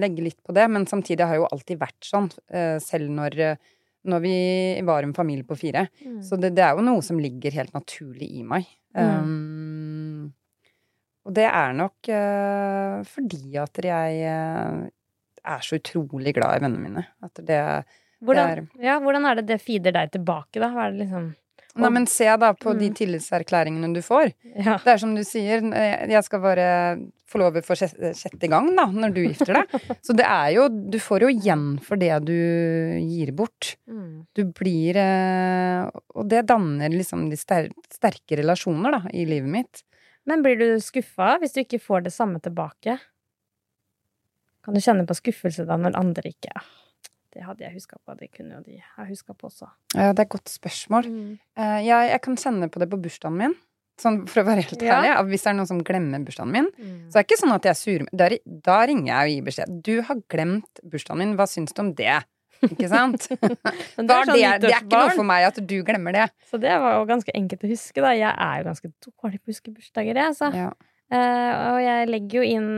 legge 0.00 0.26
litt 0.26 0.38
på 0.44 0.54
det, 0.56 0.66
men 0.68 0.84
samtidig 0.88 1.24
har 1.24 1.36
jeg 1.36 1.42
jo 1.42 1.48
alltid 1.48 1.80
vært 1.80 2.04
sånn, 2.06 2.28
eh, 2.52 2.76
selv 2.82 3.08
når, 3.16 3.38
når 4.06 4.24
vi 4.24 4.36
var 4.86 5.06
en 5.06 5.14
familie 5.16 5.46
på 5.48 5.56
fire. 5.58 5.86
Mm. 6.04 6.18
Så 6.24 6.36
det, 6.40 6.52
det 6.58 6.66
er 6.66 6.76
jo 6.76 6.84
noe 6.84 7.04
som 7.04 7.20
ligger 7.22 7.56
helt 7.56 7.72
naturlig 7.76 8.28
i 8.36 8.44
meg. 8.46 8.68
Mm. 8.96 9.16
Um, 9.24 10.34
og 11.26 11.34
det 11.36 11.48
er 11.48 11.72
nok 11.76 12.10
uh, 12.12 13.00
fordi 13.08 13.56
at 13.58 13.80
jeg 13.82 14.20
uh, 14.30 14.84
er 15.56 15.64
så 15.64 15.80
utrolig 15.80 16.36
glad 16.36 16.60
i 16.60 16.62
vennene 16.66 16.84
mine. 16.84 17.06
At 17.24 17.40
det 17.48 17.62
hvordan, 18.24 18.68
ja, 18.80 18.96
hvordan 19.02 19.26
er 19.28 19.40
det 19.40 19.48
det 19.50 19.58
feeder 19.60 19.92
deg 19.92 20.14
tilbake, 20.14 20.60
da? 20.62 20.70
Hva 20.72 20.86
er 20.86 20.94
det 20.94 21.04
liksom 21.04 21.26
Nei, 21.76 21.90
men 21.92 22.06
se 22.08 22.24
da 22.40 22.52
på 22.56 22.72
de 22.78 22.88
Mm. 22.90 22.94
tillitserklæringene 22.96 23.92
du 23.94 24.00
får. 24.02 24.32
Ja. 24.56 24.78
Det 24.82 24.94
er 24.94 24.98
som 25.02 25.14
du 25.14 25.22
sier, 25.24 25.60
eh, 25.74 26.06
jeg 26.08 26.24
skal 26.24 26.40
bare 26.40 26.68
få 27.28 27.38
lov 27.42 27.58
for 27.66 27.74
sjette, 27.76 28.48
gang 28.48 28.70
da, 28.76 28.86
når 28.86 29.12
du 29.14 29.20
gifter 29.26 29.54
deg. 29.58 29.66
Så 30.06 30.14
det 30.16 30.24
er 30.24 30.52
jo 30.54 30.68
Du 30.68 30.98
får 31.02 31.20
jo 31.26 31.28
igjen 31.34 31.78
for 31.82 31.96
det 32.00 32.12
du 32.24 32.32
gir 33.02 33.32
bort. 33.36 33.74
Mm. 33.90 34.26
Du 34.34 34.44
blir 34.56 34.96
eh, 34.96 35.90
Og 36.14 36.28
det 36.28 36.46
danner 36.46 36.88
liksom 36.94 37.28
de 37.30 37.36
sterke 37.36 38.38
relasjoner, 38.40 38.90
da, 38.92 39.02
i 39.12 39.26
livet 39.26 39.48
mitt. 39.50 39.82
Men 40.26 40.42
blir 40.42 40.56
du 40.58 40.80
skuffa 40.80 41.36
hvis 41.38 41.52
du 41.54 41.60
ikke 41.62 41.78
får 41.82 42.04
det 42.08 42.12
samme 42.14 42.40
tilbake? 42.40 42.98
Kan 44.64 44.74
du 44.74 44.80
kjenne 44.80 45.06
på 45.06 45.14
skuffelse 45.14 45.66
da 45.68 45.76
når 45.78 45.94
andre 45.98 46.32
ikke 46.32 46.50
«Ah, 46.56 46.64
Det 47.36 47.44
hadde 47.44 47.66
jeg 47.66 47.74
huska 47.76 47.98
på, 48.00 48.14
det 48.16 48.30
kunne 48.32 48.56
jo 48.56 48.62
de 48.64 48.78
ha 48.96 49.04
huska 49.04 49.34
på 49.36 49.50
også. 49.50 49.68
Ja, 49.92 50.10
det 50.16 50.22
er 50.22 50.24
et 50.24 50.32
godt 50.32 50.48
spørsmål. 50.48 51.08
Mm. 51.12 51.32
Eh, 51.60 51.78
jeg, 51.84 52.10
jeg 52.14 52.20
kan 52.24 52.38
kjenne 52.40 52.68
på 52.72 52.80
det 52.80 52.88
på 52.88 52.96
bursdagen 53.04 53.36
min. 53.42 53.56
Sånn 54.00 54.22
for 54.28 54.40
å 54.42 54.46
være 54.48 54.64
helt 54.64 54.82
ærlig. 54.84 55.10
Hvis 55.30 55.44
det 55.44 55.50
er 55.52 55.56
noen 55.56 55.68
som 55.68 55.82
glemmer 55.84 56.24
bursdagen 56.24 56.50
min, 56.52 56.66
Mm. 56.76 56.96
så 57.12 57.16
er 57.18 57.22
det 57.22 57.26
ikke 57.30 57.38
sånn 57.42 57.52
at 57.54 57.68
jeg 57.68 57.72
er 57.74 57.78
sur. 57.80 58.06
Da, 58.12 58.30
da 58.70 58.78
ringer 58.88 59.08
jeg 59.12 59.20
og 59.20 59.34
gir 59.34 59.44
beskjed. 59.50 59.76
Du 59.84 59.92
har 60.08 60.22
glemt 60.32 60.82
bursdagen 60.84 61.20
min, 61.22 61.36
hva 61.38 61.46
syns 61.48 61.72
du 61.76 61.80
om 61.84 61.92
det? 61.96 62.16
Ikke 62.64 62.88
sant? 62.92 63.28
Men 63.96 64.08
sånn 64.08 64.32
det, 64.32 64.42
det 64.64 64.72
er 64.72 64.80
ikke 64.82 64.96
noe 65.00 65.12
for 65.16 65.28
meg 65.28 65.44
at 65.50 65.60
du 65.60 65.76
glemmer 65.84 66.16
det. 66.16 66.26
Så 66.48 66.60
det 66.60 66.72
var 66.80 66.96
jo 66.98 67.04
ganske 67.08 67.32
enkelt 67.36 67.64
å 67.68 67.72
huske, 67.72 68.00
da. 68.04 68.12
Jeg 68.16 68.32
er 68.32 68.60
jo 68.62 68.68
ganske 68.70 68.92
dårlig 69.08 69.40
på 69.42 69.48
å 69.48 69.52
huske 69.52 69.72
bursdager, 69.76 70.16
jeg, 70.16 70.32
altså. 70.32 70.52
Ja. 70.56 70.70
Uh, 71.06 71.52
og 71.76 71.80
jeg 71.84 72.08
legger 72.10 72.40
jo 72.40 72.46
inn 72.56 72.70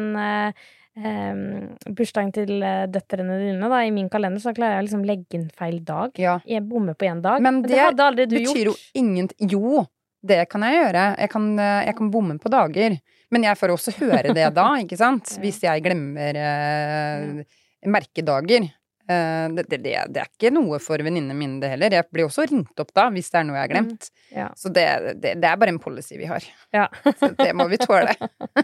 eh, 0.99 1.93
bursdagen 1.95 2.33
til 2.35 2.59
eh, 2.63 2.87
døtrene 2.91 3.39
dine 3.43 3.71
da, 3.71 3.83
i 3.87 3.93
min 3.95 4.11
kalender, 4.13 4.43
så 4.43 4.55
klarer 4.57 4.79
jeg 4.79 4.85
å 4.85 4.89
liksom 4.89 5.05
legge 5.09 5.39
inn 5.39 5.47
feil 5.57 5.79
dag. 5.87 6.13
ja. 6.21 6.39
Jeg 6.49 6.67
bommer 6.69 6.99
på 6.99 7.09
én 7.09 7.23
dag. 7.25 7.43
Men 7.45 7.63
det, 7.63 7.73
det 7.75 7.85
hadde 7.85 8.09
aldri 8.11 8.27
du 8.29 8.37
betyr 8.39 8.71
jo 8.71 8.75
gjort. 8.75 8.91
ingenting 8.99 9.55
Jo, 9.55 9.85
det 10.29 10.43
kan 10.51 10.65
jeg 10.67 10.81
gjøre. 10.81 11.05
Jeg 11.23 11.33
kan, 11.35 11.49
eh, 11.63 11.85
jeg 11.89 11.99
kan 12.01 12.11
bomme 12.15 12.39
på 12.43 12.53
dager. 12.53 12.99
Men 13.31 13.45
jeg 13.45 13.61
får 13.61 13.75
også 13.75 13.95
høre 14.01 14.35
det 14.35 14.49
da, 14.57 14.67
ikke 14.83 14.99
sant? 14.99 15.35
Hvis 15.43 15.61
jeg 15.65 15.85
glemmer 15.85 16.39
eh, 16.43 17.59
merkedager. 17.87 18.71
Eh, 19.09 19.49
det, 19.57 19.65
det, 19.71 19.79
det, 19.81 20.21
er 20.21 20.29
ikke 20.29 20.51
noe 20.53 20.77
for 20.85 21.01
venninnene 21.01 21.37
mine, 21.37 21.57
det 21.63 21.71
heller. 21.73 21.95
Jeg 21.97 22.09
blir 22.13 22.27
også 22.27 22.45
ringt 22.51 22.83
opp 22.83 22.91
da, 22.97 23.07
hvis 23.15 23.31
det 23.33 23.41
er 23.41 23.47
noe 23.49 23.57
jeg 23.57 23.65
har 23.65 23.73
glemt. 23.73 24.09
Ja. 24.35 24.49
Så 24.59 24.73
det, 24.75 24.85
det, 25.23 25.37
det 25.41 25.49
er 25.49 25.61
bare 25.61 25.73
en 25.73 25.81
policy 25.81 26.19
vi 26.21 26.29
har. 26.29 26.45
Ja. 26.77 26.87
Så 27.21 27.31
det 27.39 27.51
må 27.57 27.69
vi 27.73 27.81
tåle. 27.81 28.13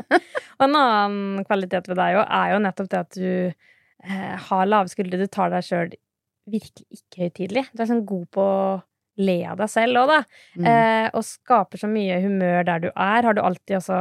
Og 0.58 0.66
en 0.66 0.76
annen 0.80 1.46
kvalitet 1.48 1.88
ved 1.88 2.00
deg 2.00 2.20
òg 2.20 2.26
er 2.26 2.52
jo 2.52 2.64
nettopp 2.66 2.90
det 2.92 3.00
at 3.00 3.16
du 3.16 3.30
eh, 3.30 4.34
har 4.48 4.68
lave 4.68 4.92
skuldre. 4.92 5.22
Du 5.24 5.32
tar 5.32 5.54
deg 5.54 5.64
sjøl 5.64 5.94
virkelig 6.52 7.00
ikke 7.00 7.24
høytidelig. 7.24 7.64
Du 7.72 7.80
er 7.80 7.88
sånn 7.88 8.04
god 8.04 8.28
på 8.36 8.44
å 8.44 8.68
le 9.24 9.38
av 9.46 9.56
deg 9.62 9.70
selv 9.70 10.02
òg, 10.02 10.10
da. 10.12 10.20
Mm. 10.58 10.68
Eh, 10.68 11.08
og 11.14 11.24
skaper 11.24 11.80
så 11.80 11.88
mye 11.88 12.20
humør 12.20 12.68
der 12.68 12.84
du 12.84 12.88
er. 12.90 13.24
Har 13.24 13.32
du 13.32 13.40
alltid 13.40 13.78
også 13.78 13.98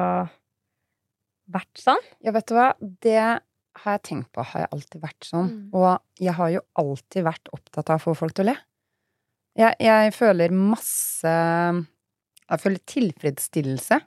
vært 1.53 1.79
sånn? 1.79 2.03
Ja, 2.25 2.33
vet 2.35 2.49
du 2.49 2.55
hva? 2.57 2.71
Det 2.81 3.19
har 3.81 3.95
jeg 3.97 4.03
tenkt 4.09 4.29
på. 4.35 4.43
Har 4.45 4.63
jeg 4.65 4.69
alltid 4.75 5.01
vært 5.01 5.25
sånn? 5.27 5.49
Mm. 5.49 5.65
Og 5.73 6.21
jeg 6.21 6.33
har 6.37 6.49
jo 6.53 6.61
alltid 6.83 7.25
vært 7.25 7.49
opptatt 7.55 7.89
av 7.89 7.99
å 7.99 8.03
få 8.03 8.13
folk 8.19 8.35
til 8.37 8.45
å 8.45 8.51
le. 8.51 8.55
Jeg, 9.57 9.75
jeg 9.85 10.13
føler 10.15 10.49
masse 10.55 11.29
Jeg 12.49 12.61
føler 12.63 12.81
tilfredsstillelse 12.89 13.99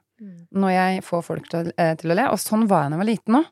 når 0.56 0.70
jeg 0.72 1.02
får 1.04 1.22
folk 1.26 1.48
til, 1.52 1.72
eh, 1.76 1.92
til 2.00 2.10
å 2.10 2.14
le. 2.16 2.24
Og 2.32 2.38
sånn 2.40 2.62
var 2.70 2.86
jeg 2.86 2.90
da 2.92 2.96
jeg 2.96 3.02
var 3.02 3.08
liten 3.10 3.36
òg. 3.36 3.48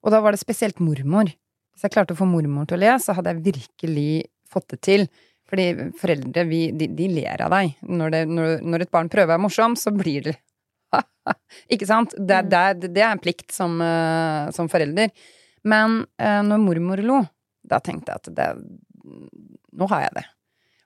Og 0.00 0.10
da 0.14 0.20
var 0.24 0.32
det 0.32 0.40
spesielt 0.40 0.78
mormor. 0.80 1.28
Hvis 1.74 1.82
jeg 1.84 1.92
klarte 1.92 2.14
å 2.14 2.18
få 2.18 2.24
mormor 2.28 2.64
til 2.66 2.78
å 2.78 2.80
le, 2.80 2.94
så 2.98 3.12
hadde 3.18 3.34
jeg 3.34 3.44
virkelig 3.50 4.24
fått 4.48 4.68
det 4.72 4.80
til. 4.86 5.04
Fordi 5.50 5.66
foreldre, 6.00 6.44
vi, 6.48 6.60
de, 6.72 6.86
de 6.94 7.08
ler 7.10 7.42
av 7.44 7.50
deg. 7.52 7.74
Når, 7.84 8.10
det, 8.14 8.22
når, 8.30 8.54
når 8.62 8.84
et 8.86 8.90
barn 8.94 9.10
prøver 9.12 9.28
å 9.28 9.34
være 9.34 9.44
morsom, 9.44 9.76
så 9.76 9.92
blir 9.92 10.30
det 10.30 10.36
Ikke 11.74 11.86
sant? 11.86 12.14
Det, 12.16 12.40
Mm. 12.44 12.48
det, 12.80 12.90
det 12.96 13.02
er 13.04 13.12
en 13.12 13.20
plikt 13.22 13.52
som, 13.54 13.76
eh, 13.84 14.48
som 14.56 14.68
forelder. 14.72 15.10
Men 15.64 16.06
eh, 16.18 16.40
når 16.46 16.58
mormor 16.64 17.02
lo, 17.04 17.20
da 17.66 17.78
tenkte 17.84 18.12
jeg 18.14 18.22
at 18.22 18.34
det 18.36 18.50
Nå 19.72 19.86
har 19.88 20.02
jeg 20.06 20.14
det. 20.18 20.24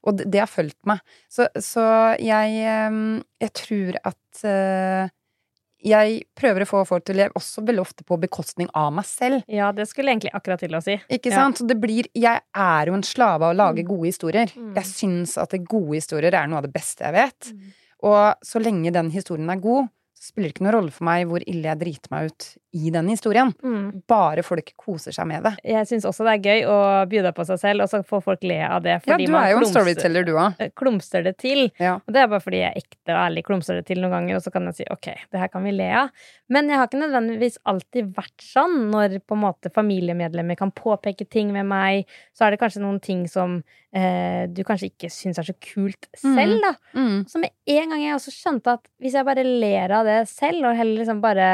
Og 0.05 0.17
det, 0.19 0.25
det 0.31 0.41
har 0.43 0.51
fulgt 0.51 0.79
meg. 0.89 1.01
Så, 1.33 1.47
så 1.61 1.83
jeg, 2.21 2.57
eh, 2.63 2.97
jeg 3.43 3.53
tror 3.59 3.97
at 4.05 4.43
eh, 4.49 5.09
jeg 5.85 6.21
prøver 6.39 6.65
å 6.65 6.69
få 6.69 6.83
folk 6.89 7.05
til 7.05 7.17
å 7.17 7.21
leve 7.23 7.37
også 7.41 7.65
veldig 7.67 7.83
ofte 7.83 8.05
på 8.09 8.17
bekostning 8.23 8.69
av 8.77 8.93
meg 8.97 9.05
selv. 9.09 9.43
Ja, 9.53 9.71
det 9.77 9.85
skulle 9.91 10.13
jeg 10.13 10.19
egentlig 10.21 10.35
akkurat 10.37 10.63
til 10.65 10.77
å 10.77 10.83
si. 10.85 10.95
Ikke 11.13 11.33
Ja. 11.33 11.43
sant? 11.43 11.59
Så 11.61 11.67
det 11.69 11.77
blir 11.81 12.09
Jeg 12.15 12.41
er 12.55 12.87
jo 12.87 12.95
en 12.97 13.03
slave 13.05 13.43
av 13.45 13.53
å 13.55 13.59
lage 13.59 13.83
Mm. 13.85 13.89
gode 13.89 14.07
historier. 14.13 14.47
Mm. 14.57 14.75
Jeg 14.77 14.85
syns 14.85 15.37
at 15.41 15.51
gode 15.69 15.97
historier 15.99 16.33
er 16.35 16.47
noe 16.47 16.59
av 16.59 16.65
det 16.69 16.73
beste 16.73 17.05
jeg 17.05 17.13
vet. 17.13 17.53
Mm. 17.53 17.73
Og 18.05 18.35
så 18.45 18.61
lenge 18.63 18.93
den 18.93 19.11
historien 19.11 19.49
er 19.51 19.57
god, 19.61 19.89
så 20.15 20.31
spiller 20.33 20.49
det 20.49 20.55
ikke 20.55 20.65
noen 20.69 20.77
rolle 20.79 20.93
for 20.93 21.05
meg 21.05 21.27
hvor 21.29 21.43
ille 21.47 21.63
jeg 21.69 21.79
driter 21.81 22.11
meg 22.11 22.31
ut 22.33 22.57
i 22.75 22.91
den 22.91 23.09
historien. 23.09 23.53
Mm. 23.63 24.03
Bare 24.11 24.43
folk 24.43 24.73
koser 24.81 25.15
seg 25.15 25.29
med 25.31 25.45
det. 25.47 25.53
Jeg 25.71 25.87
syns 25.87 26.07
også 26.09 26.27
det 26.27 26.33
er 26.35 26.49
gøy 26.49 26.65
å 26.67 26.79
bjuda 27.11 27.31
på 27.37 27.47
seg 27.47 27.61
selv, 27.63 27.85
og 27.85 27.93
så 27.93 28.01
får 28.07 28.25
folk 28.25 28.47
le 28.51 28.59
av 28.67 28.83
det. 28.83 28.97
Ja, 29.07 29.19
du 29.21 29.37
er 29.39 29.53
jo 29.53 29.61
en 29.61 29.69
storyteller, 29.71 30.27
du 30.27 30.33
òg. 30.35 30.59
eh, 30.59 30.73
klumser 30.75 31.23
det 31.27 31.37
til. 31.39 31.69
Ja. 31.79 31.97
Og 32.03 32.17
det 32.17 32.25
er 32.25 32.33
bare 32.33 32.43
fordi 32.43 32.65
jeg 32.65 32.73
er 32.73 32.83
ekte 32.83 33.15
og 33.15 33.21
ærlig 33.23 33.45
klumser 33.47 33.79
det 33.79 33.87
til 33.91 34.03
noen 34.03 34.17
ganger, 34.17 34.41
og 34.41 34.43
så 34.43 34.51
kan 34.55 34.67
jeg 34.71 34.81
si 34.81 34.89
ok, 34.91 35.11
det 35.31 35.45
her 35.45 35.53
kan 35.53 35.63
vi 35.67 35.77
le 35.77 35.89
av. 36.03 36.27
Men 36.51 36.69
jeg 36.69 36.81
har 36.81 36.91
ikke 36.91 37.03
nødvendigvis 37.05 37.61
alltid 37.71 38.11
vært 38.19 38.43
sånn. 38.43 38.77
Når 38.91 39.21
på 39.23 39.39
en 39.39 39.45
måte 39.47 39.71
familiemedlemmer 39.75 40.59
kan 40.59 40.75
påpeke 40.75 41.29
ting 41.31 41.55
med 41.55 41.71
meg, 41.71 42.11
så 42.35 42.49
er 42.49 42.55
det 42.55 42.63
kanskje 42.65 42.83
noen 42.83 42.99
ting 43.05 43.25
som 43.31 43.61
eh, 43.95 44.45
du 44.51 44.65
kanskje 44.67 44.91
ikke 44.91 45.13
syns 45.15 45.39
er 45.41 45.47
så 45.47 45.55
kult 45.63 46.11
selv, 46.19 46.59
da. 46.65 46.75
Mm. 46.99 47.25
Så 47.31 47.41
med 47.41 47.55
en 47.71 47.95
gang 47.95 48.03
jeg 48.03 48.19
også 48.19 48.35
skjønte 48.35 48.79
at 48.81 48.89
hvis 48.99 49.15
jeg 49.15 49.31
bare 49.31 49.47
ler 49.47 49.95
av 49.95 50.11
det 50.11 50.21
selv, 50.31 50.67
og 50.67 50.79
heller 50.79 51.01
liksom 51.01 51.23
bare 51.25 51.51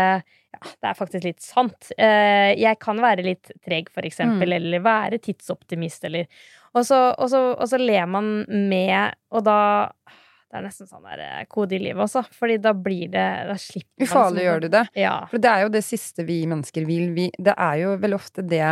ja, 0.53 0.61
det 0.83 0.89
er 0.91 0.97
faktisk 0.99 1.25
litt 1.25 1.41
sant. 1.45 1.93
Eh, 1.97 2.53
jeg 2.59 2.79
kan 2.83 2.99
være 3.01 3.23
litt 3.27 3.53
treg, 3.65 3.91
for 3.95 4.03
eksempel, 4.09 4.49
Mm. 4.51 4.57
eller 4.57 4.81
være 4.85 5.19
tidsoptimist, 5.23 6.05
eller 6.05 6.27
og 6.75 6.85
så, 6.87 6.99
og, 7.19 7.29
så, 7.31 7.39
og 7.59 7.67
så 7.67 7.79
ler 7.83 8.07
man 8.07 8.45
med, 8.71 9.15
og 9.35 9.45
da 9.45 9.59
Det 10.51 10.59
er 10.59 10.65
nesten 10.67 10.87
sånn 10.91 11.05
der 11.07 11.21
eh, 11.23 11.45
kode 11.47 11.77
i 11.77 11.79
livet 11.79 12.03
også, 12.03 12.25
fordi 12.35 12.57
da 12.59 12.73
blir 12.75 13.07
det 13.11 13.27
Da 13.47 13.55
slipper 13.55 14.01
man 14.03 14.09
Ufarliggjør 14.09 14.61
du 14.65 14.69
det? 14.69 14.81
Ja. 14.99 15.13
For 15.31 15.39
det 15.39 15.51
er 15.51 15.61
jo 15.63 15.69
det 15.71 15.85
siste 15.87 16.25
vi 16.27 16.41
mennesker 16.51 16.87
vil. 16.89 17.13
Vi, 17.15 17.29
det 17.39 17.55
er 17.55 17.77
jo 17.85 17.93
veldig 18.03 18.19
ofte 18.19 18.43
det 18.43 18.65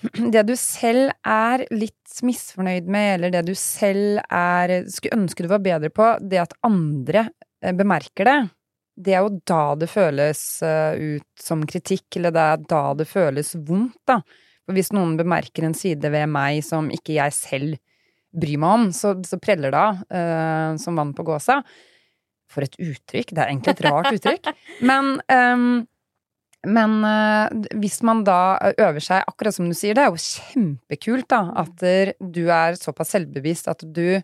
Det 0.32 0.42
du 0.48 0.54
selv 0.56 1.10
er 1.28 1.66
litt 1.70 2.22
misfornøyd 2.24 2.88
med, 2.88 3.14
eller 3.18 3.34
det 3.34 3.42
du 3.50 3.54
selv 3.58 4.22
er 4.32 4.78
Skulle 4.88 5.18
ønske 5.20 5.44
du 5.44 5.50
var 5.52 5.60
bedre 5.64 5.90
på, 5.92 6.08
det 6.24 6.40
at 6.40 6.56
andre 6.64 7.26
eh, 7.62 7.74
bemerker 7.76 8.24
det, 8.28 8.38
det 9.00 9.16
er 9.16 9.24
jo 9.24 9.40
da 9.48 9.74
det 9.80 9.88
føles 9.90 10.40
eh, 10.66 11.16
ut 11.16 11.42
som 11.42 11.64
kritikk, 11.68 12.06
eller 12.18 12.34
det 12.34 12.46
er 12.52 12.64
da 12.70 12.82
det 12.98 13.08
føles 13.10 13.54
vondt, 13.56 13.98
da. 14.08 14.20
For 14.66 14.76
hvis 14.76 14.92
noen 14.94 15.16
bemerker 15.18 15.66
en 15.66 15.74
side 15.74 16.12
ved 16.12 16.28
meg 16.30 16.60
som 16.62 16.92
ikke 16.94 17.16
jeg 17.16 17.34
selv 17.34 17.78
bryr 18.30 18.60
meg 18.62 18.74
om, 18.76 18.90
så, 18.94 19.16
så 19.26 19.40
preller 19.42 19.74
det 19.74 19.78
av 19.80 20.02
uh, 20.06 20.76
som 20.78 20.98
vann 21.00 21.10
på 21.16 21.24
gåsa. 21.26 21.56
For 22.50 22.62
et 22.62 22.76
uttrykk. 22.78 23.32
Det 23.34 23.42
er 23.42 23.50
egentlig 23.50 23.74
et 23.74 23.82
rart 23.88 24.10
uttrykk. 24.14 24.52
Men, 24.90 25.16
um, 25.26 25.72
men 26.60 26.96
uh, 27.00 27.48
hvis 27.80 28.02
man 28.04 28.20
da 28.26 28.60
øver 28.68 29.00
seg, 29.00 29.24
akkurat 29.26 29.56
som 29.56 29.66
du 29.70 29.74
sier, 29.74 29.96
det 29.96 30.02
er 30.04 30.10
jo 30.12 30.20
kjempekult 30.20 31.26
da, 31.32 31.38
at 31.62 31.86
du 32.20 32.42
er 32.52 32.76
såpass 32.76 33.14
selvbevisst 33.14 33.70
at 33.72 33.80
du 33.80 34.20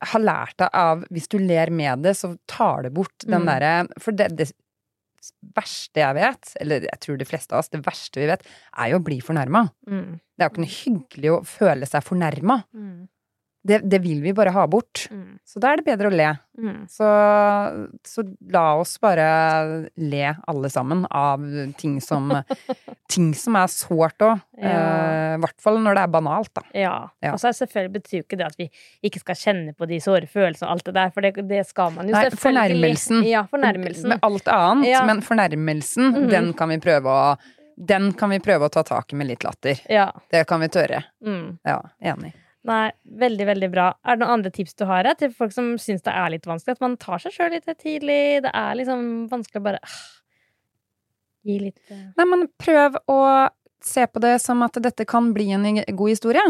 har 0.00 0.20
lært 0.22 0.56
deg 0.58 0.70
av 0.72 1.04
Hvis 1.12 1.28
du 1.28 1.38
ler 1.38 1.70
med 1.70 2.04
det, 2.06 2.14
så 2.16 2.34
tar 2.48 2.82
det 2.86 2.94
bort 2.96 3.26
den 3.26 3.42
Mm. 3.44 3.46
derre 3.50 4.00
For 4.00 4.12
det, 4.16 4.30
det 4.36 4.50
verste 5.56 6.00
jeg 6.00 6.16
vet, 6.16 6.52
eller 6.60 6.80
jeg 6.88 7.00
tror 7.00 7.18
de 7.20 7.28
fleste 7.28 7.52
av 7.52 7.60
oss, 7.60 7.68
det 7.68 7.82
verste 7.84 8.20
vi 8.22 8.26
vet, 8.30 8.42
er 8.78 8.90
jo 8.92 9.00
å 9.00 9.04
bli 9.04 9.20
fornærma. 9.20 9.66
Mm. 9.86 10.20
Det 10.36 10.44
er 10.44 10.48
jo 10.48 10.52
ikke 10.54 10.64
noe 10.64 10.76
hyggelig 10.78 11.32
å 11.34 11.40
føle 11.44 11.86
seg 11.86 12.06
fornærma. 12.06 12.56
Mm. 12.72 13.08
Det, 13.62 13.82
det 13.90 13.98
vil 14.00 14.22
vi 14.24 14.32
bare 14.32 14.52
ha 14.54 14.62
bort. 14.66 15.02
Mm. 15.12 15.38
Så 15.44 15.60
da 15.60 15.72
er 15.74 15.76
det 15.80 15.84
bedre 15.84 16.08
å 16.08 16.14
le. 16.14 16.28
Mm. 16.60 16.86
Så, 16.88 17.04
så 18.08 18.24
la 18.52 18.62
oss 18.80 18.94
bare 19.00 19.26
le 20.00 20.30
alle 20.48 20.70
sammen 20.72 21.02
av 21.10 21.44
ting 21.80 21.98
som 22.04 22.30
Ting 23.10 23.32
som 23.34 23.56
er 23.58 23.66
sårt 23.72 24.22
òg. 24.22 24.38
Ja. 24.60 24.70
eh, 24.70 25.36
hvert 25.42 25.56
fall 25.62 25.80
når 25.82 25.96
det 25.98 26.02
er 26.06 26.10
banalt, 26.14 26.50
da. 26.54 26.62
Ja. 26.78 26.92
Ja. 27.24 27.32
Og 27.34 27.40
så 27.42 27.50
selvfølgelig 27.58 27.92
betyr 27.96 28.16
jo 28.20 28.24
ikke 28.24 28.38
det 28.38 28.46
at 28.46 28.58
vi 28.60 28.68
ikke 29.08 29.18
skal 29.24 29.38
kjenne 29.40 29.72
på 29.74 29.88
de 29.90 29.98
såre 30.04 30.28
følelsene 30.30 30.68
og 30.68 30.76
alt 30.76 30.86
det 30.86 30.94
der, 30.94 31.10
for 31.16 31.26
det, 31.26 31.32
det 31.50 31.64
skal 31.66 31.90
man 31.96 32.06
jo 32.06 32.14
Nei, 32.14 32.22
selvfølgelig. 32.28 32.44
fornærmelsen. 32.44 33.24
Ja, 33.26 33.42
fornærmelsen. 33.50 34.12
Med 34.14 34.22
alt 34.30 34.52
annet, 34.54 34.88
Ja. 34.92 35.00
men 35.10 35.24
fornærmelsen, 35.26 36.12
Mhm. 36.14 36.28
den 36.30 36.52
kan 36.54 36.68
vi 36.70 36.78
prøve 36.78 37.10
å 37.10 37.24
den 37.80 38.12
kan 38.12 38.28
vi 38.30 38.38
prøve 38.44 38.66
å 38.68 38.70
ta 38.70 38.82
tak 38.84 39.12
i 39.12 39.16
med 39.16 39.26
litt 39.30 39.42
latter. 39.42 39.78
Ja. 39.88 40.10
Det 40.30 40.42
kan 40.46 40.60
vi 40.60 40.68
tørre. 40.68 41.02
Mm. 41.24 41.58
Ja, 41.64 41.78
enig. 42.12 42.34
Nei, 42.68 42.90
veldig, 43.20 43.46
veldig 43.48 43.68
bra. 43.72 43.86
Er 44.04 44.16
det 44.16 44.22
noen 44.24 44.34
andre 44.36 44.50
tips 44.52 44.76
du 44.76 44.84
har 44.88 45.08
eh, 45.08 45.16
til 45.16 45.32
folk 45.32 45.54
som 45.54 45.72
syns 45.80 46.04
det 46.04 46.12
er 46.12 46.32
litt 46.34 46.48
vanskelig? 46.48 46.76
At 46.76 46.84
man 46.84 46.98
tar 47.00 47.22
seg 47.22 47.32
sjøl 47.32 47.54
litt 47.54 47.68
tidlig? 47.80 48.42
Det 48.44 48.52
er 48.52 48.74
liksom 48.76 49.06
vanskelig 49.30 49.62
å 49.62 49.64
bare 49.64 49.80
ah, 49.80 50.02
gi 51.48 51.56
litt 51.62 51.80
eh, 51.88 52.10
Nei, 52.18 52.26
men 52.28 52.44
prøv 52.60 52.98
å 53.08 53.20
se 53.80 54.04
på 54.12 54.20
det 54.20 54.34
som 54.44 54.60
at 54.66 54.76
dette 54.84 55.06
kan 55.08 55.32
bli 55.32 55.48
en 55.56 55.64
god 55.80 56.12
historie. 56.12 56.44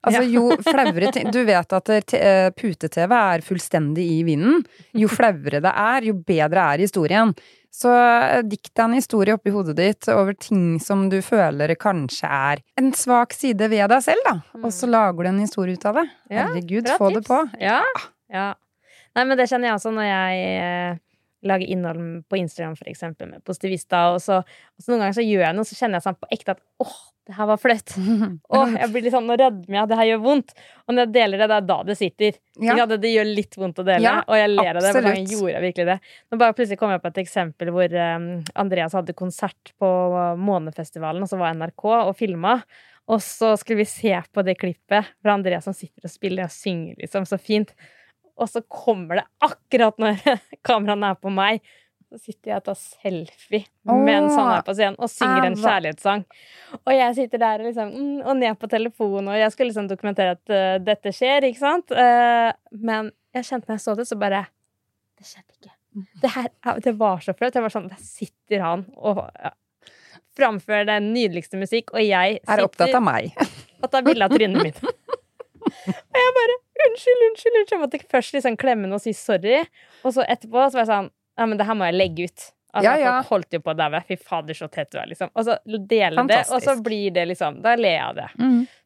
Altså, 0.00 0.22
jo 0.32 0.54
flauere 0.64 1.10
ting 1.12 1.28
Du 1.32 1.42
vet 1.44 1.74
at 1.76 1.90
eh, 2.16 2.48
pute-TV 2.56 3.12
er 3.16 3.42
fullstendig 3.44 4.06
i 4.16 4.20
vinden. 4.24 4.62
Jo 4.96 5.10
flauere 5.12 5.60
det 5.60 5.72
er, 5.72 6.06
jo 6.08 6.14
bedre 6.26 6.68
er 6.74 6.84
historien. 6.86 7.34
Så 7.70 7.92
eh, 7.92 8.40
dikt 8.48 8.72
deg 8.72 8.86
en 8.86 8.96
historie 8.96 9.36
oppi 9.36 9.52
hodet 9.54 9.76
ditt 9.78 10.08
over 10.10 10.34
ting 10.40 10.80
som 10.82 11.08
du 11.12 11.20
føler 11.24 11.74
kanskje 11.80 12.30
er 12.30 12.64
en 12.80 12.90
svak 12.96 13.36
side 13.36 13.68
ved 13.70 13.92
deg 13.92 14.06
selv, 14.06 14.24
da. 14.26 14.34
Og 14.62 14.72
så 14.74 14.88
lager 14.90 15.26
du 15.28 15.32
en 15.34 15.44
historie 15.44 15.76
ut 15.76 15.86
av 15.90 16.00
det. 16.00 16.08
Herregud, 16.32 16.88
ja, 16.88 16.96
få 16.98 17.12
det 17.14 17.22
på. 17.28 17.44
Ja. 17.60 17.82
ja. 18.32 18.48
Nei, 19.14 19.26
men 19.26 19.36
det 19.38 19.50
kjenner 19.50 19.70
jeg 19.70 19.78
også 19.78 19.94
når 19.94 20.08
jeg 20.08 20.40
lage 20.40 20.98
lager 21.48 21.70
innhold 21.72 22.24
på 22.28 22.36
Instagram, 22.36 22.74
for 22.76 22.88
eksempel, 22.90 23.30
med 23.30 23.44
positivister. 23.44 24.16
og 24.16 24.20
så, 24.20 24.42
og 24.42 24.82
så 24.82 24.92
noen 24.92 25.06
ganger 25.06 25.16
så 25.20 25.24
gjør 25.24 25.46
jeg 25.46 25.56
noe, 25.56 25.68
så 25.68 25.78
kjenner 25.78 25.96
jeg 25.96 26.08
sånn 26.08 26.18
på 26.20 26.28
ekte 26.36 26.56
at 26.56 26.60
åh, 26.84 26.98
det 27.30 27.36
her 27.38 27.46
var 27.46 27.60
flaut. 27.62 27.92
Og 28.58 28.74
jeg 28.74 28.90
blir 28.90 29.04
litt 29.06 29.14
sånn, 29.14 29.28
nå 29.30 29.36
rødmer 29.38 29.76
jeg, 29.76 29.90
det 29.90 29.98
her 30.00 30.08
gjør 30.08 30.22
vondt. 30.24 30.54
Og 30.86 30.94
når 30.94 31.04
jeg 31.04 31.12
deler 31.14 31.42
det, 31.42 31.48
det 31.52 31.56
er 31.56 31.66
da 31.68 31.78
det 31.86 31.96
sitter. 32.00 32.38
Ja. 32.58 32.76
Ja. 32.80 32.86
Det, 32.90 32.98
det 33.04 33.12
gjør 33.14 33.30
litt 33.30 33.58
vondt 33.60 33.80
å 33.80 33.86
dele, 33.86 34.02
Ja, 34.04 34.16
og 34.26 34.38
jeg 34.40 34.52
ler 34.52 34.72
av 34.72 34.82
det. 34.82 34.92
For 34.96 35.08
jeg 35.12 35.26
gjorde 35.30 35.54
jeg 35.54 35.64
virkelig 35.68 35.88
det. 35.92 35.98
Nå 36.26 36.40
bare 36.42 36.56
plutselig 36.58 36.80
kom 36.80 36.94
jeg 36.94 37.02
på 37.04 37.12
et 37.12 37.22
eksempel 37.22 37.72
hvor 37.76 37.96
um, 37.96 38.28
Andreas 38.64 38.96
hadde 38.98 39.16
konsert 39.18 39.74
på 39.80 39.90
Månefestivalen, 40.42 41.22
og 41.24 41.30
så 41.30 41.38
var 41.40 41.54
NRK 41.58 41.86
og 42.00 42.14
filma. 42.18 42.58
Og 43.10 43.22
så 43.24 43.54
skulle 43.58 43.82
vi 43.82 43.90
se 43.90 44.12
på 44.30 44.44
det 44.46 44.56
klippet 44.60 45.14
fra 45.22 45.34
Andreas 45.34 45.66
som 45.66 45.74
sitter 45.74 46.06
og 46.06 46.12
spiller 46.12 46.46
og 46.46 46.54
synger 46.54 46.98
liksom 47.00 47.26
så 47.28 47.38
fint. 47.42 47.72
Og 48.40 48.50
så 48.50 48.62
kommer 48.66 49.20
det 49.20 49.26
akkurat 49.44 49.98
når 50.00 50.20
kameraene 50.66 51.14
er 51.14 51.22
på 51.22 51.32
meg. 51.34 51.62
Så 52.10 52.18
sitter 52.18 52.50
jeg 52.50 52.56
og 52.58 52.64
tar 52.66 52.74
selfie 52.80 53.60
mens 53.86 54.34
han 54.34 54.48
er 54.56 54.64
på 54.66 54.74
scenen 54.74 54.96
og 54.98 55.10
synger 55.12 55.44
en 55.46 55.54
kjærlighetssang. 55.60 56.24
Og 56.80 56.90
jeg 56.96 57.14
sitter 57.20 57.38
der 57.38 57.62
liksom, 57.62 57.92
mm, 57.94 58.16
og 58.26 58.34
ned 58.40 58.56
på 58.58 58.66
telefonen, 58.72 59.28
og 59.30 59.38
jeg 59.38 59.52
skulle 59.54 59.70
liksom 59.70 59.86
dokumentere 59.90 60.32
at 60.34 60.50
uh, 60.50 60.78
dette 60.82 61.12
skjer, 61.14 61.46
ikke 61.46 61.60
sant? 61.62 61.94
Uh, 61.94 62.50
men 62.74 63.12
jeg 63.36 63.46
kjente 63.46 63.70
når 63.70 63.78
jeg 63.78 63.84
så 63.84 63.94
det, 64.00 64.08
så 64.10 64.18
bare 64.18 64.40
Det 65.20 65.28
skjedde 65.28 65.54
ikke. 65.54 65.74
Det, 66.24 66.32
her, 66.34 66.48
er- 66.66 66.82
det 66.88 66.92
var 66.98 67.22
så 67.22 67.34
flaut. 67.38 67.54
Jeg 67.54 67.62
var 67.66 67.72
sånn 67.74 67.86
Der 67.92 68.02
sitter 68.02 68.62
han 68.66 68.82
og 68.98 69.22
ja, 69.38 69.50
framfører 70.38 70.86
den 70.90 71.12
nydeligste 71.14 71.58
musikk, 71.62 71.94
og 71.94 72.02
jeg 72.02 72.40
sitter 72.40 72.58
Er 72.58 72.66
opptatt 72.66 72.94
av 72.98 73.06
meg. 73.06 73.30
og 73.82 73.90
tar 73.94 74.02
bilde 74.06 74.26
av 74.26 74.34
trynet 74.34 74.66
mitt. 74.66 74.82
og 74.82 76.18
jeg 76.18 76.34
bare 76.40 76.58
Unnskyld, 76.80 77.22
unnskyld, 77.28 77.56
unnskyld. 77.60 77.72
Jeg 77.74 77.80
måtte 77.82 77.98
først 78.10 78.32
liksom 78.34 78.54
klemme 78.56 78.86
henne 78.88 78.96
og 78.96 79.02
si 79.04 79.12
sorry, 79.14 79.58
og 80.00 80.14
så 80.16 80.24
etterpå 80.24 80.62
så 80.72 80.78
var 80.78 80.86
jeg 80.86 80.88
sånn 80.88 81.10
Ja, 81.40 81.46
men 81.48 81.58
det 81.58 81.66
her 81.66 81.76
må 81.78 81.88
jeg 81.88 81.96
legge 81.96 82.26
ut. 82.30 82.48
Altså, 82.70 82.86
Ja, 82.86 82.94
ja. 83.00 83.12
Folk 83.24 83.30
holdt 83.32 83.56
jo 83.56 83.60
på 83.64 83.72
å 83.72 83.76
daue. 83.80 83.98
Fy 84.06 84.14
fader, 84.20 84.54
så 84.54 84.68
tett 84.70 84.92
du 84.92 84.98
er, 85.00 85.08
liksom. 85.10 85.30
Og 85.34 85.46
så 85.48 85.56
deler 85.66 86.20
det, 86.28 86.36
og 86.54 86.62
så 86.62 86.76
blir 86.84 87.10
det 87.16 87.24
liksom 87.32 87.56
Da 87.64 87.72
ler 87.74 87.96
jeg 87.96 88.04
av 88.04 88.14
det. 88.20 88.28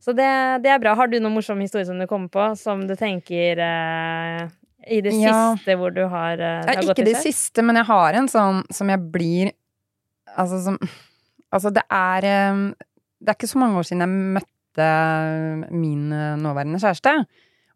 Så 0.01 0.15
det, 0.17 0.29
det 0.65 0.71
er 0.73 0.79
bra. 0.81 0.95
Har 0.97 1.11
du 1.13 1.19
noen 1.19 1.35
morsom 1.37 1.61
historie 1.61 1.85
som 1.85 1.99
du 2.01 2.07
kommer 2.09 2.31
på, 2.33 2.47
som 2.57 2.87
du 2.89 2.95
tenker 2.97 3.61
eh, 3.61 4.47
i 4.89 5.01
det 5.05 5.13
Ja. 5.19 5.35
siste 5.57 5.77
hvor 5.81 5.93
du 5.93 6.07
har, 6.09 6.33
eh, 6.39 6.63
det 6.65 6.77
har 6.79 6.89
ikke 6.95 7.05
det 7.11 7.21
siste, 7.21 7.63
men 7.65 7.77
jeg 7.77 7.89
har 7.91 8.17
en 8.21 8.29
sånn 8.29 8.65
som 8.73 8.89
jeg 8.93 9.01
blir 9.13 9.53
Altså 10.37 10.59
som 10.65 10.79
Altså, 11.55 11.71
det 11.71 11.85
er 11.93 12.25
eh, 12.27 12.63
Det 13.21 13.29
er 13.31 13.37
ikke 13.39 13.53
så 13.53 13.61
mange 13.61 13.79
år 13.79 13.87
siden 13.87 14.03
jeg 14.05 14.41
møtte 14.41 15.71
min 15.71 16.09
eh, 16.13 16.35
nåværende 16.41 16.81
kjæreste. 16.83 17.13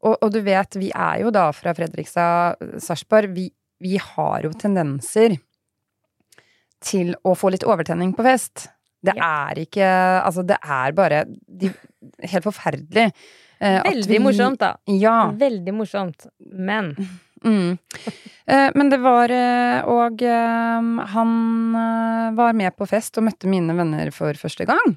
Og, 0.02 0.16
og 0.22 0.32
du 0.32 0.40
vet, 0.46 0.76
vi 0.78 0.88
er 0.94 1.20
jo 1.22 1.30
da 1.34 1.48
fra 1.52 1.72
Fredrikstad, 1.74 2.58
Sarpsborg. 2.82 3.32
Vi, 3.34 3.48
vi 3.80 3.96
har 4.02 4.42
jo 4.42 4.50
tendenser 4.58 5.36
til 6.84 7.14
å 7.26 7.34
få 7.38 7.50
litt 7.54 7.64
overtenning 7.66 8.12
på 8.16 8.22
fest. 8.26 8.68
Det 9.02 9.14
er 9.14 9.60
ikke 9.62 9.86
Altså, 10.24 10.42
det 10.46 10.56
er 10.62 10.92
bare 10.92 11.24
de, 11.46 11.70
helt 12.22 12.44
forferdelig. 12.44 13.12
eh, 13.60 13.82
Veldig 13.84 14.08
vi- 14.08 14.18
morsomt, 14.24 14.58
da. 14.58 14.72
Ja. 14.86 15.30
Veldig 15.32 15.74
morsomt. 15.74 16.26
Men 16.40 16.94
Mm. 17.44 17.78
Eh, 18.50 18.70
Men 18.74 18.88
det 18.90 18.98
var 18.98 19.30
eh, 19.30 19.84
Og 19.86 20.22
eh, 20.26 21.06
han 21.14 21.72
var 22.34 22.52
med 22.52 22.74
på 22.76 22.84
fest 22.90 23.16
og 23.18 23.28
møtte 23.28 23.46
mine 23.46 23.76
venner 23.78 24.10
for 24.10 24.32
første 24.34 24.66
gang. 24.66 24.96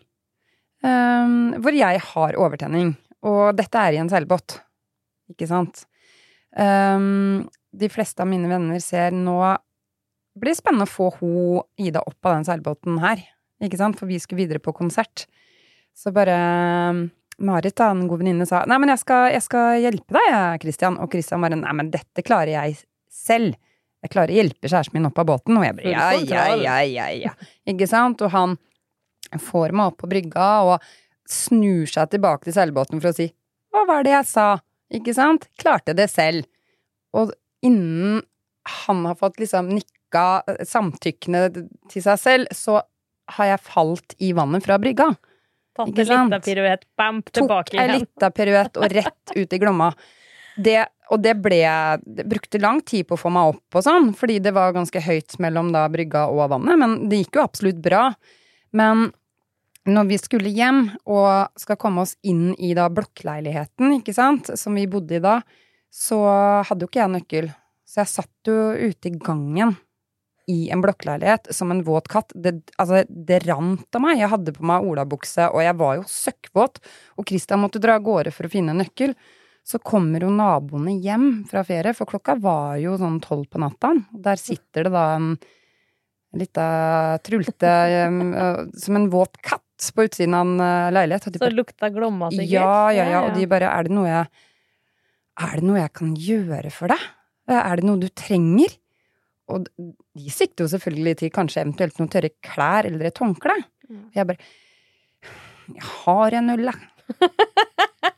Hvor 0.82 1.72
jeg 1.78 2.00
har 2.02 2.34
overtenning. 2.42 2.96
Og 3.22 3.56
dette 3.56 3.78
er 3.78 3.94
i 3.94 3.98
en 4.02 4.10
seilbåt. 4.10 4.56
Ikke 5.30 5.46
sant? 5.48 5.84
Eh, 6.58 6.98
De 7.72 7.90
fleste 7.92 8.24
av 8.24 8.30
mine 8.30 8.50
venner 8.52 8.82
ser 8.84 9.16
nå 9.16 9.38
blir 10.40 10.54
det 10.54 10.60
spennende 10.60 10.88
å 10.88 10.92
få 10.92 11.10
ho 11.20 11.64
Ida 11.80 12.04
opp 12.08 12.28
av 12.28 12.38
den 12.38 12.48
seilbåten 12.48 13.00
her. 13.04 13.24
Ikke 13.64 13.80
sant? 13.80 13.98
For 14.00 14.10
vi 14.10 14.20
skulle 14.22 14.44
videre 14.46 14.62
på 14.64 14.74
konsert. 14.76 15.26
Så 15.98 16.14
bare 16.16 16.36
eh, 16.36 17.02
Marit, 17.42 17.76
da, 17.78 17.90
en 17.92 18.06
god 18.08 18.22
venninne, 18.22 18.46
sa 18.48 18.62
nei, 18.70 18.78
men 18.82 18.92
jeg 18.94 19.02
skal, 19.02 19.26
jeg 19.34 19.44
skal 19.44 19.82
hjelpe 19.82 20.16
deg, 20.16 20.62
Christian. 20.64 20.98
Og 21.02 21.12
Christian 21.12 21.44
bare 21.44 21.60
nei, 21.60 21.76
men 21.78 21.92
dette 21.94 22.24
klarer 22.26 22.54
jeg 22.54 22.78
selv. 23.12 23.58
Jeg 24.02 24.14
klarer 24.14 24.34
å 24.34 24.40
hjelpe 24.40 24.70
kjæresten 24.70 24.98
min 24.98 25.10
opp 25.10 25.20
av 25.22 25.30
båten. 25.30 25.58
Og 25.60 25.66
jeg 25.66 25.78
bare 25.78 25.94
ja, 25.94 26.08
ja, 26.18 26.46
ja, 26.58 26.78
ja, 26.86 27.08
ja. 27.28 27.34
Ikke 27.70 27.90
sant? 27.90 28.24
Og 28.26 28.34
han 28.34 28.58
får 29.42 29.76
meg 29.76 29.92
opp 29.92 30.00
på 30.02 30.10
brygga 30.12 30.48
og 30.68 30.90
snur 31.30 31.88
seg 31.88 32.10
tilbake 32.12 32.48
til 32.48 32.56
seilbåten 32.56 33.00
for 33.00 33.14
å 33.14 33.16
si 33.16 33.30
hva 33.72 33.86
var 33.88 34.04
det 34.04 34.12
jeg 34.12 34.28
sa? 34.28 34.48
Ikke 34.92 35.14
sant? 35.16 35.46
Klarte 35.62 35.94
det 35.96 36.10
selv. 36.12 36.44
Og 37.16 37.32
innen 37.66 38.22
han 38.86 39.06
har 39.06 39.18
fått 39.18 39.40
liksom 39.42 39.72
nikka 39.74 40.44
eh, 40.48 40.64
samtykkende 40.68 41.68
til 41.92 42.04
seg 42.06 42.20
selv, 42.22 42.56
så 42.56 42.82
har 43.38 43.54
jeg 43.54 43.64
falt 43.66 44.16
i 44.20 44.32
vannet 44.38 44.66
fra 44.66 44.78
brygga. 44.82 45.12
tatt 45.78 46.02
en 46.04 46.10
lita 46.28 46.42
piruett, 46.44 46.84
bam, 46.98 47.22
Tok 47.24 47.72
igjen. 47.72 47.80
ei 47.80 47.86
en 47.86 48.02
lita 48.04 48.32
piruett 48.36 48.78
og 48.78 48.92
rett 48.92 49.36
ut 49.36 49.54
i 49.54 49.62
Glomma. 49.62 49.94
Det, 50.62 50.82
og 51.10 51.22
det 51.24 51.38
ble 51.40 51.62
Det 52.04 52.26
brukte 52.28 52.60
lang 52.60 52.82
tid 52.84 53.08
på 53.08 53.16
å 53.16 53.22
få 53.22 53.30
meg 53.32 53.54
opp 53.54 53.80
og 53.80 53.86
sånn, 53.86 54.12
fordi 54.18 54.42
det 54.44 54.52
var 54.54 54.76
ganske 54.76 55.00
høyt 55.00 55.40
mellom 55.40 55.72
da 55.72 55.86
brygga 55.90 56.28
og 56.28 56.50
vannet, 56.52 56.78
men 56.82 56.98
det 57.10 57.24
gikk 57.24 57.40
jo 57.40 57.46
absolutt 57.46 57.80
bra. 57.82 58.10
Men 58.76 59.10
når 59.88 60.12
vi 60.12 60.18
skulle 60.22 60.52
hjem 60.54 60.84
og 61.10 61.56
skal 61.58 61.80
komme 61.80 62.04
oss 62.04 62.18
inn 62.22 62.52
i 62.60 62.76
da 62.78 62.90
blokkleiligheten, 62.92 63.96
ikke 63.98 64.14
sant, 64.14 64.52
som 64.60 64.76
vi 64.78 64.86
bodde 64.92 65.18
i 65.18 65.24
da, 65.24 65.40
så 65.92 66.18
hadde 66.68 66.86
jo 66.86 66.90
ikke 66.90 67.02
jeg 67.04 67.14
nøkkel. 67.18 67.48
Så 67.88 68.02
jeg 68.02 68.12
satt 68.14 68.48
jo 68.48 68.58
ute 68.80 69.10
i 69.10 69.18
gangen 69.20 69.76
i 70.52 70.70
en 70.74 70.82
blokkleilighet 70.84 71.52
som 71.54 71.72
en 71.72 71.84
våt 71.86 72.08
katt. 72.12 72.32
Det, 72.36 72.54
altså, 72.82 73.04
det 73.08 73.42
rant 73.46 73.98
av 73.98 74.04
meg. 74.04 74.20
Jeg 74.20 74.32
hadde 74.32 74.54
på 74.56 74.66
meg 74.68 74.88
olabukse, 74.88 75.50
og 75.52 75.62
jeg 75.64 75.78
var 75.80 76.00
jo 76.00 76.08
søkkvåt. 76.10 76.82
Og 77.20 77.28
Christian 77.30 77.62
måtte 77.64 77.82
dra 77.84 77.98
av 78.00 78.06
gårde 78.08 78.34
for 78.36 78.48
å 78.48 78.52
finne 78.52 78.74
en 78.74 78.82
nøkkel. 78.84 79.14
Så 79.68 79.78
kommer 79.86 80.24
jo 80.24 80.32
naboene 80.34 80.96
hjem 81.04 81.28
fra 81.52 81.62
ferie, 81.68 81.94
for 81.94 82.10
klokka 82.10 82.38
var 82.42 82.80
jo 82.82 82.96
sånn 83.00 83.20
tolv 83.24 83.46
på 83.52 83.62
natta. 83.62 83.94
Der 84.12 84.40
sitter 84.42 84.88
det 84.88 84.94
da 84.96 85.04
en 85.20 85.36
lita 86.34 86.66
trulte 87.28 87.70
øh, 88.08 88.64
som 88.80 88.98
en 88.98 89.10
våt 89.14 89.36
katt 89.44 89.92
på 89.96 90.08
utsiden 90.08 90.38
av 90.38 90.48
en 90.48 90.64
øh, 90.64 90.94
leilighet. 90.96 91.28
Og 91.28 91.36
de 91.36 91.42
Så 91.42 91.46
bare, 91.46 91.60
lukta 91.60 91.92
glomma 91.94 92.32
sikkert. 92.32 92.56
ja, 92.56 92.74
ja, 92.96 93.10
ja. 93.18 93.22
Og 93.28 93.36
de 93.38 93.46
bare 93.52 93.70
Er 93.70 93.88
det 93.88 93.94
noe 93.96 94.08
jeg 94.10 94.48
Er 95.40 95.60
det 95.60 95.68
noe 95.68 95.80
jeg 95.80 95.94
kan 95.96 96.14
gjøre 96.18 96.72
for 96.74 96.92
deg? 96.92 97.04
Er 97.52 97.80
det 97.80 97.88
noe 97.88 98.00
du 98.02 98.08
trenger? 98.14 98.76
Og 99.52 99.68
de 99.68 100.32
sikter 100.32 100.66
jo 100.66 100.72
selvfølgelig 100.72 101.18
til 101.22 101.34
kanskje 101.34 101.64
eventuelt 101.64 102.00
noen 102.00 102.12
tørre 102.12 102.32
klær 102.44 102.88
eller 102.90 103.10
et 103.10 103.22
håndkle. 103.24 103.58
Mm. 103.90 104.04
Og 104.10 104.20
jeg 104.20 104.30
bare 104.32 104.52
Jeg 105.72 105.88
har 105.88 106.38
en 106.40 106.54
jeg. 106.56 106.76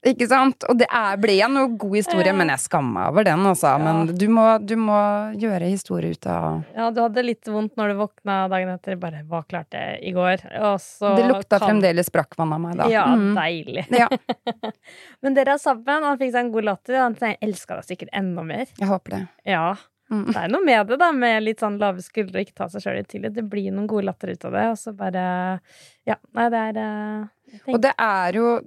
Ikke 0.00 0.24
sant? 0.30 0.64
Og 0.64 0.78
det 0.80 0.86
er, 0.88 1.18
ble 1.20 1.34
en 1.44 1.58
god 1.76 1.94
historie, 1.98 2.32
men 2.32 2.48
jeg 2.48 2.62
skammer 2.62 2.94
meg 2.94 3.08
over 3.12 3.26
den, 3.28 3.42
altså. 3.50 3.74
Ja. 3.74 3.80
Men 3.84 4.14
du 4.16 4.24
må, 4.32 4.44
du 4.64 4.72
må 4.80 4.96
gjøre 5.36 5.68
historie 5.68 6.14
ut 6.16 6.26
av 6.30 6.62
Ja, 6.72 6.86
du 6.90 7.02
hadde 7.02 7.24
litt 7.26 7.44
vondt 7.52 7.76
når 7.76 7.92
du 7.92 7.98
våkna 8.00 8.38
dagen 8.48 8.72
etter. 8.72 8.96
Bare 8.96 9.20
'hva 9.28 9.42
klarte 9.44 9.76
jeg 9.76 10.00
i 10.08 10.12
går?' 10.16 10.40
Det 10.40 11.28
lukta 11.28 11.58
kan- 11.58 11.68
fremdeles 11.68 12.08
brakkvann 12.10 12.52
av 12.52 12.60
meg, 12.60 12.76
da. 12.78 12.88
Ja, 12.88 13.04
Mm. 13.10 13.34
deilig. 13.36 13.86
Ja, 13.90 14.08
Men 15.22 15.34
dere 15.34 15.52
er 15.54 15.58
sammen, 15.58 16.02
han 16.02 16.16
fikk 16.18 16.32
seg 16.32 16.44
en 16.46 16.52
god 16.52 16.64
latter. 16.64 16.96
Han 16.96 17.14
elska 17.42 17.76
deg 17.76 17.84
sikkert 17.84 18.08
enda 18.14 18.42
mer. 18.42 18.66
jeg 18.78 18.88
håper 18.88 19.10
det. 19.10 19.28
Ja. 19.44 19.74
Mm. 20.10 20.26
Det 20.32 20.36
er 20.36 20.48
noe 20.48 20.64
med 20.64 20.88
det, 20.88 20.98
da, 20.98 21.12
med 21.12 21.42
litt 21.44 21.60
sånn 21.60 21.78
lave 21.78 22.00
skuldre 22.02 22.40
ikke 22.42 22.54
ta 22.54 22.66
seg 22.68 22.82
sjøl 22.82 22.98
i 22.98 23.02
tillit. 23.06 23.34
Det 23.34 23.44
blir 23.48 23.70
noen 23.70 23.86
gode 23.86 24.04
latter 24.08 24.32
ut 24.32 24.44
av 24.44 24.52
det, 24.52 24.64
og 24.72 24.76
så 24.80 24.96
bare 24.96 25.60
Ja, 26.06 26.16
nei, 26.34 26.48
det 26.48 26.58
er 26.58 26.80
eh, 26.80 27.72
Og 27.74 27.80
det 27.80 27.92
er 27.98 28.32
jo 28.32 28.58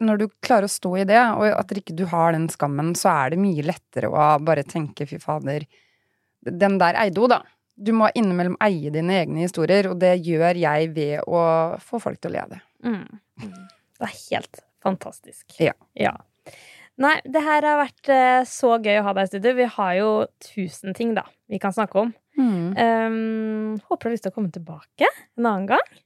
Når 0.00 0.20
du 0.20 0.26
klarer 0.40 0.64
å 0.68 0.72
stå 0.72 0.94
i 1.02 1.06
det, 1.08 1.20
og 1.36 1.46
at 1.52 1.72
ikke 1.76 1.96
du 1.96 2.06
har 2.08 2.32
den 2.32 2.48
skammen, 2.52 2.94
så 2.96 3.12
er 3.12 3.34
det 3.34 3.40
mye 3.42 3.64
lettere 3.66 4.08
å 4.08 4.28
bare 4.44 4.64
tenke 4.64 5.06
fy 5.08 5.18
fader, 5.20 5.66
den 6.40 6.78
der 6.80 6.96
eide 7.02 7.20
hun, 7.20 7.34
da. 7.34 7.42
Du 7.80 7.92
må 7.96 8.10
innimellom 8.16 8.58
eie 8.64 8.92
dine 8.92 9.20
egne 9.22 9.44
historier, 9.44 9.90
og 9.90 10.00
det 10.00 10.14
gjør 10.24 10.58
jeg 10.60 10.90
ved 10.96 11.28
å 11.28 11.44
få 11.84 12.00
folk 12.02 12.20
til 12.20 12.32
å 12.32 12.34
le 12.34 12.42
av 12.42 12.50
det. 12.52 12.60
Mm. 12.84 13.20
Mm. 13.44 13.54
Det 14.00 14.08
er 14.08 14.16
helt 14.18 14.64
fantastisk. 14.84 15.46
Ja. 15.60 16.16
Nei, 17.00 17.14
det 17.24 17.40
her 17.44 17.64
har 17.64 17.78
vært 17.80 18.10
eh, 18.12 18.42
så 18.48 18.74
gøy 18.76 18.98
å 19.00 19.04
ha 19.06 19.14
deg 19.16 19.28
i 19.28 19.30
studio. 19.30 19.56
Vi 19.56 19.68
har 19.76 19.92
jo 19.96 20.10
tusen 20.44 20.96
ting, 20.96 21.14
da, 21.16 21.24
vi 21.48 21.60
kan 21.62 21.72
snakke 21.76 22.02
om. 22.02 22.12
Mm. 22.40 22.76
Um, 22.76 23.78
håper 23.88 24.06
du 24.06 24.08
har 24.10 24.16
lyst 24.16 24.26
til 24.26 24.32
å 24.32 24.36
komme 24.36 24.52
tilbake 24.52 25.08
en 25.08 25.46
annen 25.46 25.68
gang. 25.72 26.00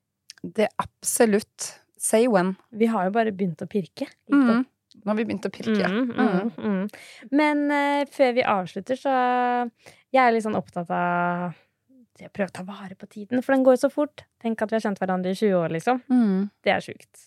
Det 0.45 0.69
er 0.69 0.75
absolutt 0.83 1.71
Say 2.05 2.29
when. 2.29 2.55
Vi 2.77 2.89
har 2.93 3.09
jo 3.09 3.15
bare 3.15 3.33
begynt 3.33 3.63
å 3.65 3.69
pirke. 3.71 4.11
Mm. 4.33 4.65
Nå 5.01 5.11
har 5.11 5.17
vi 5.19 5.27
begynt 5.27 5.47
å 5.49 5.53
pirke. 5.53 5.89
Mm, 5.91 6.11
mm, 6.13 6.51
mm. 6.55 6.83
Men 7.35 7.63
uh, 7.73 8.03
før 8.13 8.35
vi 8.37 8.47
avslutter, 8.47 8.99
så 9.01 9.15
Jeg 10.15 10.21
er 10.23 10.35
litt 10.35 10.45
sånn 10.45 10.59
opptatt 10.59 10.93
av 10.95 11.57
Jeg 12.21 12.31
prøver 12.31 12.53
å 12.53 12.57
ta 12.61 12.65
vare 12.69 12.95
på 12.95 13.09
tiden, 13.11 13.41
for 13.43 13.57
den 13.57 13.65
går 13.67 13.81
så 13.81 13.91
fort. 13.91 14.27
Tenk 14.43 14.63
at 14.63 14.71
vi 14.71 14.79
har 14.79 14.85
kjent 14.85 15.01
hverandre 15.03 15.33
i 15.33 15.39
20 15.39 15.57
år, 15.59 15.73
liksom. 15.75 16.03
Mm. 16.13 16.45
Det 16.63 16.75
er 16.77 16.85
sjukt. 16.85 17.25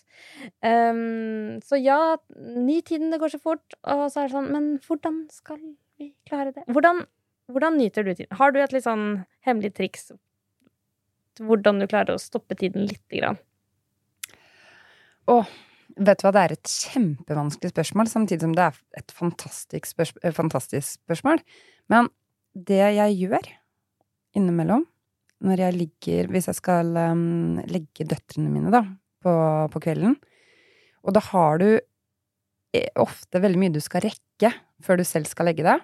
Um, 0.64 1.58
så 1.66 1.76
ja, 1.76 2.16
ny 2.38 2.78
tiden, 2.80 3.10
det 3.12 3.20
går 3.20 3.34
så 3.34 3.42
fort. 3.42 3.76
Og 3.84 4.06
så 4.08 4.22
er 4.22 4.30
det 4.30 4.36
sånn, 4.36 4.48
men 4.54 4.70
hvordan 4.86 5.20
skal 5.34 5.60
vi 5.98 6.12
klare 6.30 6.54
det? 6.54 6.64
Hvordan, 6.70 7.02
hvordan 7.52 7.76
nyter 7.82 8.06
du 8.06 8.14
tiden? 8.14 8.32
Har 8.38 8.54
du 8.54 8.62
et 8.62 8.72
litt 8.72 8.86
sånn 8.86 9.26
hemmelig 9.44 9.74
triks? 9.76 10.08
Hvordan 11.42 11.82
du 11.82 11.90
klarer 11.90 12.16
å 12.16 12.22
stoppe 12.22 12.56
tiden 12.58 12.88
lite 12.88 13.20
grann? 13.20 13.42
Vet 15.98 16.20
du 16.20 16.26
hva, 16.26 16.32
det 16.34 16.42
er 16.42 16.54
et 16.54 16.70
kjempevanskelig 16.70 17.72
spørsmål, 17.72 18.10
samtidig 18.10 18.44
som 18.44 18.54
det 18.54 18.68
er 18.68 18.76
et 19.00 19.14
fantastisk, 19.14 19.88
spørs 19.90 20.12
eh, 20.22 20.34
fantastisk 20.36 21.00
spørsmål. 21.00 21.42
Men 21.90 22.10
det 22.54 22.80
jeg 22.98 23.16
gjør 23.24 23.50
innimellom, 24.38 24.84
når 25.38 25.60
jeg 25.62 25.74
ligger 25.76 26.26
Hvis 26.34 26.48
jeg 26.50 26.56
skal 26.58 26.88
um, 26.98 27.60
legge 27.70 28.06
døtrene 28.10 28.50
mine, 28.50 28.72
da, 28.74 28.82
på, 29.22 29.32
på 29.70 29.82
kvelden, 29.84 30.16
og 31.06 31.14
da 31.14 31.22
har 31.30 31.60
du 31.62 31.68
eh, 31.78 32.90
ofte 32.98 33.42
veldig 33.42 33.60
mye 33.62 33.74
du 33.74 33.80
skal 33.82 34.02
rekke 34.06 34.52
før 34.82 34.98
du 34.98 35.06
selv 35.06 35.30
skal 35.30 35.48
legge 35.50 35.66
deg, 35.66 35.82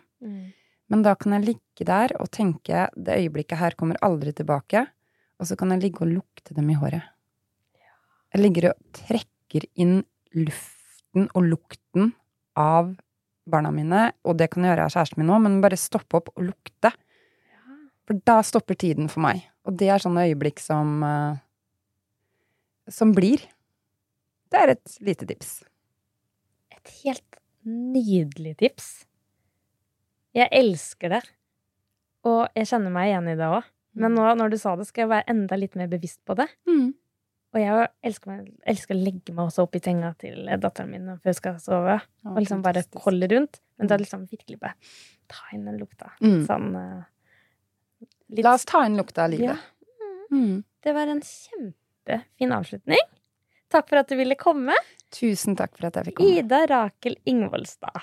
men 0.90 1.03
da 1.03 1.14
kan 1.18 1.34
jeg 1.36 1.47
ligge 1.49 1.86
der 1.86 2.12
og 2.20 2.30
tenke 2.34 2.88
det 2.95 3.18
øyeblikket 3.22 3.59
her 3.59 3.74
kommer 3.78 3.99
aldri 4.05 4.34
tilbake, 4.36 4.84
og 5.40 5.49
så 5.49 5.57
kan 5.59 5.72
jeg 5.74 5.86
ligge 5.86 6.05
og 6.05 6.12
lukte 6.12 6.55
dem 6.55 6.68
i 6.70 6.78
håret. 6.78 7.03
Jeg 8.34 8.42
ligger 8.42 8.72
og 8.72 8.99
trekker 8.99 9.34
inn 9.78 10.02
luften 10.34 11.28
og 11.34 11.46
lukten 11.46 12.12
av 12.59 12.94
barna 13.46 13.70
mine, 13.74 14.09
og 14.24 14.38
det 14.40 14.48
kan 14.50 14.64
jeg 14.64 14.72
gjøre 14.72 14.86
av 14.88 14.94
kjæresten 14.94 15.20
min 15.20 15.28
nå, 15.30 15.38
men 15.44 15.61
bare 15.62 15.78
stoppe 15.78 16.18
opp 16.18 16.30
og 16.34 16.46
lukte. 16.48 16.90
For 18.05 18.20
da 18.26 18.40
stopper 18.44 18.76
tiden 18.76 19.09
for 19.12 19.24
meg. 19.24 19.44
Og 19.64 19.76
det 19.80 19.88
er 19.92 20.02
sånne 20.02 20.26
øyeblikk 20.28 20.61
som 20.61 20.98
eh, 21.07 21.40
som 22.92 23.14
blir. 23.16 23.40
Det 24.52 24.61
er 24.61 24.74
et 24.74 24.96
lite 25.05 25.26
tips. 25.28 25.62
Et 26.74 26.92
helt 27.05 27.38
nydelig 27.64 28.57
tips. 28.61 28.88
Jeg 30.36 30.50
elsker 30.52 31.16
det. 31.16 31.22
Og 32.28 32.46
jeg 32.57 32.68
kjenner 32.68 32.92
meg 32.92 33.11
igjen 33.11 33.30
i 33.32 33.38
det 33.38 33.48
òg. 33.48 33.70
Men 33.94 34.16
nå 34.16 34.26
når 34.36 34.52
du 34.52 34.59
sa 34.59 34.74
det, 34.76 34.88
skal 34.88 35.05
jeg 35.05 35.12
være 35.12 35.30
enda 35.30 35.59
litt 35.59 35.76
mer 35.78 35.88
bevisst 35.90 36.20
på 36.26 36.36
det. 36.38 36.48
Og 37.55 37.61
jeg 37.62 37.86
elsker, 38.02 38.30
meg, 38.32 38.48
elsker 38.66 38.96
å 38.96 38.98
legge 38.98 39.32
meg 39.34 39.44
også 39.46 39.62
opp 39.68 39.76
i 39.78 39.80
senga 39.84 40.09
til 40.18 40.48
datteren 40.59 40.90
min 40.90 41.05
før 41.22 41.30
hun 41.30 41.36
skal 41.38 41.59
sove. 41.62 42.00
Og 42.26 42.40
liksom 42.42 42.64
bare 42.64 42.82
holde 43.05 43.28
rundt. 43.30 43.61
Men 43.78 43.90
da 43.90 43.98
liksom 44.00 44.24
virkelig 44.30 44.59
bare 44.59 44.74
ta 45.30 45.44
inn 45.55 45.64
den 45.68 45.78
lukta. 45.78 46.11
Mm. 46.18 46.40
Sånn 46.48 46.74
eh, 46.80 47.05
litt, 48.34 48.42
La 48.44 48.57
oss 48.59 48.66
ta 48.66 48.82
inn 48.88 48.98
lukta 48.98 49.28
av 49.28 49.32
Ja. 49.38 49.55
livet. 49.55 49.70
Mm. 50.34 50.64
Det 50.82 50.92
var 50.96 51.07
en 51.14 51.22
kjempefin 51.22 52.57
avslutning. 52.59 53.07
Takk 53.70 53.88
for 53.88 54.02
at 54.02 54.11
du 54.11 54.16
ville 54.18 54.34
komme. 54.38 54.74
Tusen 55.14 55.55
takk 55.57 55.76
for 55.78 55.86
at 55.86 55.94
jeg 56.00 56.11
fikk 56.11 56.18
komme. 56.18 56.38
Ida 56.42 56.64
Rakel 56.74 57.16
Ingvoldstad. 57.30 58.02